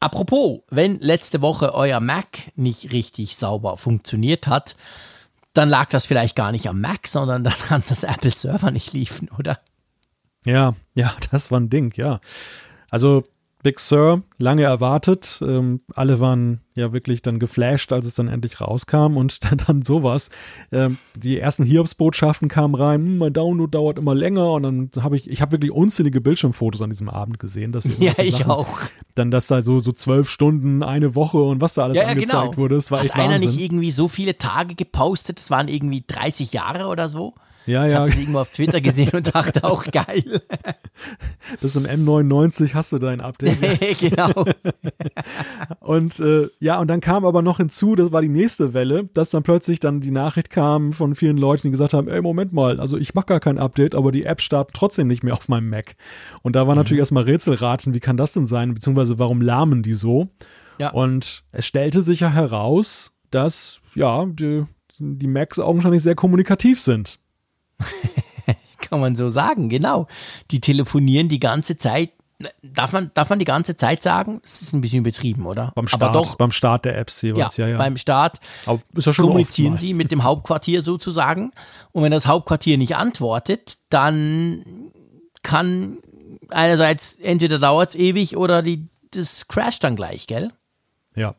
[0.00, 4.76] apropos, wenn letzte Woche euer Mac nicht richtig sauber funktioniert hat,
[5.52, 9.28] dann lag das vielleicht gar nicht am Mac, sondern daran, dass Apple Server nicht liefen,
[9.38, 9.60] oder?
[10.44, 12.20] Ja, ja, das war ein Ding, ja.
[12.88, 13.24] Also
[13.62, 15.40] Big Sur, lange erwartet.
[15.46, 19.82] Ähm, alle waren ja wirklich dann geflasht, als es dann endlich rauskam und dann, dann
[19.84, 20.30] sowas.
[20.72, 25.16] Ähm, die ersten Hiobs-Botschaften kamen rein, hm, mein Download dauert immer länger und dann habe
[25.16, 27.72] ich, ich habe wirklich unzählige Bildschirmfotos an diesem Abend gesehen.
[27.72, 28.78] Dass Ja, ich auch.
[29.14, 32.08] Dann, dass da so, so zwölf Stunden, eine Woche und was da alles Ja, ja,
[32.10, 32.56] angezeigt genau.
[32.56, 33.50] wurde, das war Hat echt einer Wahnsinn.
[33.50, 35.38] nicht irgendwie so viele Tage gepostet?
[35.38, 37.34] Das waren irgendwie 30 Jahre oder so.
[37.70, 40.42] Ja, Ich ja, habe es irgendwo auf Twitter gesehen und dachte auch geil.
[41.60, 43.58] bis zum M99 hast du dein Update.
[44.00, 44.44] genau.
[45.80, 49.30] Und äh, ja, und dann kam aber noch hinzu, das war die nächste Welle, dass
[49.30, 52.78] dann plötzlich dann die Nachricht kam von vielen Leuten, die gesagt haben, ey, Moment mal,
[52.78, 55.68] also ich mache gar kein Update, aber die App startet trotzdem nicht mehr auf meinem
[55.68, 55.96] Mac.
[56.42, 59.94] Und da war natürlich erstmal Rätselraten, wie kann das denn sein, beziehungsweise warum lahmen die
[59.94, 60.28] so?
[60.78, 60.90] Ja.
[60.90, 64.64] Und es stellte sich ja heraus, dass, ja, die,
[64.98, 67.18] die Macs augenscheinlich sehr kommunikativ sind.
[68.80, 70.06] Kann man so sagen, genau.
[70.50, 72.10] Die telefonieren die ganze Zeit.
[72.62, 74.40] Darf man, darf man die ganze Zeit sagen?
[74.42, 75.72] Das ist ein bisschen übertrieben, oder?
[75.74, 77.78] Beim Start, Aber doch, beim Start der Apps jeweils, ja, ja, ja.
[77.78, 81.52] Beim Start Aber ist ja schon kommunizieren sie mit dem Hauptquartier sozusagen.
[81.92, 84.64] Und wenn das Hauptquartier nicht antwortet, dann
[85.42, 85.98] kann
[86.48, 90.52] einerseits entweder dauert es ewig oder die, das crasht dann gleich, gell?
[91.14, 91.34] Ja.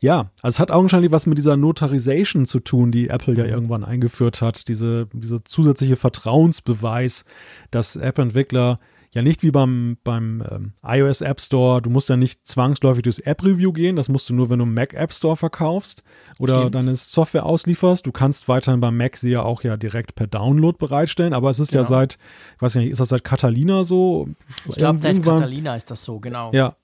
[0.00, 3.84] Ja, also es hat augenscheinlich was mit dieser Notarization zu tun, die Apple ja irgendwann
[3.84, 4.68] eingeführt hat.
[4.68, 7.24] Diese, diese zusätzliche Vertrauensbeweis,
[7.70, 8.78] dass App-Entwickler
[9.12, 13.18] ja nicht wie beim, beim ähm, iOS App Store, du musst ja nicht zwangsläufig durchs
[13.18, 16.04] App-Review gehen, das musst du nur, wenn du Mac App Store verkaufst
[16.38, 16.74] oder Stimmt.
[16.76, 18.06] deine Software auslieferst.
[18.06, 21.58] Du kannst weiterhin beim Mac sie ja auch ja direkt per Download bereitstellen, aber es
[21.58, 21.72] ist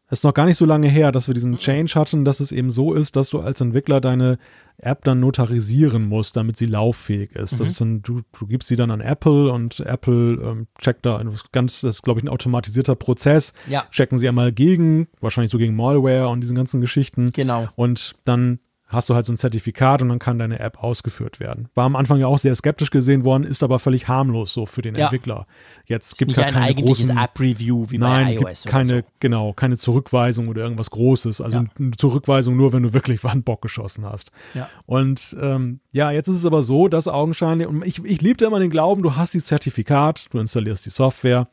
[0.09, 1.59] nicht, ist noch gar nicht so lange her, dass wir diesen mhm.
[1.59, 4.39] Change hatten, dass es eben so ist, dass du als Entwickler deine
[4.79, 7.55] App dann notarisieren musst, damit sie lauffähig ist.
[7.55, 7.59] Mhm.
[7.59, 11.23] Das ist dann, du, du gibst sie dann an Apple und Apple ähm, checkt da
[11.53, 13.53] ganz, das ist glaube ich ein automatisierter Prozess.
[13.69, 13.85] Ja.
[13.91, 17.31] Checken sie einmal gegen, wahrscheinlich so gegen Malware und diesen ganzen Geschichten.
[17.33, 17.69] Genau.
[17.75, 21.69] Und dann hast du halt so ein Zertifikat und dann kann deine App ausgeführt werden.
[21.75, 24.81] War am Anfang ja auch sehr skeptisch gesehen worden, ist aber völlig harmlos so für
[24.81, 25.05] den ja.
[25.05, 25.47] Entwickler.
[25.87, 29.09] Jetzt gibt es kein eigentliches App-Review wie nein, bei iOS gibt keine, so.
[29.19, 31.41] genau, keine Zurückweisung oder irgendwas Großes.
[31.41, 31.65] Also ja.
[31.79, 34.31] eine Zurückweisung nur, wenn du wirklich Wandbock geschossen hast.
[34.55, 34.69] Ja.
[34.87, 38.61] Und ähm, ja, jetzt ist es aber so, dass augenscheinlich, und ich, ich liebte immer
[38.61, 41.49] den Glauben, du hast dieses Zertifikat, du installierst die Software,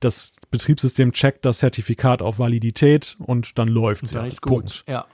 [0.00, 4.12] das Betriebssystem checkt das Zertifikat auf Validität und dann läuft es.
[4.12, 4.52] Ja, ist gut.
[4.52, 4.84] Punkt.
[4.86, 5.06] Ja.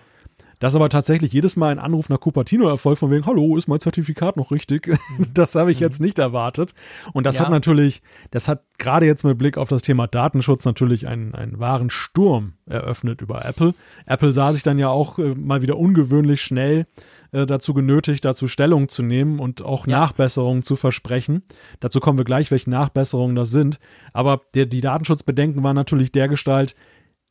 [0.61, 3.81] Dass aber tatsächlich jedes Mal ein Anruf nach Cupertino erfolgt, von wegen, hallo, ist mein
[3.81, 4.87] Zertifikat noch richtig?
[4.87, 5.27] Mhm.
[5.35, 5.85] Das habe ich mhm.
[5.85, 6.74] jetzt nicht erwartet.
[7.12, 7.45] Und das ja.
[7.45, 11.59] hat natürlich, das hat gerade jetzt mit Blick auf das Thema Datenschutz natürlich einen, einen
[11.59, 13.74] wahren Sturm eröffnet über Apple.
[14.07, 16.87] Apple sah sich dann ja auch äh, mal wieder ungewöhnlich schnell
[17.32, 20.01] äh, dazu genötigt, dazu Stellung zu nehmen und auch ja.
[20.01, 21.43] Nachbesserungen zu versprechen.
[21.78, 23.78] Dazu kommen wir gleich, welche Nachbesserungen das sind.
[24.12, 26.74] Aber der, die Datenschutzbedenken waren natürlich der Gestalt,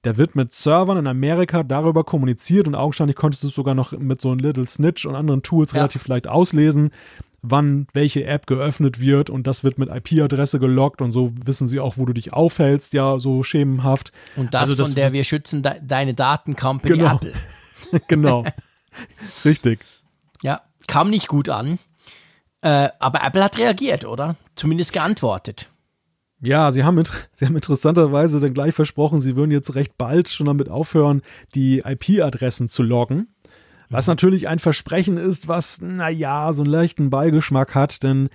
[0.01, 3.91] da wird mit Servern in Amerika darüber kommuniziert und augenscheinlich konntest du es sogar noch
[3.91, 5.77] mit so einem Little Snitch und anderen Tools ja.
[5.77, 6.91] relativ leicht auslesen,
[7.41, 11.79] wann welche App geöffnet wird und das wird mit IP-Adresse gelockt und so wissen sie
[11.79, 14.11] auch, wo du dich aufhältst, ja, so schemenhaft.
[14.35, 17.15] Und das, also das von der wir schützen de deine Datencompany genau.
[17.15, 17.33] Apple.
[18.07, 18.45] genau.
[19.43, 19.79] Richtig.
[20.41, 21.77] Ja, kam nicht gut an.
[22.61, 24.35] Äh, aber Apple hat reagiert, oder?
[24.55, 25.69] Zumindest geantwortet.
[26.41, 27.03] Ja, sie haben,
[27.33, 31.21] sie haben interessanterweise dann gleich versprochen, sie würden jetzt recht bald schon damit aufhören,
[31.55, 33.27] die IP-Adressen zu loggen.
[33.91, 38.29] Was natürlich ein Versprechen ist, was, naja, so einen leichten Beigeschmack hat, denn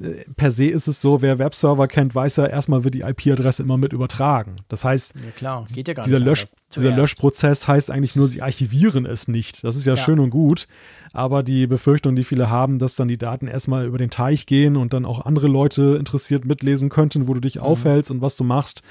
[0.00, 3.62] äh, per se ist es so, wer Webserver kennt, weiß ja, erstmal wird die IP-Adresse
[3.62, 4.56] immer mit übertragen.
[4.68, 8.28] Das heißt, ja, klar, geht ja gar dieser, nicht Lösch, dieser Löschprozess heißt eigentlich nur,
[8.28, 9.64] sie archivieren es nicht.
[9.64, 10.68] Das ist ja, ja, schön und gut,
[11.14, 14.76] aber die Befürchtung, die viele haben, dass dann die Daten erstmal über den Teich gehen
[14.76, 17.62] und dann auch andere Leute interessiert mitlesen könnten, wo du dich mhm.
[17.62, 18.82] aufhältst und was du machst,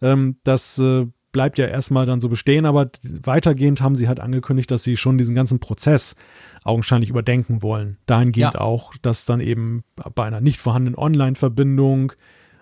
[0.00, 2.88] ähm, das äh, bleibt ja erstmal dann so bestehen, aber
[3.22, 6.16] weitergehend haben sie halt angekündigt, dass sie schon diesen ganzen Prozess
[6.64, 7.98] augenscheinlich überdenken wollen.
[8.06, 8.60] Dahingehend ja.
[8.62, 9.84] auch, dass dann eben
[10.14, 12.12] bei einer nicht vorhandenen Online-Verbindung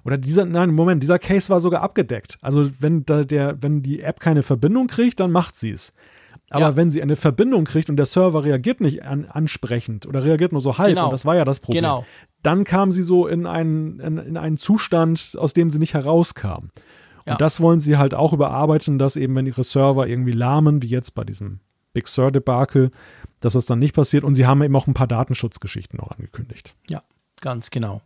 [0.04, 2.36] oder dieser, nein, Moment, dieser Case war sogar abgedeckt.
[2.42, 5.94] Also wenn da der, wenn die App keine Verbindung kriegt, dann macht sie es.
[6.50, 6.76] Aber ja.
[6.76, 10.60] wenn sie eine Verbindung kriegt und der Server reagiert nicht an, ansprechend oder reagiert nur
[10.60, 11.04] so halb, genau.
[11.04, 12.04] und das war ja das Problem, genau.
[12.42, 16.70] dann kam sie so in einen, in, in einen Zustand, aus dem sie nicht herauskam.
[17.26, 17.32] Ja.
[17.32, 20.88] Und das wollen sie halt auch überarbeiten, dass eben, wenn ihre Server irgendwie lahmen, wie
[20.88, 21.60] jetzt bei diesem
[21.92, 22.90] Big Sur-Debakel,
[23.40, 24.24] dass das dann nicht passiert.
[24.24, 26.74] Und sie haben eben auch ein paar Datenschutzgeschichten noch angekündigt.
[26.90, 27.02] Ja,
[27.40, 28.02] ganz genau.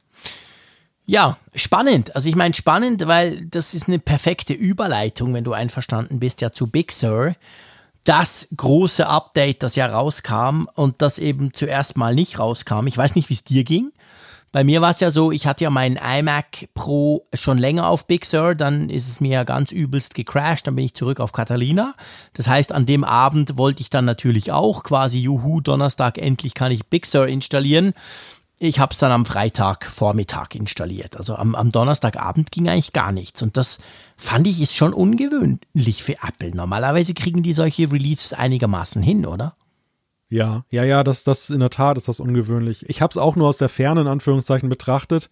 [1.06, 2.14] Ja, spannend.
[2.14, 6.52] Also ich meine spannend, weil das ist eine perfekte Überleitung, wenn du einverstanden bist, ja
[6.52, 7.34] zu Big Sur.
[8.04, 12.86] Das große Update, das ja rauskam und das eben zuerst mal nicht rauskam.
[12.86, 13.90] Ich weiß nicht, wie es dir ging.
[14.50, 18.06] Bei mir war es ja so, ich hatte ja meinen iMac Pro schon länger auf
[18.06, 21.32] Big Sur, dann ist es mir ja ganz übelst gecrashed, dann bin ich zurück auf
[21.32, 21.94] Catalina.
[22.32, 26.72] Das heißt, an dem Abend wollte ich dann natürlich auch quasi, juhu, Donnerstag endlich kann
[26.72, 27.92] ich Big Sur installieren.
[28.60, 31.16] Ich habe es dann am Freitag Vormittag installiert.
[31.16, 33.40] Also am, am Donnerstagabend ging eigentlich gar nichts.
[33.42, 33.78] Und das
[34.16, 36.50] fand ich ist schon ungewöhnlich für Apple.
[36.50, 39.54] Normalerweise kriegen die solche Releases einigermaßen hin, oder?
[40.30, 42.88] Ja, ja, ja, das, das in der Tat ist das ungewöhnlich.
[42.88, 45.30] Ich habe es auch nur aus der Ferne in Anführungszeichen betrachtet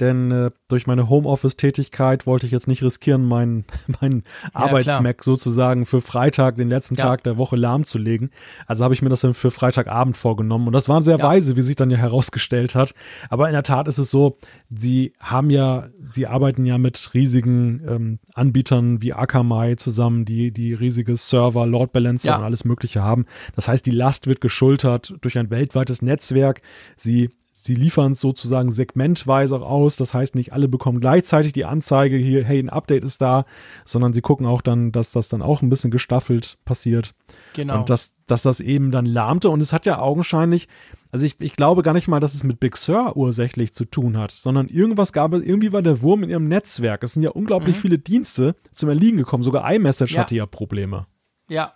[0.00, 3.64] denn äh, durch meine Homeoffice-Tätigkeit wollte ich jetzt nicht riskieren, meinen
[4.00, 7.06] mein Arbeitsmac sozusagen für Freitag, den letzten ja.
[7.06, 8.30] Tag der Woche lahmzulegen.
[8.66, 11.24] Also habe ich mir das dann für Freitagabend vorgenommen und das war sehr ja.
[11.24, 12.94] weise, wie sich dann ja herausgestellt hat.
[13.28, 14.38] Aber in der Tat ist es so,
[14.70, 20.74] sie haben ja, sie arbeiten ja mit riesigen ähm, Anbietern wie Akamai zusammen, die die
[20.74, 23.26] riesige Server, Load Balancer und alles Mögliche haben.
[23.54, 26.62] Das heißt, die Last wird geschultert durch ein weltweites Netzwerk.
[26.96, 27.30] Sie
[27.62, 29.96] sie liefern es sozusagen segmentweise auch aus.
[29.96, 33.44] Das heißt, nicht alle bekommen gleichzeitig die Anzeige hier, hey, ein Update ist da,
[33.84, 37.14] sondern sie gucken auch dann, dass das dann auch ein bisschen gestaffelt passiert.
[37.54, 37.78] Genau.
[37.78, 39.48] Und dass, dass das eben dann lahmte.
[39.48, 40.66] Und es hat ja augenscheinlich,
[41.12, 44.18] also ich, ich glaube gar nicht mal, dass es mit Big Sur ursächlich zu tun
[44.18, 47.04] hat, sondern irgendwas gab es, irgendwie war der Wurm in ihrem Netzwerk.
[47.04, 47.80] Es sind ja unglaublich mhm.
[47.80, 49.44] viele Dienste zum Erliegen gekommen.
[49.44, 50.20] Sogar iMessage ja.
[50.22, 51.06] hatte ja Probleme.
[51.48, 51.74] Ja,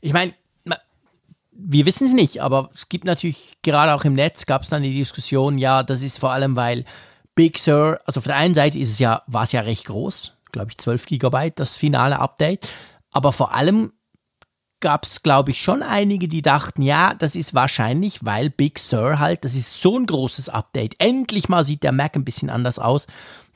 [0.00, 0.32] ich meine,
[1.60, 4.82] wir wissen es nicht, aber es gibt natürlich, gerade auch im Netz gab es dann
[4.82, 6.84] die Diskussion, ja, das ist vor allem, weil
[7.34, 10.36] Big Sur, also auf der einen Seite ist es ja, war es ja recht groß,
[10.52, 12.68] glaube ich 12 Gigabyte, das finale Update,
[13.10, 13.92] aber vor allem
[14.80, 19.18] gab es, glaube ich, schon einige, die dachten, ja, das ist wahrscheinlich, weil Big Sur
[19.18, 22.78] halt, das ist so ein großes Update, endlich mal sieht der Mac ein bisschen anders
[22.78, 23.08] aus,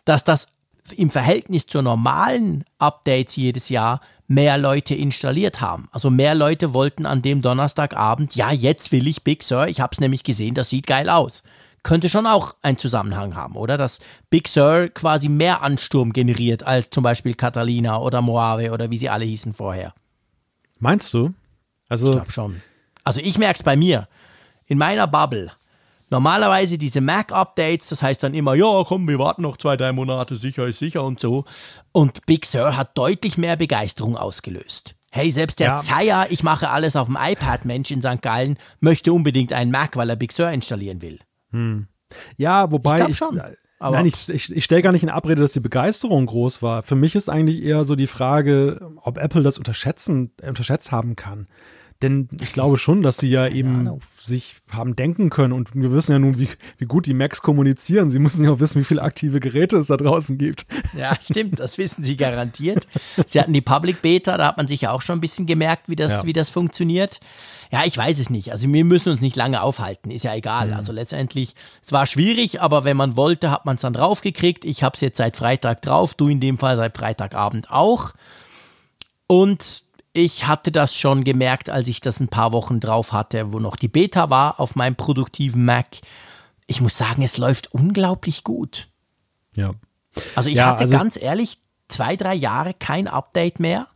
[0.04, 0.48] dass das
[0.96, 5.88] im Verhältnis zu normalen Updates jedes Jahr mehr Leute installiert haben.
[5.92, 9.92] Also mehr Leute wollten an dem Donnerstagabend, ja, jetzt will ich Big Sur, ich habe
[9.92, 11.42] es nämlich gesehen, das sieht geil aus.
[11.82, 13.76] Könnte schon auch einen Zusammenhang haben, oder?
[13.76, 13.98] Dass
[14.30, 19.10] Big Sur quasi mehr Ansturm generiert als zum Beispiel Catalina oder Moave oder wie sie
[19.10, 19.92] alle hießen vorher.
[20.78, 21.34] Meinst du?
[21.88, 22.62] Also ich glaube schon.
[23.04, 24.08] Also ich merke es bei mir.
[24.66, 25.52] In meiner Bubble
[26.12, 30.36] Normalerweise diese Mac-Updates, das heißt dann immer, ja, komm, wir warten noch zwei, drei Monate,
[30.36, 31.46] sicher ist sicher und so.
[31.90, 34.94] Und Big Sur hat deutlich mehr Begeisterung ausgelöst.
[35.10, 35.76] Hey, selbst der ja.
[35.78, 38.20] Zeier, ich mache alles auf dem iPad-Mensch in St.
[38.20, 41.18] Gallen, möchte unbedingt einen Mac, weil er Big Sur installieren will.
[41.50, 41.86] Hm.
[42.36, 43.08] Ja, wobei.
[43.08, 43.40] Ich, schon.
[43.78, 46.82] Aber Nein, ich, ich, ich stelle gar nicht in Abrede, dass die Begeisterung groß war.
[46.82, 51.46] Für mich ist eigentlich eher so die Frage, ob Apple das unterschätzen, unterschätzt haben kann.
[52.02, 56.12] Denn ich glaube schon, dass sie ja eben sich haben denken können und wir wissen
[56.12, 56.48] ja nun, wie,
[56.78, 58.10] wie gut die Macs kommunizieren.
[58.10, 60.66] Sie müssen ja auch wissen, wie viele aktive Geräte es da draußen gibt.
[60.96, 62.86] Ja, stimmt, das wissen sie garantiert.
[63.26, 65.88] Sie hatten die Public Beta, da hat man sich ja auch schon ein bisschen gemerkt,
[65.88, 66.24] wie das, ja.
[66.24, 67.20] wie das funktioniert.
[67.70, 68.52] Ja, ich weiß es nicht.
[68.52, 70.68] Also wir müssen uns nicht lange aufhalten, ist ja egal.
[70.68, 70.74] Mhm.
[70.74, 74.64] Also letztendlich, es war schwierig, aber wenn man wollte, hat man es dann draufgekriegt.
[74.64, 78.12] Ich habe es jetzt seit Freitag drauf, du in dem Fall seit Freitagabend auch.
[79.26, 83.58] Und ich hatte das schon gemerkt, als ich das ein paar Wochen drauf hatte, wo
[83.58, 85.86] noch die Beta war auf meinem produktiven Mac.
[86.66, 88.88] Ich muss sagen, es läuft unglaublich gut.
[89.54, 89.72] Ja.
[90.34, 91.58] Also ich ja, hatte also ganz ehrlich
[91.88, 93.88] zwei, drei Jahre kein Update mehr,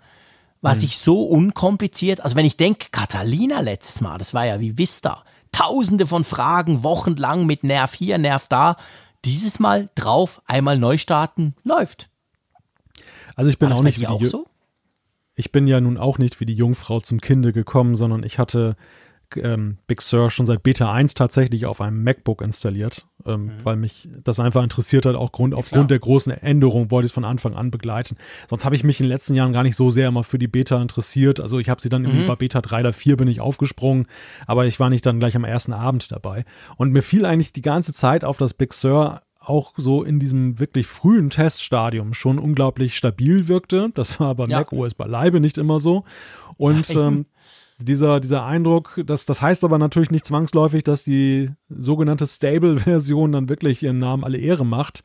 [0.63, 0.85] was hm.
[0.85, 5.23] ich so unkompliziert, also wenn ich denke, Catalina letztes Mal, das war ja wie Vista,
[5.53, 8.77] tausende von Fragen, wochenlang mit Nerv hier, Nerv da,
[9.25, 12.09] dieses Mal drauf, einmal neu starten, läuft.
[13.35, 14.47] Also ich bin auch nicht wie auch so?
[15.37, 18.75] Ich bin ja nun auch nicht wie die Jungfrau zum Kinde gekommen, sondern ich hatte
[19.37, 23.51] ähm, Big Sur schon seit Beta 1 tatsächlich auf einem MacBook installiert, ähm, mhm.
[23.65, 27.15] weil mich das einfach interessiert hat, auch Grund, aufgrund der großen Änderung wollte ich es
[27.15, 28.17] von Anfang an begleiten.
[28.49, 30.49] Sonst habe ich mich in den letzten Jahren gar nicht so sehr immer für die
[30.49, 31.41] Beta interessiert.
[31.41, 32.09] Also ich habe sie dann mhm.
[32.09, 34.07] irgendwie bei Beta 3 oder 4 bin ich aufgesprungen,
[34.47, 36.45] aber ich war nicht dann gleich am ersten Abend dabei.
[36.77, 40.59] Und mir fiel eigentlich die ganze Zeit auf, dass Big Sur auch so in diesem
[40.59, 43.91] wirklich frühen Teststadium schon unglaublich stabil wirkte.
[43.95, 44.59] Das war bei ja.
[44.59, 46.05] Mac OS beileibe nicht immer so.
[46.57, 47.27] Und ja, ähm,
[47.79, 53.49] dieser, dieser Eindruck, das, das heißt aber natürlich nicht zwangsläufig, dass die sogenannte Stable-Version dann
[53.49, 55.05] wirklich ihren Namen alle Ehre macht.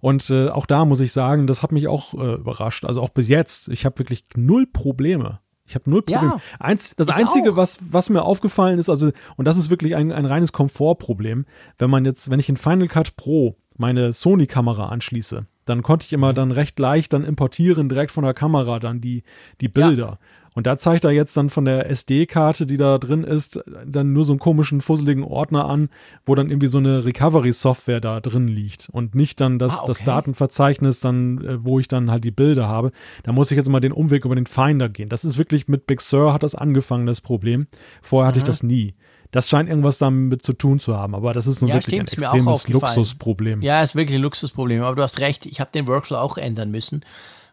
[0.00, 2.84] Und äh, auch da muss ich sagen, das hat mich auch äh, überrascht.
[2.84, 5.40] Also auch bis jetzt, ich habe wirklich null Probleme.
[5.66, 6.36] Ich habe null Probleme.
[6.36, 10.10] Ja, Eins, das Einzige, was, was mir aufgefallen ist, also, und das ist wirklich ein,
[10.10, 11.44] ein reines Komfortproblem,
[11.78, 16.12] wenn man jetzt, wenn ich in Final Cut Pro meine Sony-Kamera anschließe, dann konnte ich
[16.12, 16.36] immer mhm.
[16.36, 19.22] dann recht leicht dann importieren, direkt von der Kamera dann die,
[19.60, 20.06] die Bilder.
[20.06, 20.18] Ja.
[20.54, 24.24] Und da zeigt er jetzt dann von der SD-Karte, die da drin ist, dann nur
[24.24, 25.88] so einen komischen, fusseligen Ordner an,
[26.26, 29.86] wo dann irgendwie so eine Recovery-Software da drin liegt und nicht dann das, ah, okay.
[29.86, 32.90] das Datenverzeichnis dann, äh, wo ich dann halt die Bilder habe.
[33.22, 35.08] Da muss ich jetzt mal den Umweg über den Finder gehen.
[35.08, 37.68] Das ist wirklich mit Big Sur hat das angefangen, das Problem.
[38.02, 38.42] Vorher hatte mhm.
[38.42, 38.94] ich das nie.
[39.30, 42.10] Das scheint irgendwas damit zu tun zu haben, aber das ist nun ja, wirklich stimmt,
[42.10, 43.62] ein extremes Luxusproblem.
[43.62, 46.70] Ja, ist wirklich ein Luxusproblem, aber du hast recht, ich habe den Workflow auch ändern
[46.70, 47.04] müssen.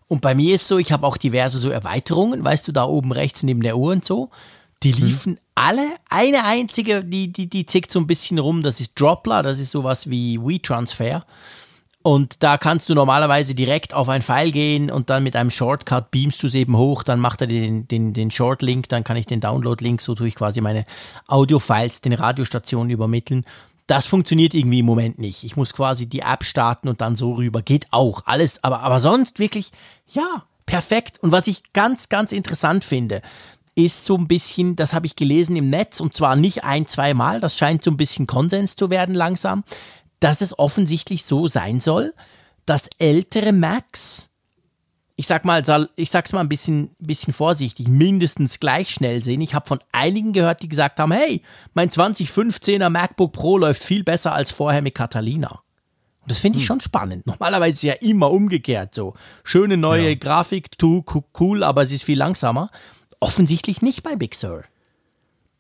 [0.07, 3.11] Und bei mir ist so, ich habe auch diverse so Erweiterungen, weißt du, da oben
[3.11, 4.29] rechts neben der Uhr und so.
[4.83, 4.99] Die mhm.
[4.99, 5.39] liefen hm.
[5.55, 9.59] alle, eine einzige, die, die, die zickt so ein bisschen rum, das ist Dropler, das
[9.59, 11.25] ist sowas wie WeTransfer.
[12.07, 16.09] Und da kannst du normalerweise direkt auf ein File gehen und dann mit einem Shortcut
[16.09, 19.25] beamst du es eben hoch, dann macht er den, den, den Short-Link, dann kann ich
[19.25, 20.85] den Download-Link, so tue ich quasi meine
[21.27, 23.43] Audio-Files den Radiostationen übermitteln.
[23.88, 25.43] Das funktioniert irgendwie im Moment nicht.
[25.43, 27.61] Ich muss quasi die App starten und dann so rüber.
[27.61, 28.21] Geht auch.
[28.23, 29.73] Alles, aber, aber sonst wirklich,
[30.09, 31.19] ja, perfekt.
[31.21, 33.21] Und was ich ganz, ganz interessant finde,
[33.75, 37.13] ist so ein bisschen, das habe ich gelesen im Netz und zwar nicht ein, zwei
[37.13, 39.65] Mal, das scheint so ein bisschen Konsens zu werden langsam
[40.19, 42.14] dass es offensichtlich so sein soll,
[42.65, 44.30] dass ältere Macs
[45.19, 45.64] ich sag mal,
[45.95, 49.41] ich sag's mal ein bisschen, bisschen vorsichtig, mindestens gleich schnell sind.
[49.41, 51.41] Ich habe von einigen gehört, die gesagt haben, hey,
[51.73, 55.64] mein 2015er MacBook Pro läuft viel besser als vorher mit Catalina.
[56.22, 56.68] Und das finde ich hm.
[56.68, 57.26] schon spannend.
[57.26, 59.15] Normalerweise ist es ja immer umgekehrt so.
[59.44, 60.15] Schöne neue ja.
[60.15, 61.03] Grafik, too,
[61.39, 62.69] cool, aber sie ist viel langsamer.
[63.19, 64.65] Offensichtlich nicht bei Big Sur.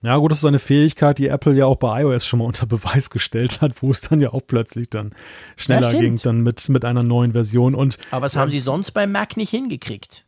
[0.03, 2.65] Ja, gut, das ist eine Fähigkeit, die Apple ja auch bei iOS schon mal unter
[2.65, 5.13] Beweis gestellt hat, wo es dann ja auch plötzlich dann
[5.55, 7.75] schneller ja, ging, dann mit, mit einer neuen Version.
[7.75, 10.25] Und, Aber das haben sie sonst beim Mac nicht hingekriegt.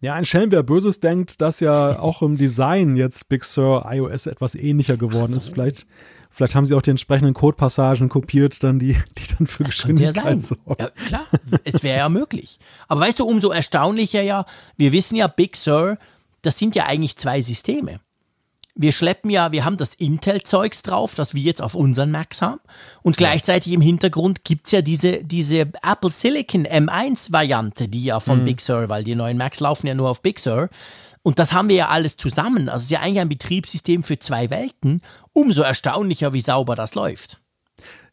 [0.00, 4.26] Ja, ein Schelm, wer Böses denkt, dass ja auch im Design jetzt Big Sur iOS
[4.26, 5.38] etwas ähnlicher geworden so.
[5.38, 5.48] ist.
[5.48, 5.86] Vielleicht,
[6.30, 10.40] vielleicht haben sie auch die entsprechenden Codepassagen kopiert, dann die, die dann für das Geschwindigkeit
[10.40, 10.76] sorgen.
[10.78, 11.26] Ja, klar,
[11.64, 12.60] es wäre ja möglich.
[12.86, 14.46] Aber weißt du, umso erstaunlicher ja,
[14.76, 15.98] wir wissen ja, Big Sur,
[16.42, 17.98] das sind ja eigentlich zwei Systeme
[18.78, 22.60] wir schleppen ja, wir haben das Intel-Zeugs drauf, das wir jetzt auf unseren Macs haben.
[23.02, 28.44] Und gleichzeitig im Hintergrund gibt's ja diese, diese Apple Silicon M1-Variante, die ja von mhm.
[28.44, 30.70] Big Sur, weil die neuen Macs laufen ja nur auf Big Sur.
[31.24, 32.68] Und das haben wir ja alles zusammen.
[32.68, 35.02] Also es ist ja eigentlich ein Betriebssystem für zwei Welten.
[35.32, 37.40] Umso erstaunlicher, wie sauber das läuft.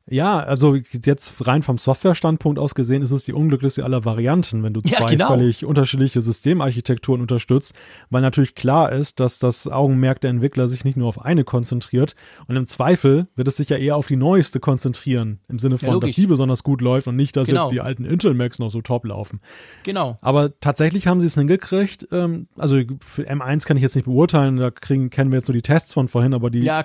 [0.07, 4.71] Ja, also jetzt rein vom Software-Standpunkt aus gesehen ist es die unglücklichste aller Varianten, wenn
[4.71, 5.27] du zwei ja, genau.
[5.29, 7.73] völlig unterschiedliche Systemarchitekturen unterstützt,
[8.11, 12.15] weil natürlich klar ist, dass das Augenmerk der Entwickler sich nicht nur auf eine konzentriert
[12.47, 15.95] und im Zweifel wird es sich ja eher auf die neueste konzentrieren, im Sinne von,
[15.95, 17.63] ja, dass die besonders gut läuft und nicht, dass genau.
[17.63, 19.41] jetzt die alten Intel-Macs noch so top laufen.
[19.81, 20.19] Genau.
[20.21, 24.57] Aber tatsächlich haben sie es hingekriegt, ähm, also für M1 kann ich jetzt nicht beurteilen,
[24.57, 26.83] da kriegen, kennen wir jetzt nur die Tests von vorhin, aber die, ja,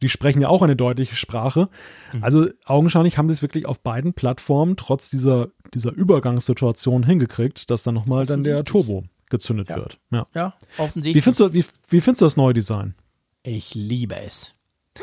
[0.00, 1.68] die sprechen ja auch eine deutliche Sprache.
[2.12, 2.22] Mhm.
[2.22, 7.82] Also augenscheinlich haben sie es wirklich auf beiden Plattformen trotz dieser, dieser Übergangssituation hingekriegt, dass
[7.82, 9.76] dann nochmal dann der Turbo gezündet ja.
[9.76, 9.98] wird.
[10.10, 11.16] Ja, ja offensichtlich.
[11.16, 12.94] Wie findest, du, wie, wie findest du das neue Design?
[13.42, 14.54] Ich liebe es.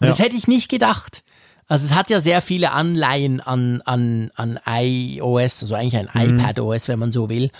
[0.00, 0.08] Und ja.
[0.08, 1.22] das hätte ich nicht gedacht.
[1.70, 6.40] Also es hat ja sehr viele Anleihen an, an, an iOS, also eigentlich ein mhm.
[6.40, 7.50] iPadOS, wenn man so will.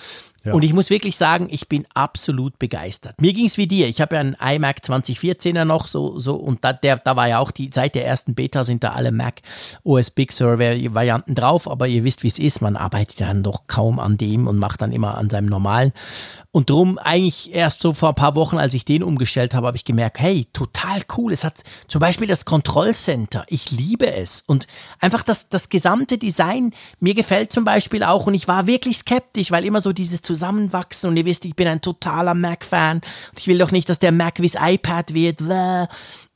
[0.47, 0.55] Ja.
[0.55, 3.21] Und ich muss wirklich sagen, ich bin absolut begeistert.
[3.21, 3.89] Mir ging es wie dir.
[3.89, 7.39] Ich habe ja einen iMac 2014er noch so, so und da, der, da war ja
[7.39, 9.43] auch die, seit der ersten Beta sind da alle Mac
[9.85, 12.63] OS Big Sur Varianten drauf, aber ihr wisst, wie es ist.
[12.63, 15.93] Man arbeitet dann doch kaum an dem und macht dann immer an seinem normalen.
[16.53, 19.77] Und drum eigentlich erst so vor ein paar Wochen, als ich den umgestellt habe, habe
[19.77, 21.33] ich gemerkt, hey, total cool.
[21.33, 23.45] Es hat zum Beispiel das Kontrollcenter.
[23.47, 24.43] Ich liebe es.
[24.47, 24.67] Und
[24.99, 28.27] einfach das, das gesamte Design, mir gefällt zum Beispiel auch.
[28.27, 31.09] Und ich war wirklich skeptisch, weil immer so dieses Zusammenwachsen.
[31.09, 33.01] Und ihr wisst, ich bin ein totaler Mac-Fan.
[33.39, 35.41] Ich will doch nicht, dass der Mac wie's iPad wird.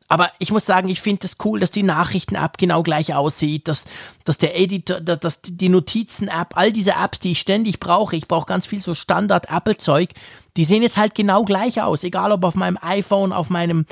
[0.09, 3.69] Aber ich muss sagen, ich finde es das cool, dass die Nachrichten-App genau gleich aussieht,
[3.69, 3.87] dass,
[4.25, 8.47] dass der Editor, dass die Notizen-App, all diese Apps, die ich ständig brauche, ich brauche
[8.47, 10.11] ganz viel so Standard-Apple-Zeug,
[10.57, 13.87] die sehen jetzt halt genau gleich aus, egal ob auf meinem iPhone, auf meinem.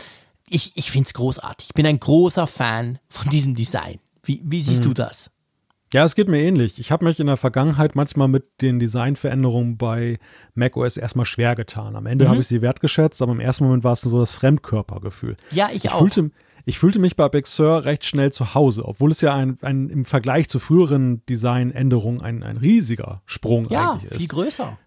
[0.48, 1.68] Ich, ich finde es großartig.
[1.68, 3.98] Ich bin ein großer Fan von diesem Design.
[4.22, 4.90] Wie, wie siehst hm.
[4.90, 5.30] du das?
[5.92, 6.78] Ja, es geht mir ähnlich.
[6.78, 10.18] Ich habe mich in der Vergangenheit manchmal mit den Designveränderungen bei
[10.54, 11.96] macOS erstmal schwer getan.
[11.96, 12.30] Am Ende mhm.
[12.30, 15.36] habe ich sie wertgeschätzt, aber im ersten Moment war es so das Fremdkörpergefühl.
[15.50, 15.98] Ja, ich, ich auch.
[15.98, 16.30] Fühlte,
[16.64, 19.90] ich fühlte mich bei Big Sur recht schnell zu Hause, obwohl es ja ein, ein
[19.90, 24.12] im Vergleich zu früheren Designänderungen ein, ein riesiger Sprung ja, eigentlich ist.
[24.12, 24.78] Ja, viel größer.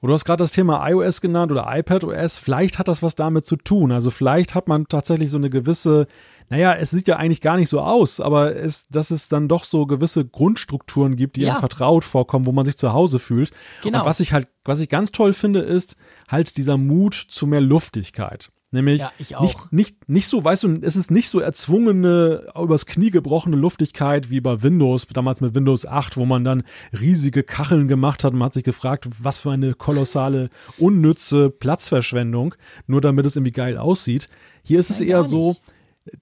[0.00, 2.38] Du hast gerade das Thema iOS genannt oder iPadOS.
[2.38, 3.90] Vielleicht hat das was damit zu tun.
[3.90, 6.06] Also vielleicht hat man tatsächlich so eine gewisse
[6.50, 9.64] naja, es sieht ja eigentlich gar nicht so aus, aber es, dass es dann doch
[9.64, 11.52] so gewisse Grundstrukturen gibt, die ja.
[11.52, 13.50] einem vertraut vorkommen, wo man sich zu Hause fühlt.
[13.82, 14.00] Genau.
[14.00, 15.96] Und was ich halt, was ich ganz toll finde, ist
[16.28, 18.50] halt dieser Mut zu mehr Luftigkeit.
[18.70, 23.10] Nämlich ja, nicht, nicht, nicht so, weißt du, es ist nicht so erzwungene, übers Knie
[23.10, 28.24] gebrochene Luftigkeit wie bei Windows, damals mit Windows 8, wo man dann riesige Kacheln gemacht
[28.24, 32.54] hat und man hat sich gefragt, was für eine kolossale, unnütze Platzverschwendung,
[32.86, 34.28] nur damit es irgendwie geil aussieht.
[34.64, 35.56] Hier ist es Nein, eher so,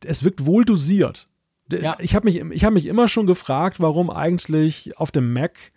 [0.04, 1.26] es wirkt wohl dosiert.
[1.70, 1.96] Ja.
[2.00, 5.72] Ich habe mich, hab mich immer schon gefragt, warum eigentlich auf dem Mac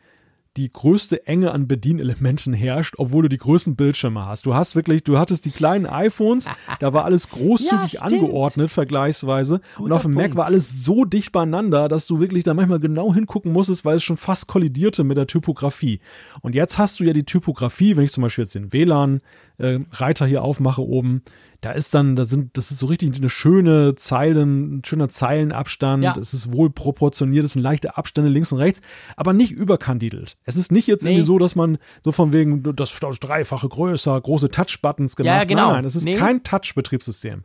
[0.58, 4.46] die größte Enge an Bedienelementen herrscht, obwohl du die größten Bildschirme hast.
[4.46, 6.50] Du hast wirklich, du hattest die kleinen iPhones,
[6.80, 9.62] da war alles großzügig ja, angeordnet, vergleichsweise.
[9.78, 10.30] Guter und auf dem Punkt.
[10.30, 13.98] Mac war alles so dicht beieinander, dass du wirklich da manchmal genau hingucken musstest, weil
[13.98, 16.02] es schon fast kollidierte mit der Typografie.
[16.42, 19.22] Und jetzt hast du ja die Typografie, wenn ich zum Beispiel jetzt den WLAN-Reiter
[19.60, 19.80] äh,
[20.28, 21.24] hier aufmache oben,
[21.62, 26.04] da ist dann, da sind, das ist so richtig eine schöne Zeilen, ein schöner Zeilenabstand,
[26.04, 26.16] ja.
[26.18, 28.82] es ist wohl proportioniert, es sind leichte Abstände links und rechts,
[29.18, 30.38] aber nicht überkandidelt.
[30.46, 31.12] Es ist nicht jetzt nee.
[31.12, 35.36] irgendwie so, dass man so von wegen das dreifache größer, große Touch-Buttons gemacht.
[35.36, 35.68] Ja, genau.
[35.68, 36.16] Nein, nein, es ist nee.
[36.16, 37.44] kein Touch-Betriebssystem.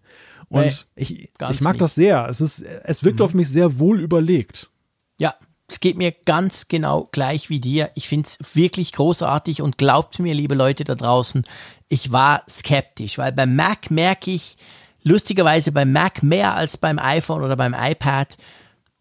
[0.48, 1.80] Und nee, ich, ich mag nicht.
[1.80, 2.28] das sehr.
[2.28, 3.24] Es ist, es wirkt mhm.
[3.24, 4.70] auf mich sehr wohl überlegt.
[5.18, 5.34] Ja,
[5.74, 7.90] es geht mir ganz genau gleich wie dir.
[7.96, 11.42] Ich finde es wirklich großartig und glaubt mir, liebe Leute da draußen,
[11.88, 14.56] ich war skeptisch, weil beim Mac merke ich,
[15.02, 18.38] lustigerweise beim Mac mehr als beim iPhone oder beim iPad,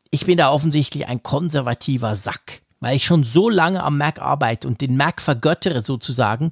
[0.10, 4.68] ich bin da offensichtlich ein konservativer Sack weil ich schon so lange am Mac arbeite
[4.68, 6.52] und den Mac vergöttere sozusagen,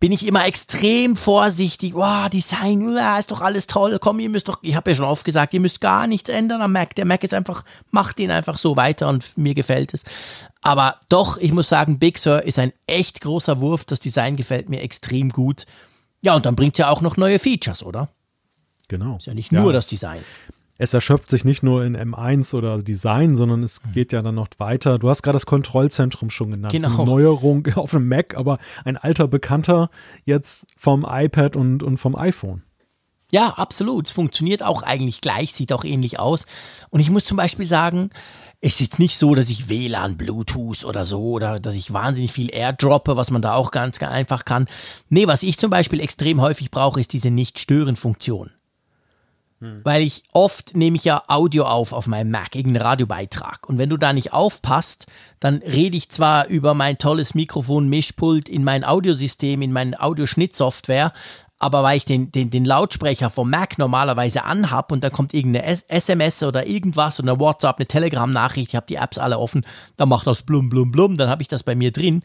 [0.00, 1.94] bin ich immer extrem vorsichtig.
[1.94, 3.98] Wow, Design, ist doch alles toll.
[4.00, 6.62] Komm, ihr müsst doch, ich habe ja schon oft gesagt, ihr müsst gar nichts ändern
[6.62, 6.94] am Mac.
[6.94, 10.02] Der Mac ist einfach, macht ihn einfach so weiter und mir gefällt es.
[10.62, 13.84] Aber doch, ich muss sagen, Big Sur ist ein echt großer Wurf.
[13.84, 15.66] Das Design gefällt mir extrem gut.
[16.22, 18.08] Ja, und dann bringt es ja auch noch neue Features, oder?
[18.88, 19.18] Genau.
[19.18, 20.24] Ist ja nicht nur ja, das Design
[20.80, 23.92] es erschöpft sich nicht nur in M1 oder Design, sondern es hm.
[23.92, 24.98] geht ja dann noch weiter.
[24.98, 26.72] Du hast gerade das Kontrollzentrum schon genannt.
[26.72, 27.02] Genau.
[27.02, 29.90] Eine Neuerung auf dem Mac, aber ein alter Bekannter
[30.24, 32.62] jetzt vom iPad und, und vom iPhone.
[33.30, 34.06] Ja, absolut.
[34.06, 36.46] Es funktioniert auch eigentlich gleich, sieht auch ähnlich aus.
[36.88, 38.08] Und ich muss zum Beispiel sagen,
[38.62, 42.32] es ist jetzt nicht so, dass ich WLAN, Bluetooth oder so oder dass ich wahnsinnig
[42.32, 44.66] viel airdroppe, was man da auch ganz, ganz einfach kann.
[45.10, 48.50] Nee, was ich zum Beispiel extrem häufig brauche, ist diese Nicht-Stören-Funktion.
[49.60, 49.80] Hm.
[49.84, 53.68] Weil ich oft nehme ich ja Audio auf auf meinem Mac, irgendeinen Radiobeitrag.
[53.68, 55.06] Und wenn du da nicht aufpasst,
[55.38, 61.12] dann rede ich zwar über mein tolles Mikrofon, Mischpult in mein Audiosystem, in meine Audioschnittsoftware,
[61.62, 65.78] aber weil ich den, den, den Lautsprecher vom Mac normalerweise anhab und da kommt irgendeine
[65.88, 69.66] SMS oder irgendwas oder eine WhatsApp, eine Telegram-Nachricht, ich habe die Apps alle offen,
[69.98, 72.22] dann macht das blum, blum, blum, dann habe ich das bei mir drin.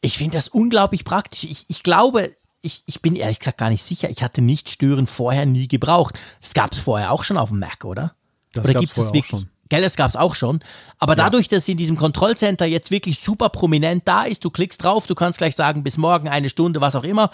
[0.00, 1.44] Ich finde das unglaublich praktisch.
[1.44, 4.10] Ich, ich glaube, ich, ich bin ehrlich gesagt gar nicht sicher.
[4.10, 6.18] Ich hatte nicht stören vorher nie gebraucht.
[6.40, 8.14] Das gab es vorher auch schon auf dem Mac, oder?
[8.52, 9.26] Das oder gibt es wirklich?
[9.26, 9.48] Schon.
[9.68, 10.60] Gell, das gab es auch schon.
[10.98, 11.24] Aber ja.
[11.24, 15.06] dadurch, dass sie in diesem Kontrollcenter jetzt wirklich super prominent da ist, du klickst drauf,
[15.06, 17.30] du kannst gleich sagen, bis morgen eine Stunde, was auch immer.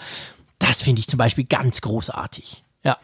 [0.59, 2.65] Das finde ich zum Beispiel ganz großartig.
[2.83, 2.97] Ja.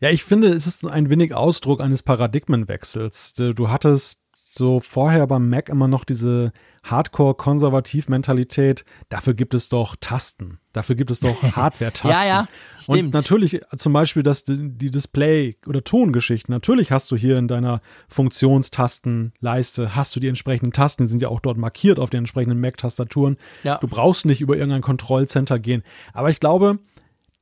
[0.00, 3.32] Ja, ich finde, es ist ein wenig Ausdruck eines Paradigmenwechsels.
[3.34, 4.18] Du hattest
[4.56, 6.52] so vorher beim Mac immer noch diese
[6.84, 8.84] Hardcore-Konservativ-Mentalität.
[9.08, 10.58] Dafür gibt es doch Tasten.
[10.72, 12.08] Dafür gibt es doch Hardware-Tasten.
[12.08, 13.06] ja, ja, stimmt.
[13.06, 16.52] Und natürlich zum Beispiel das, die Display- oder Tongeschichten.
[16.52, 21.28] Natürlich hast du hier in deiner Funktionstastenleiste, hast du die entsprechenden Tasten, die sind ja
[21.28, 23.36] auch dort markiert auf den entsprechenden Mac-Tastaturen.
[23.64, 23.78] Ja.
[23.78, 25.82] Du brauchst nicht über irgendein Kontrollcenter gehen.
[26.12, 26.78] Aber ich glaube,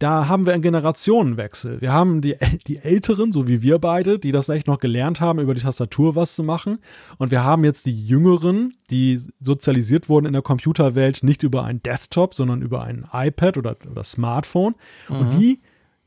[0.03, 1.81] da haben wir einen Generationenwechsel.
[1.81, 5.39] Wir haben die, die Älteren, so wie wir beide, die das echt noch gelernt haben,
[5.39, 6.79] über die Tastatur was zu machen.
[7.19, 11.83] Und wir haben jetzt die Jüngeren, die sozialisiert wurden in der Computerwelt, nicht über ein
[11.83, 14.75] Desktop, sondern über ein iPad oder, oder Smartphone.
[15.09, 15.17] Mhm.
[15.17, 15.61] Und die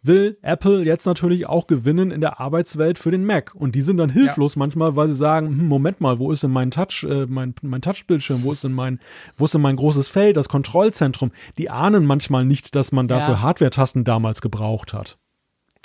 [0.06, 3.53] will Apple jetzt natürlich auch gewinnen in der Arbeitswelt für den Mac.
[3.56, 4.60] Und die sind dann hilflos ja.
[4.60, 7.82] manchmal, weil sie sagen, hm, Moment mal, wo ist denn mein Touch, äh, mein, mein
[7.82, 8.99] Touchbildschirm, wo ist denn mein,
[9.38, 11.32] wo ist denn mein großes Feld, das Kontrollzentrum?
[11.57, 13.41] Die ahnen manchmal nicht, dass man dafür ja.
[13.41, 15.18] Hardware-Tasten damals gebraucht hat.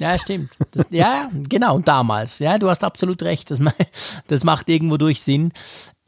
[0.00, 0.50] Ja, stimmt.
[0.70, 2.38] Das, ja, genau, damals.
[2.38, 3.50] Ja, du hast absolut recht.
[3.50, 3.60] Das,
[4.26, 5.52] das macht irgendwo durch Sinn.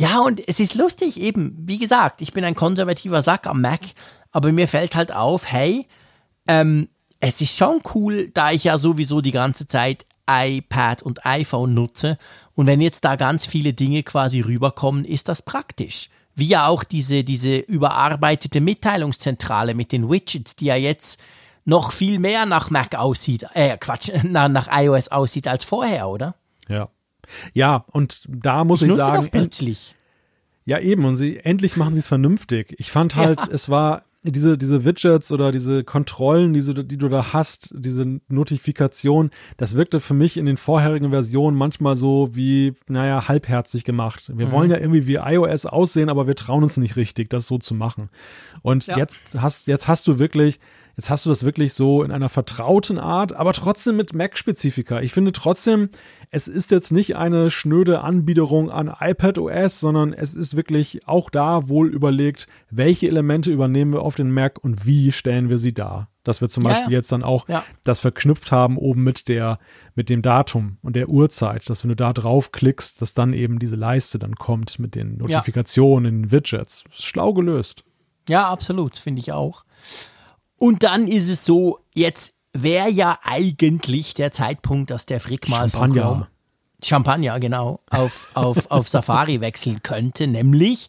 [0.00, 3.80] Ja, und es ist lustig, eben, wie gesagt, ich bin ein konservativer Sack am Mac,
[4.30, 5.86] aber mir fällt halt auf, hey,
[6.48, 6.88] ähm,
[7.22, 12.18] es ist schon cool, da ich ja sowieso die ganze Zeit iPad und iPhone nutze.
[12.54, 16.10] Und wenn jetzt da ganz viele Dinge quasi rüberkommen, ist das praktisch.
[16.34, 21.22] Wie ja auch diese, diese überarbeitete Mitteilungszentrale mit den Widgets, die ja jetzt
[21.64, 26.34] noch viel mehr nach Mac aussieht, äh, Quatsch, nach, nach iOS aussieht als vorher, oder?
[26.68, 26.88] Ja.
[27.54, 29.16] Ja, und da muss ich, ich sagen.
[29.18, 29.94] Das plötzlich.
[30.64, 32.74] Ja, eben, und sie endlich machen sie es vernünftig.
[32.78, 33.48] Ich fand halt, ja.
[33.52, 39.30] es war diese, diese Widgets oder diese Kontrollen, diese, die du da hast, diese Notifikation,
[39.56, 44.30] das wirkte für mich in den vorherigen Versionen manchmal so wie, naja, halbherzig gemacht.
[44.34, 44.52] Wir mhm.
[44.52, 47.74] wollen ja irgendwie wie iOS aussehen, aber wir trauen uns nicht richtig, das so zu
[47.74, 48.10] machen.
[48.62, 48.96] Und ja.
[48.96, 50.60] jetzt hast, jetzt hast du wirklich
[50.96, 55.00] Jetzt hast du das wirklich so in einer vertrauten Art, aber trotzdem mit Mac-Spezifika.
[55.00, 55.88] Ich finde trotzdem,
[56.30, 61.68] es ist jetzt nicht eine schnöde Anbiederung an iPadOS, sondern es ist wirklich auch da
[61.68, 66.08] wohl überlegt, welche Elemente übernehmen wir auf den Mac und wie stellen wir sie dar.
[66.24, 66.98] Dass wir zum ja, Beispiel ja.
[66.98, 67.64] jetzt dann auch ja.
[67.84, 69.58] das verknüpft haben oben mit der,
[69.94, 73.76] mit dem Datum und der Uhrzeit, dass wenn du da draufklickst, dass dann eben diese
[73.76, 76.84] Leiste dann kommt mit den Notifikationen, den Widgets.
[76.90, 77.84] schlau gelöst.
[78.28, 79.64] Ja, absolut, finde ich auch.
[80.62, 85.68] Und dann ist es so, jetzt wäre ja eigentlich der Zeitpunkt, dass der Frick mal
[85.68, 86.02] Champagner.
[86.02, 86.28] Chrome,
[86.80, 90.88] Champagner, genau, auf, auf, auf Safari wechseln könnte, nämlich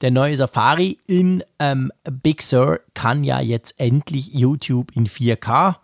[0.00, 5.76] der neue Safari in ähm, Big Sur kann ja jetzt endlich YouTube in 4K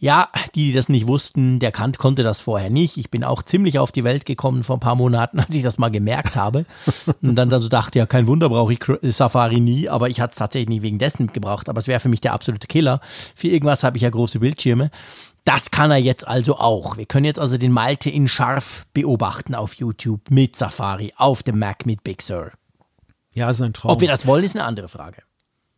[0.00, 2.96] ja, die, die das nicht wussten, der Kant konnte das vorher nicht.
[2.96, 5.76] Ich bin auch ziemlich auf die Welt gekommen vor ein paar Monaten, als ich das
[5.76, 6.64] mal gemerkt habe.
[7.20, 8.80] Und dann so dachte, ja, kein Wunder brauche ich
[9.14, 11.68] Safari nie, aber ich hatte es tatsächlich nicht wegen dessen gebraucht.
[11.68, 13.00] Aber es wäre für mich der absolute Killer.
[13.34, 14.90] Für irgendwas habe ich ja große Bildschirme.
[15.44, 16.96] Das kann er jetzt also auch.
[16.96, 21.58] Wir können jetzt also den Malte in scharf beobachten auf YouTube mit Safari, auf dem
[21.58, 22.52] Mac mit Big Sur.
[23.34, 23.92] Ja, ist ein Traum.
[23.92, 25.22] Ob wir das wollen, ist eine andere Frage.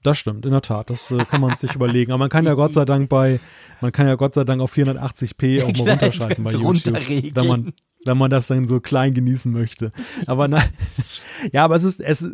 [0.03, 0.91] Das stimmt, in der Tat.
[0.91, 2.13] Das äh, kann man sich überlegen.
[2.13, 3.39] Aber man kann ja Gott sei Dank bei,
[3.81, 7.35] man kann ja Gott sei Dank auf 480p auch mal runterschalten bei YouTube.
[7.35, 7.73] Wenn man,
[8.05, 9.93] wenn man das dann so klein genießen möchte.
[10.27, 10.69] Aber nein,
[11.53, 12.27] ja, aber es ist, es,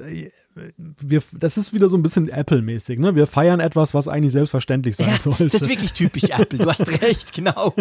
[0.76, 2.98] wir, das ist wieder so ein bisschen Apple-mäßig.
[2.98, 3.14] Ne?
[3.14, 5.46] Wir feiern etwas, was eigentlich selbstverständlich sein ja, sollte.
[5.46, 6.58] Das ist wirklich typisch Apple.
[6.58, 7.74] Du hast recht, genau.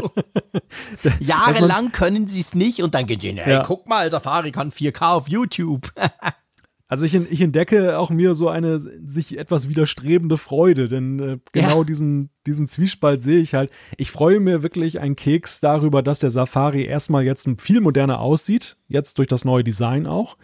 [1.19, 3.63] Jahrelang können sie es nicht und dann gehen sie, hey, ja.
[3.63, 5.93] guck mal, Safari kann 4K auf YouTube.
[6.89, 11.79] Also ich, ich, entdecke auch mir so eine sich etwas widerstrebende Freude, denn äh, genau
[11.79, 11.83] ja.
[11.83, 13.71] diesen, diesen Zwiespalt sehe ich halt.
[13.97, 18.77] Ich freue mir wirklich einen Keks darüber, dass der Safari erstmal jetzt viel moderner aussieht,
[18.87, 20.37] jetzt durch das neue Design auch,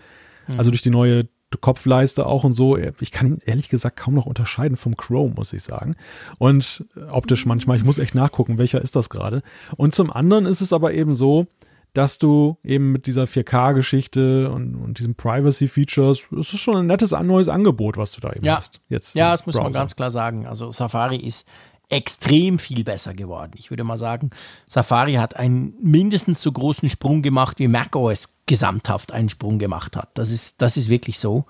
[0.47, 0.57] mhm.
[0.57, 1.29] also durch die neue
[1.61, 2.77] Kopfleiste auch und so.
[2.99, 5.95] Ich kann ihn ehrlich gesagt kaum noch unterscheiden vom Chrome, muss ich sagen.
[6.39, 9.43] Und optisch manchmal, ich muss echt nachgucken, welcher ist das gerade.
[9.77, 11.47] Und zum anderen ist es aber eben so,
[11.93, 17.11] dass du eben mit dieser 4K-Geschichte und, und diesen Privacy-Features, es ist schon ein nettes
[17.11, 18.57] neues Angebot, was du da eben ja.
[18.57, 18.81] hast.
[18.89, 20.47] Jetzt ja, das muss man ganz klar sagen.
[20.47, 21.47] Also Safari ist
[21.89, 23.51] extrem viel besser geworden.
[23.57, 24.31] Ich würde mal sagen,
[24.67, 30.09] Safari hat einen mindestens so großen Sprung gemacht, wie macOS gesamthaft einen Sprung gemacht hat.
[30.15, 31.45] Das ist, das ist wirklich so.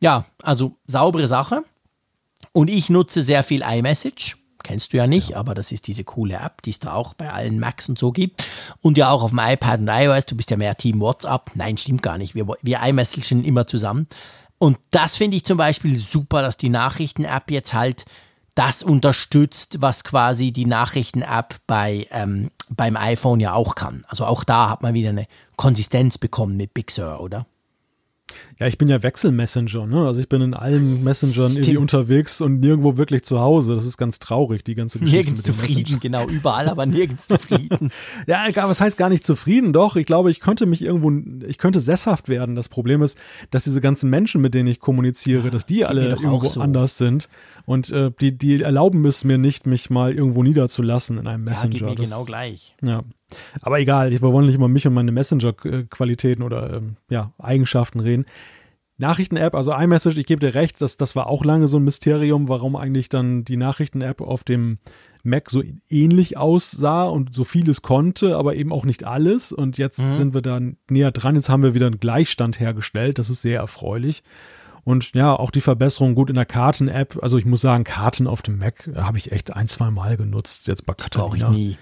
[0.00, 1.62] Ja, also saubere Sache.
[2.52, 4.36] Und ich nutze sehr viel iMessage.
[4.64, 5.36] Kennst du ja nicht, ja.
[5.36, 8.10] aber das ist diese coole App, die es da auch bei allen Macs und so
[8.10, 8.44] gibt.
[8.80, 10.26] Und ja auch auf dem iPad und iOS.
[10.26, 11.50] Du bist ja mehr Team WhatsApp.
[11.54, 12.34] Nein, stimmt gar nicht.
[12.34, 14.08] Wir, wir iMessagen immer zusammen.
[14.58, 18.06] Und das finde ich zum Beispiel super, dass die Nachrichten-App jetzt halt
[18.54, 24.04] das unterstützt, was quasi die Nachrichten-App bei, ähm, beim iPhone ja auch kann.
[24.08, 25.26] Also auch da hat man wieder eine
[25.56, 27.46] Konsistenz bekommen mit Big Sur, oder?
[28.60, 30.06] Ja, ich bin ja Wechselmessenger, ne?
[30.06, 31.66] Also ich bin in allen Messengern Stimmt.
[31.66, 33.74] irgendwie unterwegs und nirgendwo wirklich zu Hause.
[33.74, 35.16] Das ist ganz traurig, die ganze Geschichte.
[35.16, 37.90] Nirgends zufrieden, genau, überall, aber nirgends zufrieden.
[38.26, 39.72] ja, was heißt gar nicht zufrieden?
[39.72, 41.12] Doch, ich glaube, ich könnte mich irgendwo,
[41.46, 42.54] ich könnte sesshaft werden.
[42.54, 43.18] Das Problem ist,
[43.50, 46.60] dass diese ganzen Menschen, mit denen ich kommuniziere, dass die alle irgendwo so.
[46.60, 47.28] anders sind.
[47.66, 51.74] Und äh, die, die erlauben es mir nicht, mich mal irgendwo niederzulassen in einem Messenger.
[51.74, 52.76] Ja, geht mir das, genau gleich.
[52.82, 53.02] Ja.
[53.62, 58.26] Aber egal, wir wollen nicht immer mich und meine Messenger-Qualitäten oder ähm, ja, Eigenschaften reden.
[58.98, 62.48] Nachrichten-App, also iMessage, ich gebe dir recht, das, das war auch lange so ein Mysterium,
[62.48, 64.78] warum eigentlich dann die Nachrichten-App auf dem
[65.24, 69.52] Mac so ähnlich aussah und so vieles konnte, aber eben auch nicht alles.
[69.52, 70.16] Und jetzt mhm.
[70.16, 71.34] sind wir dann näher dran.
[71.34, 73.18] Jetzt haben wir wieder einen Gleichstand hergestellt.
[73.18, 74.22] Das ist sehr erfreulich.
[74.84, 77.18] Und ja, auch die Verbesserung gut in der Karten-App.
[77.22, 80.66] Also ich muss sagen, Karten auf dem Mac habe ich echt ein, zwei Mal genutzt.
[80.68, 81.78] Jetzt bei das brauche ich nie.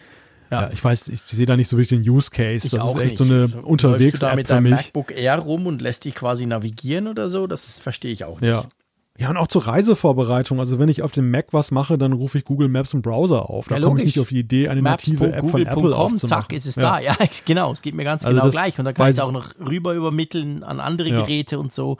[0.52, 0.62] Ja.
[0.62, 0.70] ja.
[0.72, 2.66] ich weiß, ich sehe da nicht so wirklich den Use Case.
[2.66, 3.16] Ich das ist echt nicht.
[3.16, 7.28] so eine also, Unterwegs-App mit deinem MacBook Air rum und lässt dich quasi navigieren oder
[7.28, 7.46] so.
[7.46, 8.50] Das verstehe ich auch nicht.
[8.50, 8.66] Ja.
[9.18, 10.58] Ja, und auch zur Reisevorbereitung.
[10.58, 13.50] Also wenn ich auf dem Mac was mache, dann rufe ich Google Maps im Browser
[13.50, 13.68] auf.
[13.68, 15.06] Da ja, komme ich nicht auf die Idee, eine Maps.
[15.06, 16.28] native App von Apple aufzumachen.
[16.28, 16.82] Zack, ist es ja.
[16.82, 16.98] da.
[17.00, 17.14] Ja,
[17.44, 17.72] genau.
[17.72, 18.78] Es geht mir ganz also genau gleich.
[18.78, 21.10] Und da kann ich es auch noch rüber übermitteln an andere.
[21.10, 21.98] Geräte und so.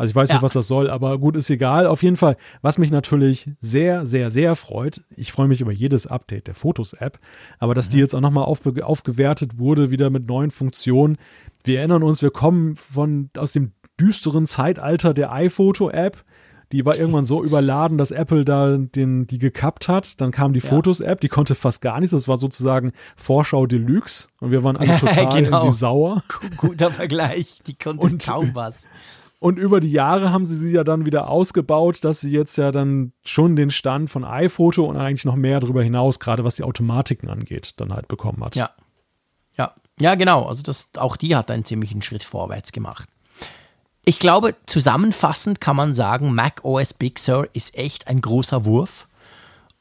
[0.00, 0.36] Also ich weiß ja.
[0.36, 1.86] nicht, was das soll, aber gut, ist egal.
[1.86, 6.06] Auf jeden Fall, was mich natürlich sehr, sehr, sehr freut, ich freue mich über jedes
[6.06, 7.18] Update der Fotos-App,
[7.58, 7.92] aber dass mhm.
[7.92, 11.18] die jetzt auch nochmal aufge aufgewertet wurde, wieder mit neuen Funktionen.
[11.64, 16.24] Wir erinnern uns, wir kommen von, aus dem düsteren Zeitalter der iPhoto-App.
[16.72, 20.18] Die war irgendwann so überladen, dass Apple da den, die gekappt hat.
[20.22, 20.68] Dann kam die ja.
[20.70, 22.12] Fotos-App, die konnte fast gar nichts.
[22.12, 24.28] Das war sozusagen Vorschau Deluxe.
[24.40, 25.70] Und wir waren alle total genau.
[25.72, 26.22] sauer.
[26.56, 27.58] Guter Vergleich.
[27.66, 28.88] Die konnte und, kaum was.
[29.40, 32.70] Und über die Jahre haben sie sie ja dann wieder ausgebaut, dass sie jetzt ja
[32.72, 36.62] dann schon den Stand von iPhoto und eigentlich noch mehr darüber hinaus, gerade was die
[36.62, 38.54] Automatiken angeht, dann halt bekommen hat.
[38.54, 38.70] Ja.
[39.56, 40.44] Ja, ja, genau.
[40.44, 43.08] Also das, auch die hat einen ziemlichen Schritt vorwärts gemacht.
[44.04, 49.08] Ich glaube, zusammenfassend kann man sagen, Mac OS Big Sur ist echt ein großer Wurf.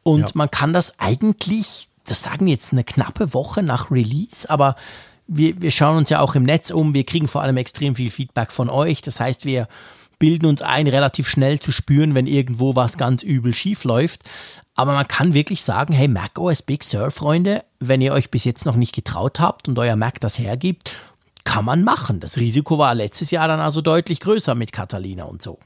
[0.04, 0.32] Und ja.
[0.36, 4.78] man kann das eigentlich, das sagen wir jetzt eine knappe Woche nach Release, aber
[5.30, 8.12] wir, wir schauen uns ja auch im Netz um, wir kriegen vor allem extrem viel
[8.12, 9.02] Feedback von euch.
[9.02, 9.68] Das heißt, wir
[10.18, 14.24] bilden uns ein, relativ schnell zu spüren, wenn irgendwo was ganz übel schief läuft.
[14.76, 18.44] Aber man kann wirklich sagen, hey, Mac OS Big Sur, Freunde, wenn ihr euch bis
[18.44, 20.96] jetzt noch nicht getraut habt und euer Mac das hergibt,
[21.44, 22.20] kann man machen.
[22.20, 25.60] Das Risiko war letztes Jahr dann also deutlich größer mit Catalina und so.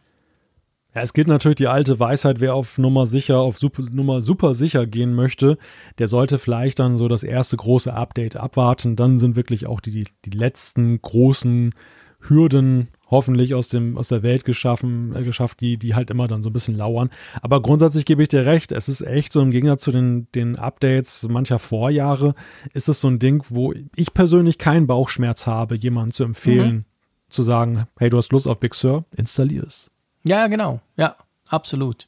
[0.96, 4.54] Ja, es gilt natürlich die alte Weisheit, wer auf Nummer sicher, auf super, Nummer super
[4.54, 5.58] sicher gehen möchte,
[5.98, 8.96] der sollte vielleicht dann so das erste große Update abwarten.
[8.96, 11.74] Dann sind wirklich auch die, die letzten großen
[12.20, 16.42] Hürden hoffentlich aus, dem, aus der Welt geschaffen, äh, geschafft, die, die halt immer dann
[16.42, 17.10] so ein bisschen lauern.
[17.42, 20.56] Aber grundsätzlich gebe ich dir recht, es ist echt so im Gegensatz zu den, den
[20.56, 22.34] Updates mancher Vorjahre,
[22.74, 26.86] ist es so ein Ding, wo ich persönlich keinen Bauchschmerz habe, jemandem zu empfehlen, mhm.
[27.30, 29.93] zu sagen, hey, du hast Lust auf Big Sur, installier es.
[30.24, 30.80] Ja, genau.
[30.98, 31.16] Ja,
[31.48, 32.08] absolut.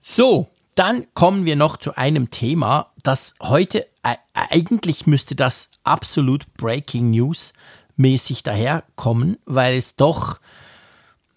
[0.00, 6.52] So, dann kommen wir noch zu einem Thema, das heute, äh, eigentlich müsste das absolut
[6.54, 7.52] Breaking News
[7.96, 10.38] mäßig daherkommen, weil es doch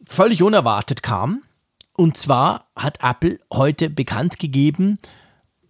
[0.06, 1.44] völlig unerwartet kam.
[1.94, 5.00] Und zwar hat Apple heute bekannt gegeben,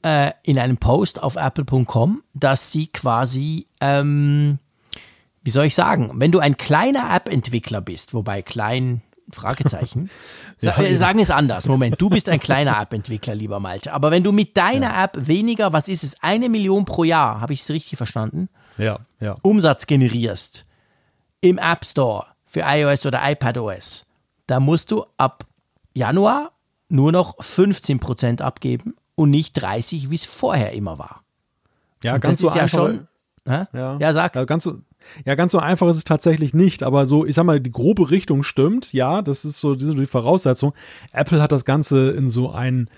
[0.03, 4.59] äh, in einem Post auf apple.com, dass sie quasi ähm,
[5.43, 10.09] wie soll ich sagen, wenn du ein kleiner App-Entwickler bist, wobei klein, Fragezeichen,
[10.61, 11.67] ja, Sa sagen es anders.
[11.67, 13.93] Moment, du bist ein kleiner App-Entwickler, lieber Malte.
[13.93, 15.03] Aber wenn du mit deiner ja.
[15.05, 18.49] App weniger, was ist es, eine Million pro Jahr, habe ich es richtig verstanden?
[18.77, 19.37] Ja, ja.
[19.41, 20.65] Umsatz generierst
[21.41, 24.05] im App Store für iOS oder iPadOS,
[24.47, 25.45] da musst du ab
[25.93, 26.51] Januar
[26.89, 31.23] nur noch 15% abgeben und nicht 30, wie es vorher immer war.
[32.03, 33.07] Ja, und ganz das so ist ja schon.
[33.45, 33.67] Ja,
[33.99, 34.35] ja, sag.
[34.35, 34.69] Ja, ganz
[35.25, 38.11] ja, ganz so einfach ist es tatsächlich nicht, aber so, ich sag mal, die grobe
[38.11, 40.73] Richtung stimmt, ja, das ist so die Voraussetzung.
[41.11, 42.89] Apple hat das Ganze in so ein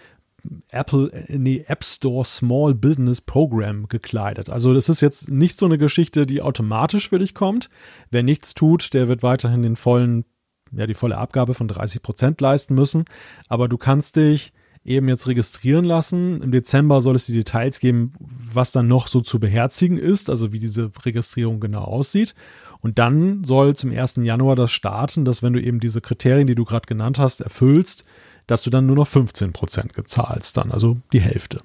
[0.70, 4.50] Apple in die App Store Small Business Program gekleidet.
[4.50, 7.70] Also das ist jetzt nicht so eine Geschichte, die automatisch für dich kommt.
[8.12, 10.26] Wer nichts tut, der wird weiterhin den vollen,
[10.72, 13.06] ja, die volle Abgabe von 30 Prozent leisten müssen.
[13.48, 14.52] Aber du kannst dich
[14.86, 16.42] eben jetzt registrieren lassen.
[16.42, 20.52] Im Dezember soll es die Details geben, was dann noch so zu beherzigen ist, also
[20.52, 22.36] wie diese Registrierung genau aussieht.
[22.82, 24.18] Und dann soll zum 1.
[24.18, 28.04] Januar das starten, dass wenn du eben diese Kriterien, die du gerade genannt hast, erfüllst,
[28.46, 31.60] dass du dann nur noch 15 Prozent gezahlst dann, also die Hälfte.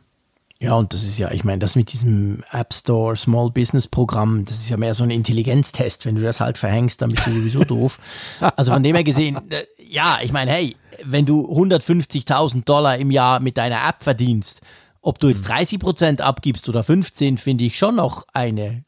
[0.61, 4.45] Ja, und das ist ja, ich meine, das mit diesem App Store Small Business Programm,
[4.45, 6.05] das ist ja mehr so ein Intelligenztest.
[6.05, 8.01] Wenn du das halt verhängst, dann bist du sowieso doof.
[8.41, 10.75] Also von dem her gesehen, äh, ja, ich meine, hey,
[11.05, 14.61] wenn du 150.000 Dollar im Jahr mit deiner App verdienst,
[15.01, 15.79] ob du jetzt 30 hm.
[15.79, 18.85] Prozent abgibst oder 15, finde ich schon noch eine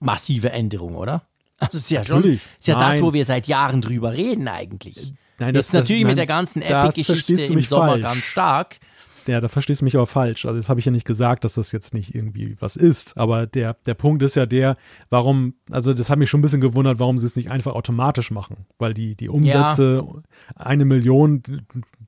[0.00, 1.22] massive Änderung, oder?
[1.58, 2.40] Also ist ja natürlich.
[2.40, 2.90] schon, ist ja Nein.
[2.90, 5.14] das, wo wir seit Jahren drüber reden eigentlich.
[5.38, 8.02] Nein, das, ist natürlich das, mit der ganzen Epic-Geschichte im Sommer falsch.
[8.02, 8.78] ganz stark.
[9.26, 10.44] Ja, da verstehst du mich aber falsch.
[10.44, 13.16] Also das habe ich ja nicht gesagt, dass das jetzt nicht irgendwie was ist.
[13.16, 14.76] Aber der, der Punkt ist ja der,
[15.10, 18.30] warum, also das hat mich schon ein bisschen gewundert, warum sie es nicht einfach automatisch
[18.30, 18.66] machen.
[18.78, 20.22] Weil die, die Umsätze, ja.
[20.56, 21.42] eine Million,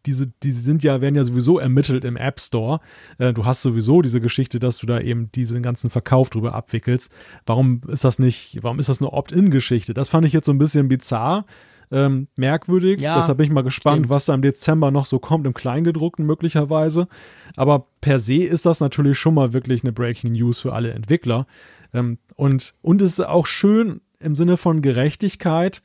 [0.04, 2.80] diese, diese sind ja, werden ja sowieso ermittelt im App Store.
[3.18, 7.10] Äh, du hast sowieso diese Geschichte, dass du da eben diesen ganzen Verkauf drüber abwickelst.
[7.46, 9.94] Warum ist das nicht, warum ist das eine Opt-in-Geschichte?
[9.94, 11.46] Das fand ich jetzt so ein bisschen bizarr
[11.90, 13.00] ähm, merkwürdig.
[13.00, 14.10] Ja, Deshalb bin ich mal gespannt, stimmt.
[14.10, 17.08] was da im Dezember noch so kommt, im Kleingedruckten möglicherweise.
[17.54, 21.46] Aber per se ist das natürlich schon mal wirklich eine Breaking News für alle Entwickler.
[21.94, 25.82] Ähm, und, und es ist auch schön im Sinne von Gerechtigkeit.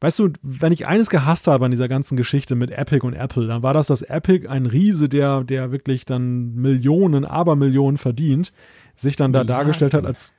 [0.00, 3.46] Weißt du, wenn ich eines gehasst habe an dieser ganzen Geschichte mit Epic und Apple,
[3.46, 8.52] dann war das, dass Epic ein Riese, der, der wirklich dann Millionen, Abermillionen verdient,
[8.94, 9.64] sich dann da Milliarden.
[9.64, 10.34] dargestellt hat als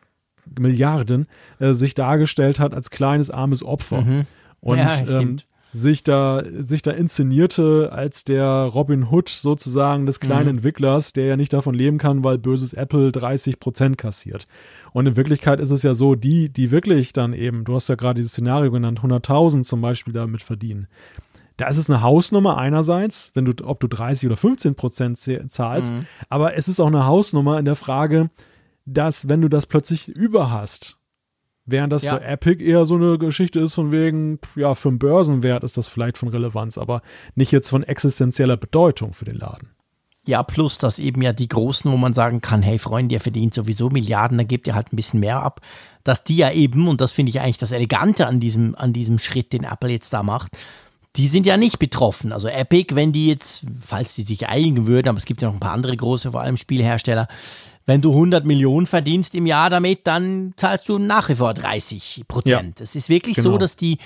[0.59, 1.27] Milliarden,
[1.59, 4.01] äh, sich dargestellt hat als kleines armes Opfer.
[4.01, 4.25] Mhm
[4.59, 5.37] und ja, ähm,
[5.73, 10.57] sich da sich da inszenierte als der Robin Hood sozusagen des kleinen mhm.
[10.57, 14.45] Entwicklers, der ja nicht davon leben kann, weil böses Apple 30 Prozent kassiert.
[14.93, 17.95] Und in Wirklichkeit ist es ja so, die, die wirklich dann eben, du hast ja
[17.95, 20.87] gerade dieses Szenario genannt, 100.000 zum Beispiel damit verdienen.
[21.57, 25.95] Da ist es eine Hausnummer einerseits, wenn du, ob du 30 oder 15 Prozent zahlst,
[25.95, 26.05] mhm.
[26.29, 28.29] aber es ist auch eine Hausnummer in der Frage,
[28.85, 30.96] dass wenn du das plötzlich über hast,
[31.69, 32.15] Während das ja.
[32.15, 35.89] für Epic eher so eine Geschichte ist von wegen, ja, für einen Börsenwert ist das
[35.89, 37.01] vielleicht von Relevanz, aber
[37.35, 39.71] nicht jetzt von existenzieller Bedeutung für den Laden.
[40.25, 43.53] Ja, plus, dass eben ja die Großen, wo man sagen kann, hey Freunde, ihr verdient
[43.53, 45.59] sowieso Milliarden, dann gebt ihr halt ein bisschen mehr ab,
[46.05, 49.19] dass die ja eben, und das finde ich eigentlich das Elegante an diesem, an diesem
[49.19, 50.57] Schritt, den Apple jetzt da macht,
[51.17, 52.31] die sind ja nicht betroffen.
[52.31, 55.55] Also Epic, wenn die jetzt, falls die sich einigen würden, aber es gibt ja noch
[55.55, 57.27] ein paar andere große, vor allem Spielhersteller,
[57.87, 62.25] wenn du 100 Millionen verdienst im Jahr damit, dann zahlst du nach wie vor 30
[62.27, 62.79] Prozent.
[62.79, 63.51] Ja, es ist wirklich genau.
[63.51, 63.97] so, dass die,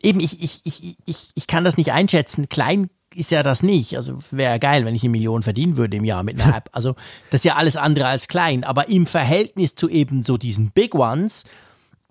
[0.00, 2.48] eben, ich, ich, ich, ich, ich kann das nicht einschätzen.
[2.48, 3.96] Klein ist ja das nicht.
[3.96, 6.70] Also wäre geil, wenn ich eine Million verdienen würde im Jahr mit einer App.
[6.70, 6.94] Also
[7.30, 8.62] das ist ja alles andere als klein.
[8.62, 11.42] Aber im Verhältnis zu eben so diesen Big Ones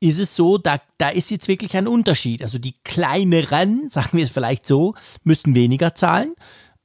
[0.01, 2.41] ist es so, da, da ist jetzt wirklich ein Unterschied.
[2.43, 4.93] Also die kleineren, sagen wir es vielleicht so,
[5.23, 6.35] müssen weniger zahlen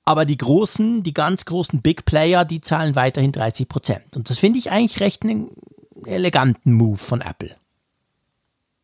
[0.09, 4.17] aber die großen, die ganz großen Big Player, die zahlen weiterhin 30 Prozent.
[4.17, 5.51] Und das finde ich eigentlich recht einen
[6.07, 7.55] eleganten Move von Apple.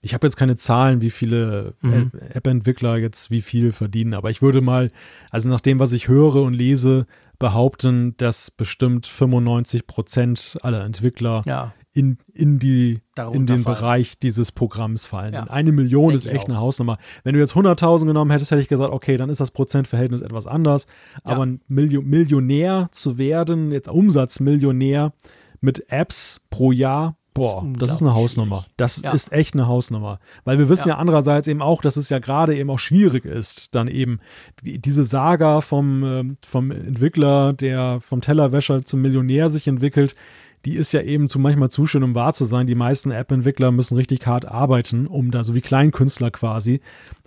[0.03, 2.13] Ich habe jetzt keine Zahlen, wie viele mhm.
[2.29, 4.91] App-Entwickler jetzt wie viel verdienen, aber ich würde mal,
[5.31, 7.07] also nach dem, was ich höre und lese,
[7.39, 13.01] behaupten, dass bestimmt 95 Prozent aller Entwickler ja in, in, die,
[13.33, 13.77] in den fallen.
[13.77, 15.33] Bereich dieses Programms fallen.
[15.33, 15.45] Ja.
[15.45, 16.99] Eine Million Denk ist echt eine Hausnummer.
[17.23, 20.49] Wenn du jetzt 100.000 genommen hättest, hätte ich gesagt, okay, dann ist das Prozentverhältnis etwas
[20.49, 20.87] anders.
[21.25, 21.33] Ja.
[21.33, 25.12] Aber ein Millionär zu werden, jetzt Umsatzmillionär
[25.61, 28.65] mit Apps pro Jahr, boah, das ist eine Hausnummer.
[28.77, 29.12] Das ja.
[29.12, 30.19] ist echt eine Hausnummer.
[30.45, 30.95] Weil wir wissen ja.
[30.95, 34.19] ja andererseits eben auch, dass es ja gerade eben auch schwierig ist, dann eben
[34.62, 40.16] diese Saga vom, ähm, vom Entwickler, der vom Tellerwäscher zum Millionär sich entwickelt,
[40.65, 42.66] die ist ja eben zu manchmal zu schön, um wahr zu sein.
[42.66, 46.81] Die meisten App-Entwickler müssen richtig hart arbeiten, um da, so wie Kleinkünstler quasi,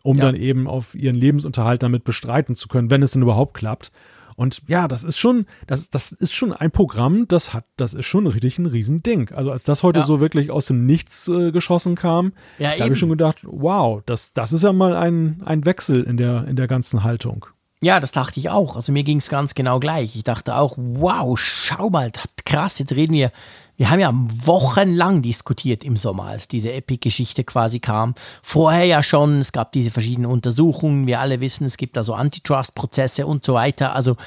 [0.03, 0.25] um ja.
[0.25, 3.91] dann eben auf ihren Lebensunterhalt damit bestreiten zu können, wenn es denn überhaupt klappt.
[4.35, 8.05] Und ja, das ist schon, das, das ist schon ein Programm, das hat, das ist
[8.05, 9.31] schon richtig ein Riesending.
[9.31, 10.05] Also als das heute ja.
[10.05, 14.03] so wirklich aus dem Nichts äh, geschossen kam, ja, da habe ich schon gedacht, wow,
[14.05, 17.47] das, das ist ja mal ein, ein Wechsel in der, in der ganzen Haltung.
[17.81, 18.75] Ja, das dachte ich auch.
[18.75, 20.15] Also mir ging es ganz genau gleich.
[20.15, 22.11] Ich dachte auch, wow, schau mal,
[22.45, 23.31] krass, jetzt reden wir
[23.77, 28.15] wir haben ja wochenlang diskutiert im Sommer, als diese Epic-Geschichte quasi kam.
[28.41, 33.27] Vorher ja schon, es gab diese verschiedenen Untersuchungen, wir alle wissen, es gibt also Antitrust-Prozesse
[33.27, 33.95] und so weiter.
[33.95, 34.17] Also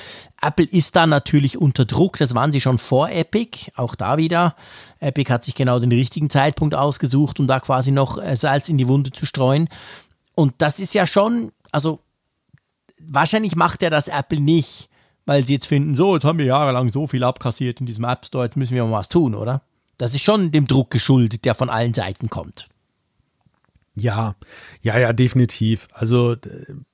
[0.40, 4.54] Apple ist da natürlich unter Druck, das waren sie schon vor Epic, auch da wieder.
[5.00, 8.86] Epic hat sich genau den richtigen Zeitpunkt ausgesucht, um da quasi noch Salz in die
[8.86, 9.68] Wunde zu streuen.
[10.36, 11.98] Und das ist ja schon, also
[13.06, 14.90] wahrscheinlich macht er das Apple nicht
[15.30, 18.24] weil sie jetzt finden, so, jetzt haben wir jahrelang so viel abkassiert in diesem App
[18.24, 19.62] Store, jetzt müssen wir mal was tun, oder?
[19.96, 22.68] Das ist schon dem Druck geschuldet, der von allen Seiten kommt.
[23.94, 24.34] Ja,
[24.82, 25.86] ja, ja, definitiv.
[25.92, 26.36] Also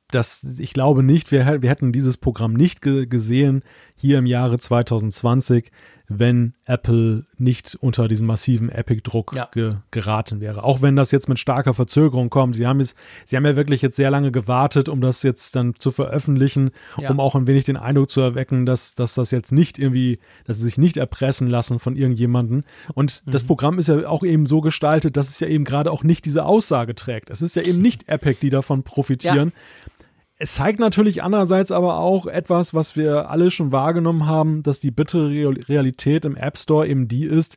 [0.08, 3.62] das, ich glaube nicht, wir, wir hätten dieses Programm nicht ge gesehen
[3.96, 5.70] hier im Jahre 2020,
[6.08, 9.48] wenn Apple nicht unter diesen massiven Epic-Druck ja.
[9.52, 10.62] ge geraten wäre.
[10.62, 12.54] Auch wenn das jetzt mit starker Verzögerung kommt.
[12.56, 12.94] Sie haben, es,
[13.24, 17.10] sie haben ja wirklich jetzt sehr lange gewartet, um das jetzt dann zu veröffentlichen, ja.
[17.10, 20.58] um auch ein wenig den Eindruck zu erwecken, dass, dass das jetzt nicht irgendwie, dass
[20.58, 22.62] sie sich nicht erpressen lassen von irgendjemandem.
[22.94, 23.32] Und mhm.
[23.32, 26.24] das Programm ist ja auch eben so gestaltet, dass es ja eben gerade auch nicht
[26.24, 27.30] diese Aussage trägt.
[27.30, 29.52] Es ist ja eben nicht Epic, die davon profitieren.
[29.54, 29.92] Ja
[30.38, 34.90] es zeigt natürlich andererseits aber auch etwas, was wir alle schon wahrgenommen haben, dass die
[34.90, 35.30] bittere
[35.68, 37.56] Realität im App Store eben die ist,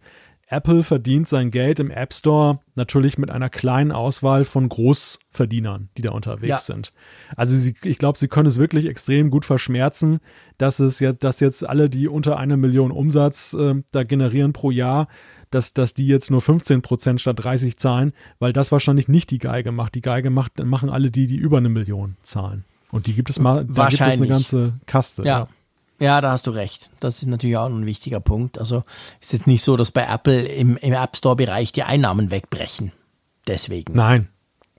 [0.52, 6.02] Apple verdient sein Geld im App Store natürlich mit einer kleinen Auswahl von Großverdienern, die
[6.02, 6.58] da unterwegs ja.
[6.58, 6.92] sind.
[7.36, 10.20] Also sie, ich glaube, sie können es wirklich extrem gut verschmerzen,
[10.58, 14.72] dass es jetzt, dass jetzt alle, die unter einer Million Umsatz äh, da generieren pro
[14.72, 15.08] Jahr,
[15.52, 19.40] dass, dass die jetzt nur 15 Prozent statt 30 zahlen, weil das wahrscheinlich nicht die
[19.40, 19.96] Geige macht.
[19.96, 22.66] Die Geige macht, machen alle die, die über eine Million zahlen.
[22.92, 25.24] Und die gibt es mal, da gibt es eine ganze Kaste.
[25.24, 25.48] Ja.
[26.00, 26.06] ja.
[26.06, 26.22] ja.
[26.22, 26.90] da hast du recht.
[27.00, 28.58] Das ist natürlich auch ein wichtiger Punkt.
[28.58, 28.84] Also
[29.22, 32.92] ist jetzt nicht so, dass bei Apple im, im App Store-Bereich die Einnahmen wegbrechen.
[33.48, 33.94] Deswegen.
[33.94, 34.30] Nein,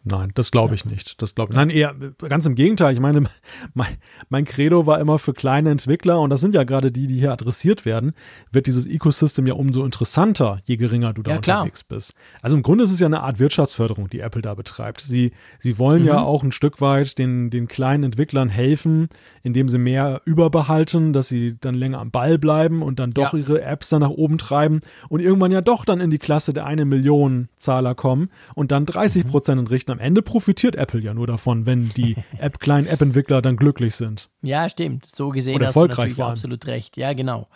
[0.02, 1.20] Nein, das glaube ich nicht.
[1.20, 2.94] Das glaube Nein, eher ganz im Gegenteil.
[2.94, 3.24] Ich meine,
[3.74, 3.98] mein,
[4.30, 7.32] mein, Credo war immer für kleine Entwickler und das sind ja gerade die, die hier
[7.32, 8.14] adressiert werden,
[8.50, 11.96] wird dieses Ecosystem ja umso interessanter, je geringer du da ja, unterwegs klar.
[11.96, 12.14] bist.
[12.40, 15.02] Also im Grunde ist es ja eine Art Wirtschaftsförderung, die Apple da betreibt.
[15.02, 16.08] Sie, sie wollen mhm.
[16.08, 19.10] ja auch ein Stück weit den, den kleinen Entwicklern helfen,
[19.42, 23.40] indem sie mehr überbehalten, dass sie dann länger am Ball bleiben und dann doch ja.
[23.40, 26.64] ihre Apps dann nach oben treiben und irgendwann ja doch dann in die Klasse der
[26.64, 29.28] eine Million Zahler kommen und dann 30 mhm.
[29.28, 29.60] Prozent mhm.
[29.66, 33.94] entrichten am Ende profitiert Apple ja nur davon, wenn die App, kleinen App-Entwickler dann glücklich
[33.94, 34.30] sind.
[34.42, 35.06] Ja, stimmt.
[35.14, 36.32] So gesehen Oder hast erfolgreich du natürlich waren.
[36.32, 36.96] absolut recht.
[36.96, 37.48] Ja, genau.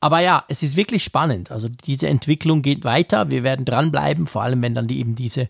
[0.00, 1.50] Aber ja, es ist wirklich spannend.
[1.50, 3.30] Also diese Entwicklung geht weiter.
[3.30, 5.48] Wir werden dranbleiben, vor allem wenn dann die, eben diese,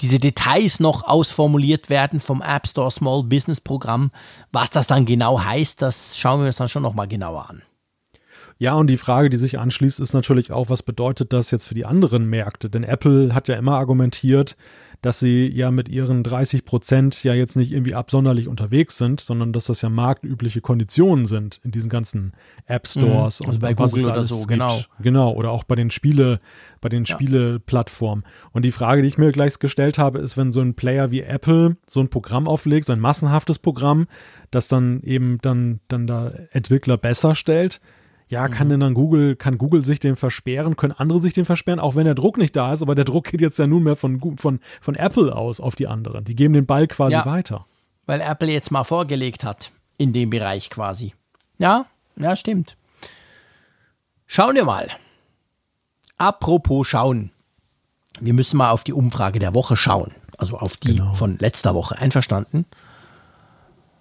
[0.00, 4.10] diese Details noch ausformuliert werden vom App Store Small Business Programm.
[4.50, 7.62] Was das dann genau heißt, das schauen wir uns dann schon nochmal genauer an.
[8.58, 11.74] Ja, und die Frage, die sich anschließt, ist natürlich auch, was bedeutet das jetzt für
[11.74, 12.70] die anderen Märkte?
[12.70, 14.56] Denn Apple hat ja immer argumentiert,
[15.02, 19.52] dass sie ja mit ihren 30 Prozent ja jetzt nicht irgendwie absonderlich unterwegs sind, sondern
[19.52, 22.32] dass das ja marktübliche Konditionen sind in diesen ganzen
[22.66, 24.80] App Stores mhm, also und bei Google oder so, genau.
[25.00, 26.40] Genau, oder auch bei den Spiele,
[26.80, 27.14] bei den ja.
[27.14, 28.24] Spieleplattformen.
[28.52, 31.22] Und die Frage, die ich mir gleich gestellt habe, ist, wenn so ein Player wie
[31.22, 34.06] Apple so ein Programm auflegt, so ein massenhaftes Programm,
[34.52, 37.80] das dann eben dann, dann da Entwickler besser stellt,
[38.32, 38.70] ja, kann mhm.
[38.70, 42.06] denn dann Google, kann Google sich den versperren, können andere sich den versperren, auch wenn
[42.06, 44.94] der Druck nicht da ist, aber der Druck geht jetzt ja nunmehr von, von, von
[44.94, 46.24] Apple aus auf die anderen.
[46.24, 47.66] Die geben den Ball quasi ja, weiter.
[48.06, 51.12] Weil Apple jetzt mal vorgelegt hat, in dem Bereich quasi.
[51.58, 51.84] Ja,
[52.16, 52.78] ja, stimmt.
[54.26, 54.88] Schauen wir mal.
[56.16, 57.32] Apropos schauen.
[58.18, 60.12] Wir müssen mal auf die Umfrage der Woche schauen.
[60.38, 61.12] Also auf die genau.
[61.12, 61.98] von letzter Woche.
[61.98, 62.64] Einverstanden?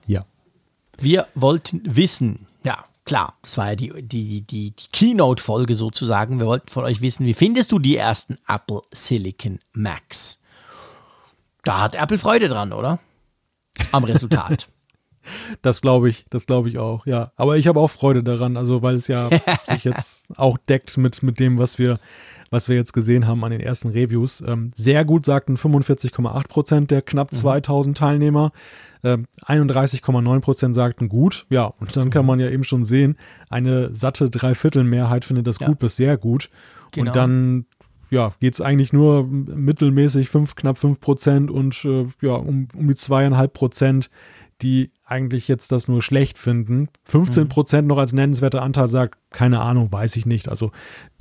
[0.08, 0.22] Ja.
[0.98, 2.48] Wir wollten wissen,
[3.06, 6.40] klar, das war ja die, die, die, die Keynote-Folge sozusagen.
[6.40, 10.42] Wir wollten von euch wissen, wie findest du die ersten Apple Silicon Macs?
[11.64, 13.00] Da hat Apple Freude dran, oder?
[13.92, 14.68] Am Resultat.
[15.62, 17.32] Das glaube ich, das glaube ich auch, ja.
[17.36, 19.30] Aber ich habe auch Freude daran, also weil es ja
[19.68, 22.00] sich jetzt auch deckt mit, mit dem, was wir,
[22.50, 24.42] was wir jetzt gesehen haben an den ersten Reviews.
[24.42, 28.00] Ähm, sehr gut sagten 45,8 Prozent der knapp 2000 mhm.
[28.00, 28.52] Teilnehmer.
[29.04, 31.46] 31,9 ähm, Prozent sagten gut.
[31.50, 33.18] Ja, und dann kann man ja eben schon sehen,
[33.50, 35.68] eine satte Dreiviertelmehrheit findet das ja.
[35.68, 36.50] gut bis sehr gut.
[36.92, 37.08] Genau.
[37.08, 37.66] Und dann
[38.12, 42.88] ja, geht es eigentlich nur mittelmäßig fünf, knapp 5 Prozent und äh, ja, um, um
[42.88, 44.10] die zweieinhalb Prozent,
[44.62, 46.90] die eigentlich jetzt das nur schlecht finden.
[47.06, 47.88] 15 Prozent mhm.
[47.88, 50.50] noch als nennenswerter Anteil sagt, keine Ahnung, weiß ich nicht.
[50.50, 50.72] Also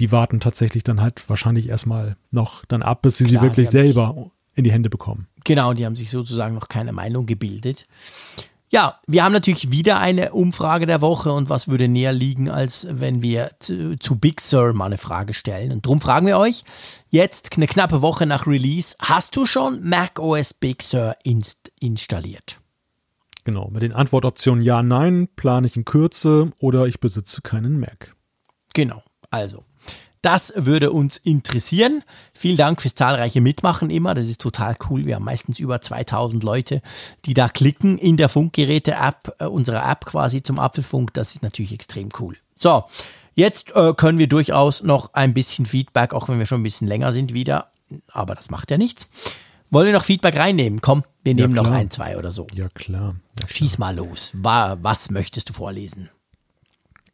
[0.00, 3.70] die warten tatsächlich dann halt wahrscheinlich erstmal noch dann ab, bis sie Klar, sie wirklich
[3.70, 5.28] selber in die Hände bekommen.
[5.44, 7.86] Genau, die haben sich sozusagen noch keine Meinung gebildet.
[8.72, 12.86] Ja, wir haben natürlich wieder eine Umfrage der Woche und was würde näher liegen, als
[12.88, 15.72] wenn wir zu, zu Big Sur mal eine Frage stellen.
[15.72, 16.62] Und darum fragen wir euch
[17.08, 22.60] jetzt eine knappe Woche nach Release, hast du schon Mac OS Big Sur inst installiert?
[23.42, 28.14] Genau, mit den Antwortoptionen Ja, Nein plane ich in Kürze oder ich besitze keinen Mac.
[28.72, 29.64] Genau, also
[30.22, 32.04] das würde uns interessieren.
[32.34, 34.14] Vielen Dank fürs zahlreiche Mitmachen immer.
[34.14, 35.06] Das ist total cool.
[35.06, 36.82] Wir haben meistens über 2000 Leute,
[37.24, 41.14] die da klicken in der Funkgeräte-App, äh, unserer App quasi zum Apfelfunk.
[41.14, 42.36] Das ist natürlich extrem cool.
[42.54, 42.84] So,
[43.34, 46.88] jetzt äh, können wir durchaus noch ein bisschen Feedback, auch wenn wir schon ein bisschen
[46.88, 47.70] länger sind wieder.
[48.12, 49.08] Aber das macht ja nichts.
[49.70, 50.80] Wollen wir noch Feedback reinnehmen?
[50.80, 52.46] Komm, wir nehmen ja, noch ein, zwei oder so.
[52.52, 53.14] Ja, klar.
[53.38, 53.48] Ja, klar.
[53.48, 54.32] Schieß mal los.
[54.34, 56.10] Was möchtest du vorlesen?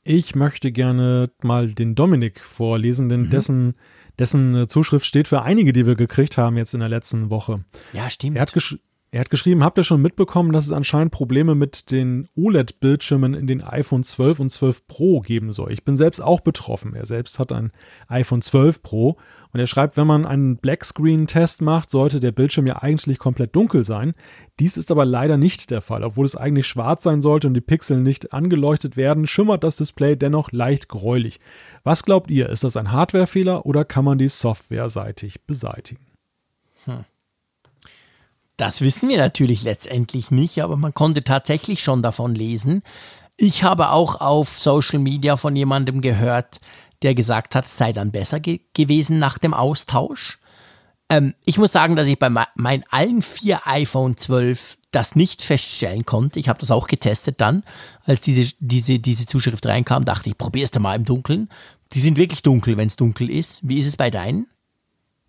[0.08, 3.30] Ich möchte gerne mal den Dominik vorlesen, denn mhm.
[3.30, 3.74] dessen,
[4.20, 7.64] dessen äh, Zuschrift steht für einige, die wir gekriegt haben jetzt in der letzten Woche.
[7.92, 8.36] Ja, stimmt.
[8.36, 8.78] Er hat, gesch
[9.12, 13.46] er hat geschrieben, habt ihr schon mitbekommen, dass es anscheinend Probleme mit den OLED-Bildschirmen in
[13.46, 15.72] den iPhone 12 und 12 Pro geben soll?
[15.72, 16.94] Ich bin selbst auch betroffen.
[16.94, 17.72] Er selbst hat ein
[18.08, 19.16] iPhone 12 Pro
[19.52, 23.84] und er schreibt, wenn man einen Blackscreen-Test macht, sollte der Bildschirm ja eigentlich komplett dunkel
[23.84, 24.14] sein.
[24.58, 26.04] Dies ist aber leider nicht der Fall.
[26.04, 30.16] Obwohl es eigentlich schwarz sein sollte und die Pixel nicht angeleuchtet werden, schimmert das Display
[30.16, 31.40] dennoch leicht gräulich.
[31.84, 32.50] Was glaubt ihr?
[32.50, 36.04] Ist das ein Hardwarefehler oder kann man dies softwareseitig beseitigen?
[36.84, 37.04] Hm.
[38.56, 42.82] Das wissen wir natürlich letztendlich nicht, aber man konnte tatsächlich schon davon lesen.
[43.36, 46.60] Ich habe auch auf Social Media von jemandem gehört,
[47.02, 50.38] der gesagt hat, es sei dann besser ge gewesen nach dem Austausch.
[51.10, 56.06] Ähm, ich muss sagen, dass ich bei meinen allen vier iPhone 12 das nicht feststellen
[56.06, 56.40] konnte.
[56.40, 57.62] Ich habe das auch getestet dann,
[58.04, 61.50] als diese, diese, diese Zuschrift reinkam, dachte ich, probier's da mal im Dunkeln.
[61.92, 63.60] Die sind wirklich dunkel, wenn es dunkel ist.
[63.62, 64.46] Wie ist es bei deinen?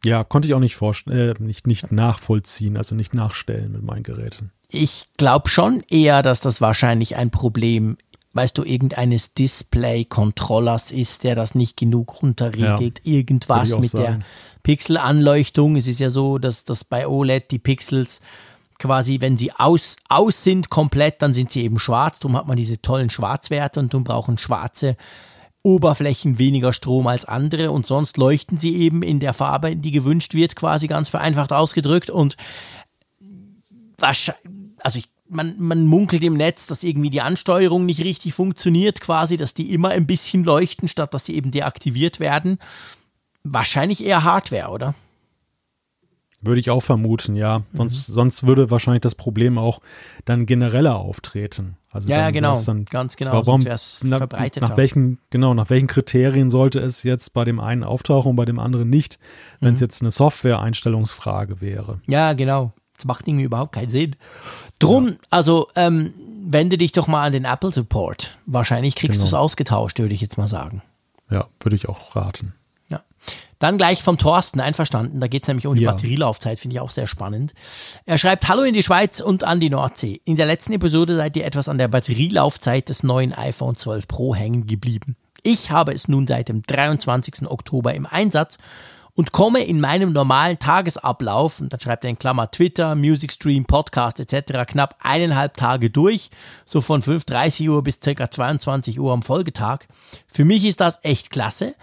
[0.06, 4.52] Ja, konnte ich auch nicht, äh, nicht, nicht nachvollziehen, also nicht nachstellen mit meinen Geräten.
[4.70, 7.98] Ich glaube schon eher, dass das wahrscheinlich ein Problem,
[8.34, 13.02] weißt du, irgendeines Display-Controllers ist, der das nicht genug runterregelt.
[13.04, 14.04] Ja, Irgendwas mit sagen.
[14.04, 14.20] der
[14.64, 15.78] Pixelanleuchtung.
[15.78, 18.20] Es ist ja so, dass, dass bei OLED die Pixels
[18.78, 22.20] quasi, wenn sie aus, aus sind komplett, dann sind sie eben schwarz.
[22.20, 24.98] Darum hat man diese tollen Schwarzwerte und darum brauchen schwarze
[25.68, 30.34] Oberflächen weniger Strom als andere und sonst leuchten sie eben in der Farbe, die gewünscht
[30.34, 32.10] wird, quasi ganz vereinfacht ausgedrückt.
[32.10, 32.38] Und
[33.98, 34.46] wahrscheinlich,
[34.82, 39.36] also ich, man, man munkelt im Netz, dass irgendwie die Ansteuerung nicht richtig funktioniert, quasi,
[39.36, 42.60] dass die immer ein bisschen leuchten, statt dass sie eben deaktiviert werden.
[43.44, 44.96] Wahrscheinlich eher Hardware, oder?
[46.40, 47.64] Würde ich auch vermuten, ja.
[47.74, 48.14] Sonst, mhm.
[48.14, 49.80] sonst würde wahrscheinlich das Problem auch
[50.26, 51.78] dann genereller auftreten.
[51.90, 53.34] Also ja, genau, dann, ganz genau.
[53.34, 53.66] Warum,
[54.04, 58.36] na, nach welchen, genau, nach welchen Kriterien sollte es jetzt bei dem einen auftauchen und
[58.36, 59.18] bei dem anderen nicht,
[59.62, 59.86] wenn es mhm.
[59.86, 62.02] jetzt eine Software-Einstellungsfrage wäre?
[62.06, 62.74] Ja, genau.
[62.96, 64.16] Das macht irgendwie überhaupt keinen Sinn.
[64.78, 65.14] Drum, ja.
[65.32, 66.14] also ähm,
[66.46, 68.38] wende dich doch mal an den Apple Support.
[68.46, 69.24] Wahrscheinlich kriegst genau.
[69.24, 70.82] du es ausgetauscht, würde ich jetzt mal sagen.
[71.30, 72.54] Ja, würde ich auch raten.
[72.90, 73.02] Ja.
[73.60, 75.20] Dann gleich vom Thorsten, einverstanden.
[75.20, 75.92] Da geht es nämlich um die ja.
[75.92, 77.54] Batterielaufzeit, finde ich auch sehr spannend.
[78.06, 80.22] Er schreibt: Hallo in die Schweiz und an die Nordsee.
[80.26, 84.36] In der letzten Episode seid ihr etwas an der Batterielaufzeit des neuen iPhone 12 Pro
[84.36, 85.16] hängen geblieben.
[85.44, 87.50] Ich habe es nun seit dem 23.
[87.50, 88.58] Oktober im Einsatz
[89.18, 94.20] und komme in meinem normalen Tagesablauf, und dann schreibt er in Klammer Twitter, Musicstream, Podcast
[94.20, 96.30] etc., knapp eineinhalb Tage durch,
[96.66, 98.30] so von 5.30 Uhr bis ca.
[98.30, 99.88] 22 Uhr am Folgetag.
[100.28, 101.74] Für mich ist das echt klasse.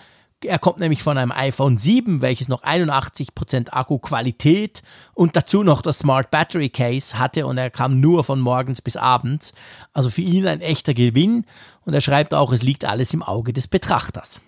[0.45, 4.83] Er kommt nämlich von einem iPhone 7, welches noch 81% Akkuqualität
[5.15, 8.97] und dazu noch das Smart Battery Case hatte und er kam nur von morgens bis
[8.97, 9.55] abends.
[9.93, 11.45] Also für ihn ein echter Gewinn
[11.85, 14.41] und er schreibt auch, es liegt alles im Auge des Betrachters.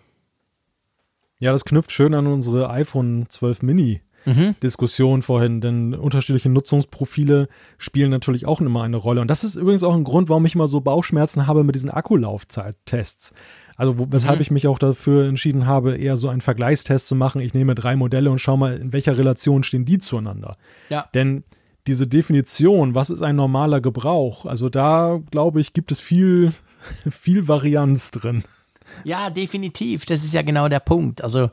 [1.38, 4.56] Ja, das knüpft schön an unsere iPhone 12 Mini Mhm.
[4.60, 7.48] Diskussion vorhin, denn unterschiedliche Nutzungsprofile
[7.78, 9.20] spielen natürlich auch immer eine Rolle.
[9.20, 11.90] Und das ist übrigens auch ein Grund, warum ich immer so Bauchschmerzen habe mit diesen
[11.90, 13.32] Akkulaufzeittests.
[13.76, 14.42] Also wo, weshalb mhm.
[14.42, 17.40] ich mich auch dafür entschieden habe, eher so einen Vergleichstest zu machen.
[17.40, 20.56] Ich nehme drei Modelle und schaue mal, in welcher Relation stehen die zueinander.
[20.88, 21.08] Ja.
[21.14, 21.44] Denn
[21.86, 26.52] diese Definition, was ist ein normaler Gebrauch, also da glaube ich, gibt es viel,
[27.10, 28.44] viel Varianz drin.
[29.04, 30.06] Ja, definitiv.
[30.06, 31.22] Das ist ja genau der Punkt.
[31.22, 31.50] Also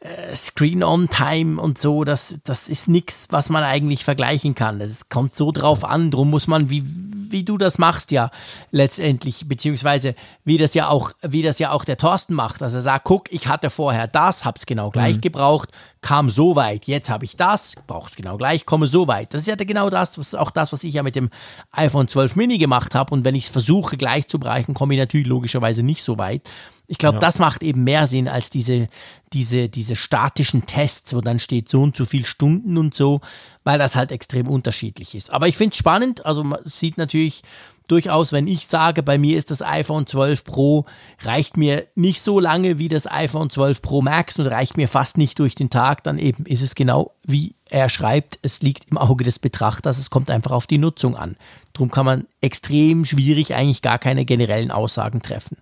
[0.00, 4.78] äh, Screen-on-Time und so, das, das ist nichts, was man eigentlich vergleichen kann.
[4.78, 8.30] Das kommt so drauf an, drum muss man, wie, wie du das machst, ja,
[8.70, 10.14] letztendlich, beziehungsweise
[10.44, 12.62] wie das ja auch, wie das ja auch der Thorsten macht.
[12.62, 15.20] Also er sagt, guck, ich hatte vorher das, hab's genau gleich mhm.
[15.20, 15.68] gebraucht,
[16.02, 19.34] kam so weit, jetzt habe ich das, brauche es genau gleich, komme so weit.
[19.34, 21.28] Das ist ja genau das, was auch das, was ich ja mit dem
[21.72, 23.12] iPhone 12 Mini gemacht habe.
[23.12, 26.48] Und wenn ich es versuche gleich zu bereichen, komme ich natürlich logischerweise nicht so weit.
[26.86, 27.20] Ich glaube, ja.
[27.20, 28.88] das macht eben mehr Sinn als diese,
[29.32, 33.20] diese, diese statischen Tests, wo dann steht so und so viel Stunden und so,
[33.62, 35.30] weil das halt extrem unterschiedlich ist.
[35.30, 36.24] Aber ich finde es spannend.
[36.24, 37.42] Also man sieht natürlich,
[37.90, 40.84] durchaus, wenn ich sage, bei mir ist das iPhone 12 Pro,
[41.20, 45.18] reicht mir nicht so lange wie das iPhone 12 Pro Max und reicht mir fast
[45.18, 48.98] nicht durch den Tag, dann eben ist es genau wie er schreibt, es liegt im
[48.98, 51.36] Auge des Betrachters, es kommt einfach auf die Nutzung an.
[51.72, 55.56] Darum kann man extrem schwierig eigentlich gar keine generellen Aussagen treffen.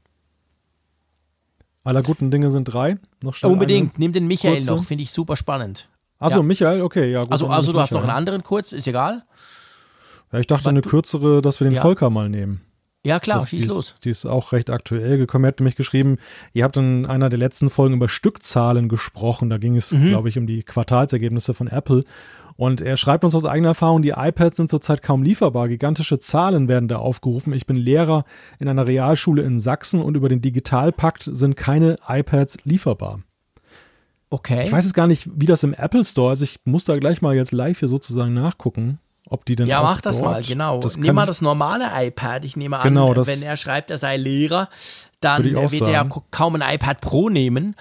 [1.84, 2.98] Aller guten Dinge sind drei.
[3.22, 4.70] Noch Unbedingt, nimm den Michael kurze.
[4.70, 5.88] noch, finde ich super spannend.
[6.18, 6.42] Achso, ja.
[6.42, 7.22] Michael, okay, ja.
[7.22, 7.82] Gut, also, also du Michael.
[7.82, 9.24] hast noch einen anderen kurz, ist egal.
[10.32, 11.82] Ja, ich dachte eine kürzere, dass wir den ja.
[11.82, 12.60] Volker mal nehmen.
[13.04, 13.92] Ja, klar, das, schieß die los.
[13.92, 15.44] Ist, die ist auch recht aktuell gekommen.
[15.44, 16.18] Er hat nämlich geschrieben,
[16.52, 19.50] ihr habt in einer der letzten Folgen über Stückzahlen gesprochen.
[19.50, 20.08] Da ging es, mhm.
[20.08, 22.02] glaube ich, um die Quartalsergebnisse von Apple.
[22.56, 25.68] Und er schreibt uns aus eigener Erfahrung, die iPads sind zurzeit kaum lieferbar.
[25.68, 27.52] Gigantische Zahlen werden da aufgerufen.
[27.52, 28.24] Ich bin Lehrer
[28.58, 33.20] in einer Realschule in Sachsen und über den Digitalpakt sind keine iPads lieferbar.
[34.28, 34.64] Okay.
[34.64, 36.42] Ich weiß jetzt gar nicht, wie das im Apple Store ist.
[36.42, 38.98] Ich muss da gleich mal jetzt live hier sozusagen nachgucken.
[39.30, 40.80] Ob die denn ja, mach das mal, genau.
[40.80, 42.44] Das Nimm mal das normale iPad.
[42.44, 44.68] Ich nehme genau, an, wenn er schreibt, er sei Lehrer,
[45.20, 45.84] dann wird sagen.
[45.84, 47.76] er ja kaum ein iPad Pro nehmen.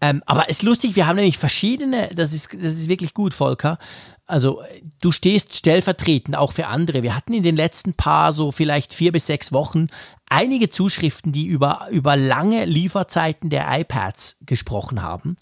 [0.00, 3.34] Ähm, aber es ist lustig, wir haben nämlich verschiedene, das ist, das ist wirklich gut,
[3.34, 3.78] Volker.
[4.26, 4.62] Also
[5.00, 7.02] du stehst stellvertretend auch für andere.
[7.02, 9.88] Wir hatten in den letzten paar, so vielleicht vier bis sechs Wochen,
[10.28, 15.36] einige Zuschriften, die über, über lange Lieferzeiten der iPads gesprochen haben.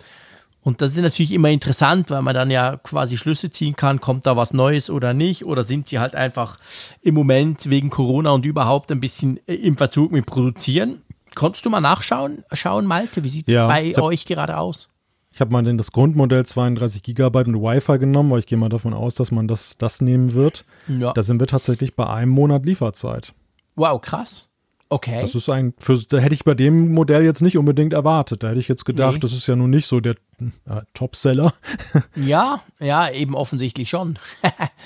[0.63, 4.27] Und das ist natürlich immer interessant, weil man dann ja quasi Schlüsse ziehen kann, kommt
[4.27, 6.59] da was Neues oder nicht, oder sind sie halt einfach
[7.01, 11.03] im Moment wegen Corona und überhaupt ein bisschen äh, im Verzug mit Produzieren.
[11.35, 14.91] Konntest du mal nachschauen, schauen, Malte, wie sieht es ja, bei hab, euch gerade aus?
[15.33, 18.93] Ich habe mal das Grundmodell 32 GB mit Wi-Fi genommen, weil ich gehe mal davon
[18.93, 20.67] aus, dass man das, das nehmen wird.
[20.87, 21.13] Ja.
[21.13, 23.33] Da sind wir tatsächlich bei einem Monat Lieferzeit.
[23.75, 24.52] Wow, krass.
[24.93, 25.23] Okay.
[25.23, 28.43] Das ist ein, für, da hätte ich bei dem Modell jetzt nicht unbedingt erwartet.
[28.43, 29.21] Da hätte ich jetzt gedacht, nee.
[29.21, 31.55] das ist ja nun nicht so der äh, Topseller.
[32.15, 34.19] ja, ja, eben offensichtlich schon.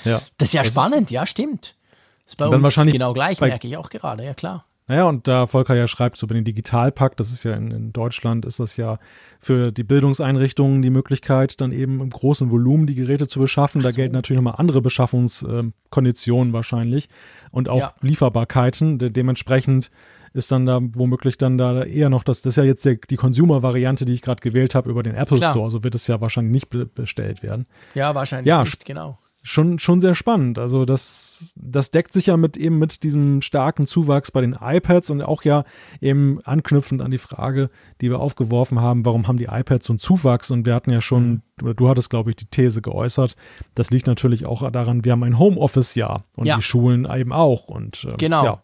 [0.05, 0.21] ja.
[0.37, 1.75] Das ist ja das spannend, ja, stimmt.
[2.23, 4.63] Das ist bei uns wahrscheinlich genau gleich, merke ich auch gerade, ja klar.
[4.87, 7.93] Naja, und da Volker ja schreibt, so bei den Digitalpakt, das ist ja in, in,
[7.93, 8.99] Deutschland, ist das ja
[9.39, 13.81] für die Bildungseinrichtungen die Möglichkeit, dann eben im großen Volumen die Geräte zu beschaffen.
[13.81, 13.87] So.
[13.89, 17.09] Da gelten natürlich nochmal andere Beschaffungskonditionen äh, wahrscheinlich
[17.51, 17.93] und auch ja.
[17.99, 18.97] Lieferbarkeiten.
[18.97, 19.91] De dementsprechend
[20.33, 23.17] ist dann da womöglich dann da eher noch das, das ist ja jetzt der, die
[23.17, 25.51] Consumer-Variante, die ich gerade gewählt habe über den Apple Klar.
[25.51, 25.69] Store.
[25.69, 27.65] So wird es ja wahrscheinlich nicht be bestellt werden.
[27.93, 30.59] Ja, wahrscheinlich ja, nicht, genau schon, schon sehr spannend.
[30.59, 35.09] Also das, das deckt sich ja mit eben mit diesem starken Zuwachs bei den iPads
[35.09, 35.63] und auch ja
[36.01, 37.69] eben anknüpfend an die Frage,
[38.01, 40.51] die wir aufgeworfen haben, warum haben die iPads so einen Zuwachs?
[40.51, 43.35] Und wir hatten ja schon, oder du hattest, glaube ich, die These geäußert,
[43.73, 46.57] das liegt natürlich auch daran, wir haben ein Homeoffice-Jahr und ja.
[46.57, 47.69] die Schulen eben auch.
[47.69, 48.43] Und ähm, genau.
[48.43, 48.61] Ja,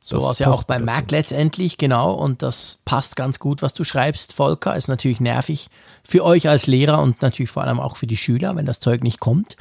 [0.00, 1.16] so war es ja auch beim Mac dazu.
[1.16, 2.12] letztendlich, genau.
[2.12, 4.76] Und das passt ganz gut, was du schreibst, Volker.
[4.76, 5.70] Ist natürlich nervig
[6.08, 9.02] für euch als Lehrer und natürlich vor allem auch für die Schüler, wenn das Zeug
[9.02, 9.56] nicht kommt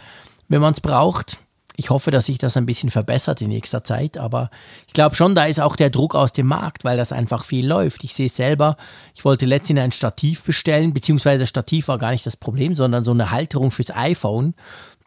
[0.50, 1.40] wenn man es braucht.
[1.78, 4.50] Ich hoffe, dass sich das ein bisschen verbessert in nächster Zeit, aber
[4.86, 7.66] ich glaube schon, da ist auch der Druck aus dem Markt, weil das einfach viel
[7.66, 8.04] läuft.
[8.04, 8.76] Ich sehe es selber,
[9.16, 13.12] ich wollte letztens ein Stativ bestellen, beziehungsweise Stativ war gar nicht das Problem, sondern so
[13.12, 14.56] eine Halterung fürs iPhone,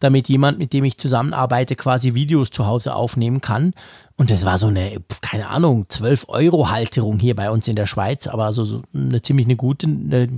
[0.01, 3.74] damit jemand, mit dem ich zusammenarbeite, quasi Videos zu Hause aufnehmen kann.
[4.16, 7.86] Und das war so eine, keine Ahnung, 12 Euro Halterung hier bei uns in der
[7.86, 10.28] Schweiz, aber so, so eine ziemlich eine gute, eine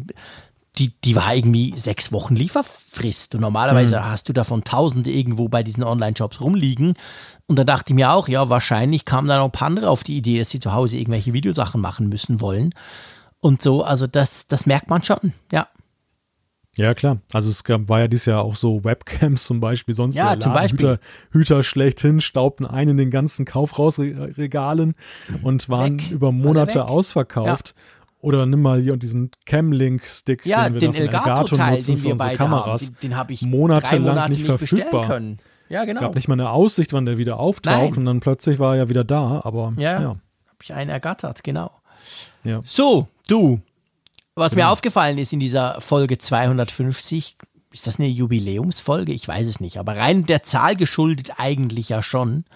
[0.78, 3.34] die, die war irgendwie sechs Wochen Lieferfrist.
[3.34, 4.04] Und normalerweise mhm.
[4.06, 6.94] hast du davon Tausende irgendwo bei diesen Online-Shops rumliegen.
[7.46, 10.02] Und da dachte ich mir auch, ja, wahrscheinlich kamen da noch ein paar andere auf
[10.02, 12.74] die Idee, dass sie zu Hause irgendwelche Videosachen machen müssen wollen.
[13.40, 15.68] Und so, also das, das merkt man schon, ja.
[16.76, 17.18] Ja, klar.
[17.32, 20.52] Also es gab, war ja dieses Jahr auch so Webcams zum Beispiel, sonst ja, zum
[20.52, 20.88] Beispiel.
[20.88, 24.94] Hüter, Hüter schlechthin, staubten ein in den ganzen Kaufhausregalen
[25.42, 26.10] und waren Weg.
[26.10, 27.74] über Monate ausverkauft.
[27.76, 27.93] Ja.
[28.24, 32.86] Oder nimm mal hier diesen Cam-Link-Stick, ja, den wir den Elgato-Teil, den wir beide Kameras.
[32.86, 32.96] haben.
[33.02, 35.06] Den, den habe ich monatelang Monate nicht, nicht verfügbar.
[35.06, 35.36] können.
[35.68, 36.00] Ja, genau.
[36.00, 37.98] Gab nicht mal eine Aussicht, wann der wieder auftaucht Nein.
[37.98, 40.00] und dann plötzlich war er ja wieder da, aber ja.
[40.00, 40.08] ja.
[40.08, 40.18] Habe
[40.62, 41.70] ich einen ergattert, genau.
[42.44, 42.62] Ja.
[42.64, 43.60] So, du,
[44.34, 44.56] was ja.
[44.56, 44.72] mir genau.
[44.72, 47.36] aufgefallen ist in dieser Folge 250,
[47.72, 49.12] ist das eine Jubiläumsfolge?
[49.12, 52.46] Ich weiß es nicht, aber rein der Zahl geschuldet eigentlich ja schon.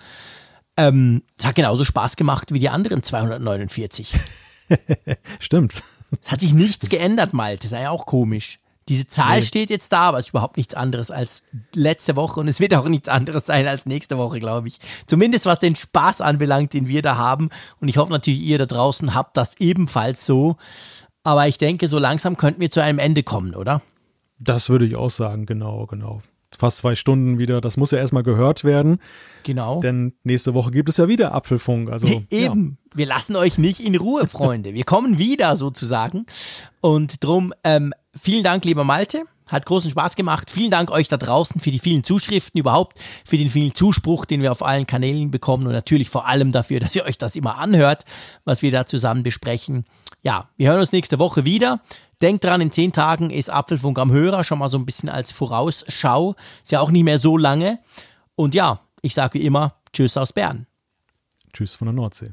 [0.78, 4.14] Ähm, es hat genauso Spaß gemacht wie die anderen 249.
[5.38, 5.82] Stimmt.
[6.22, 7.62] Es hat sich nichts das geändert, Malte.
[7.62, 8.58] Das ist ja auch komisch.
[8.88, 9.44] Diese Zahl nee.
[9.44, 12.72] steht jetzt da, aber es ist überhaupt nichts anderes als letzte Woche und es wird
[12.74, 14.78] auch nichts anderes sein als nächste Woche, glaube ich.
[15.06, 17.50] Zumindest was den Spaß anbelangt, den wir da haben.
[17.80, 20.56] Und ich hoffe natürlich, ihr da draußen habt das ebenfalls so.
[21.22, 23.82] Aber ich denke, so langsam könnten wir zu einem Ende kommen, oder?
[24.38, 26.22] Das würde ich auch sagen, genau, genau.
[26.58, 27.60] Fast zwei Stunden wieder.
[27.60, 28.98] Das muss ja erstmal gehört werden.
[29.44, 29.80] Genau.
[29.80, 31.90] Denn nächste Woche gibt es ja wieder Apfelfunk.
[31.90, 32.78] Also, Eben.
[32.80, 32.96] Ja.
[32.96, 34.74] Wir lassen euch nicht in Ruhe, Freunde.
[34.74, 36.26] Wir kommen wieder sozusagen.
[36.80, 39.24] Und drum, ähm, vielen Dank, lieber Malte.
[39.46, 40.50] Hat großen Spaß gemacht.
[40.50, 44.42] Vielen Dank euch da draußen für die vielen Zuschriften überhaupt, für den vielen Zuspruch, den
[44.42, 47.56] wir auf allen Kanälen bekommen und natürlich vor allem dafür, dass ihr euch das immer
[47.56, 48.04] anhört,
[48.44, 49.86] was wir da zusammen besprechen.
[50.22, 51.80] Ja, wir hören uns nächste Woche wieder.
[52.20, 55.30] Denkt dran, in zehn Tagen ist Apfelfunk am Hörer, schon mal so ein bisschen als
[55.30, 56.34] Vorausschau.
[56.62, 57.78] Ist ja auch nicht mehr so lange.
[58.34, 60.66] Und ja, ich sage wie immer, Tschüss aus Bern.
[61.52, 62.32] Tschüss von der Nordsee.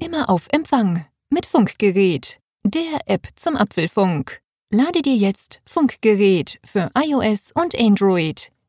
[0.00, 4.40] Immer auf Empfang mit Funkgerät, der App zum Apfelfunk.
[4.70, 8.50] Lade dir jetzt Funkgerät für iOS und Android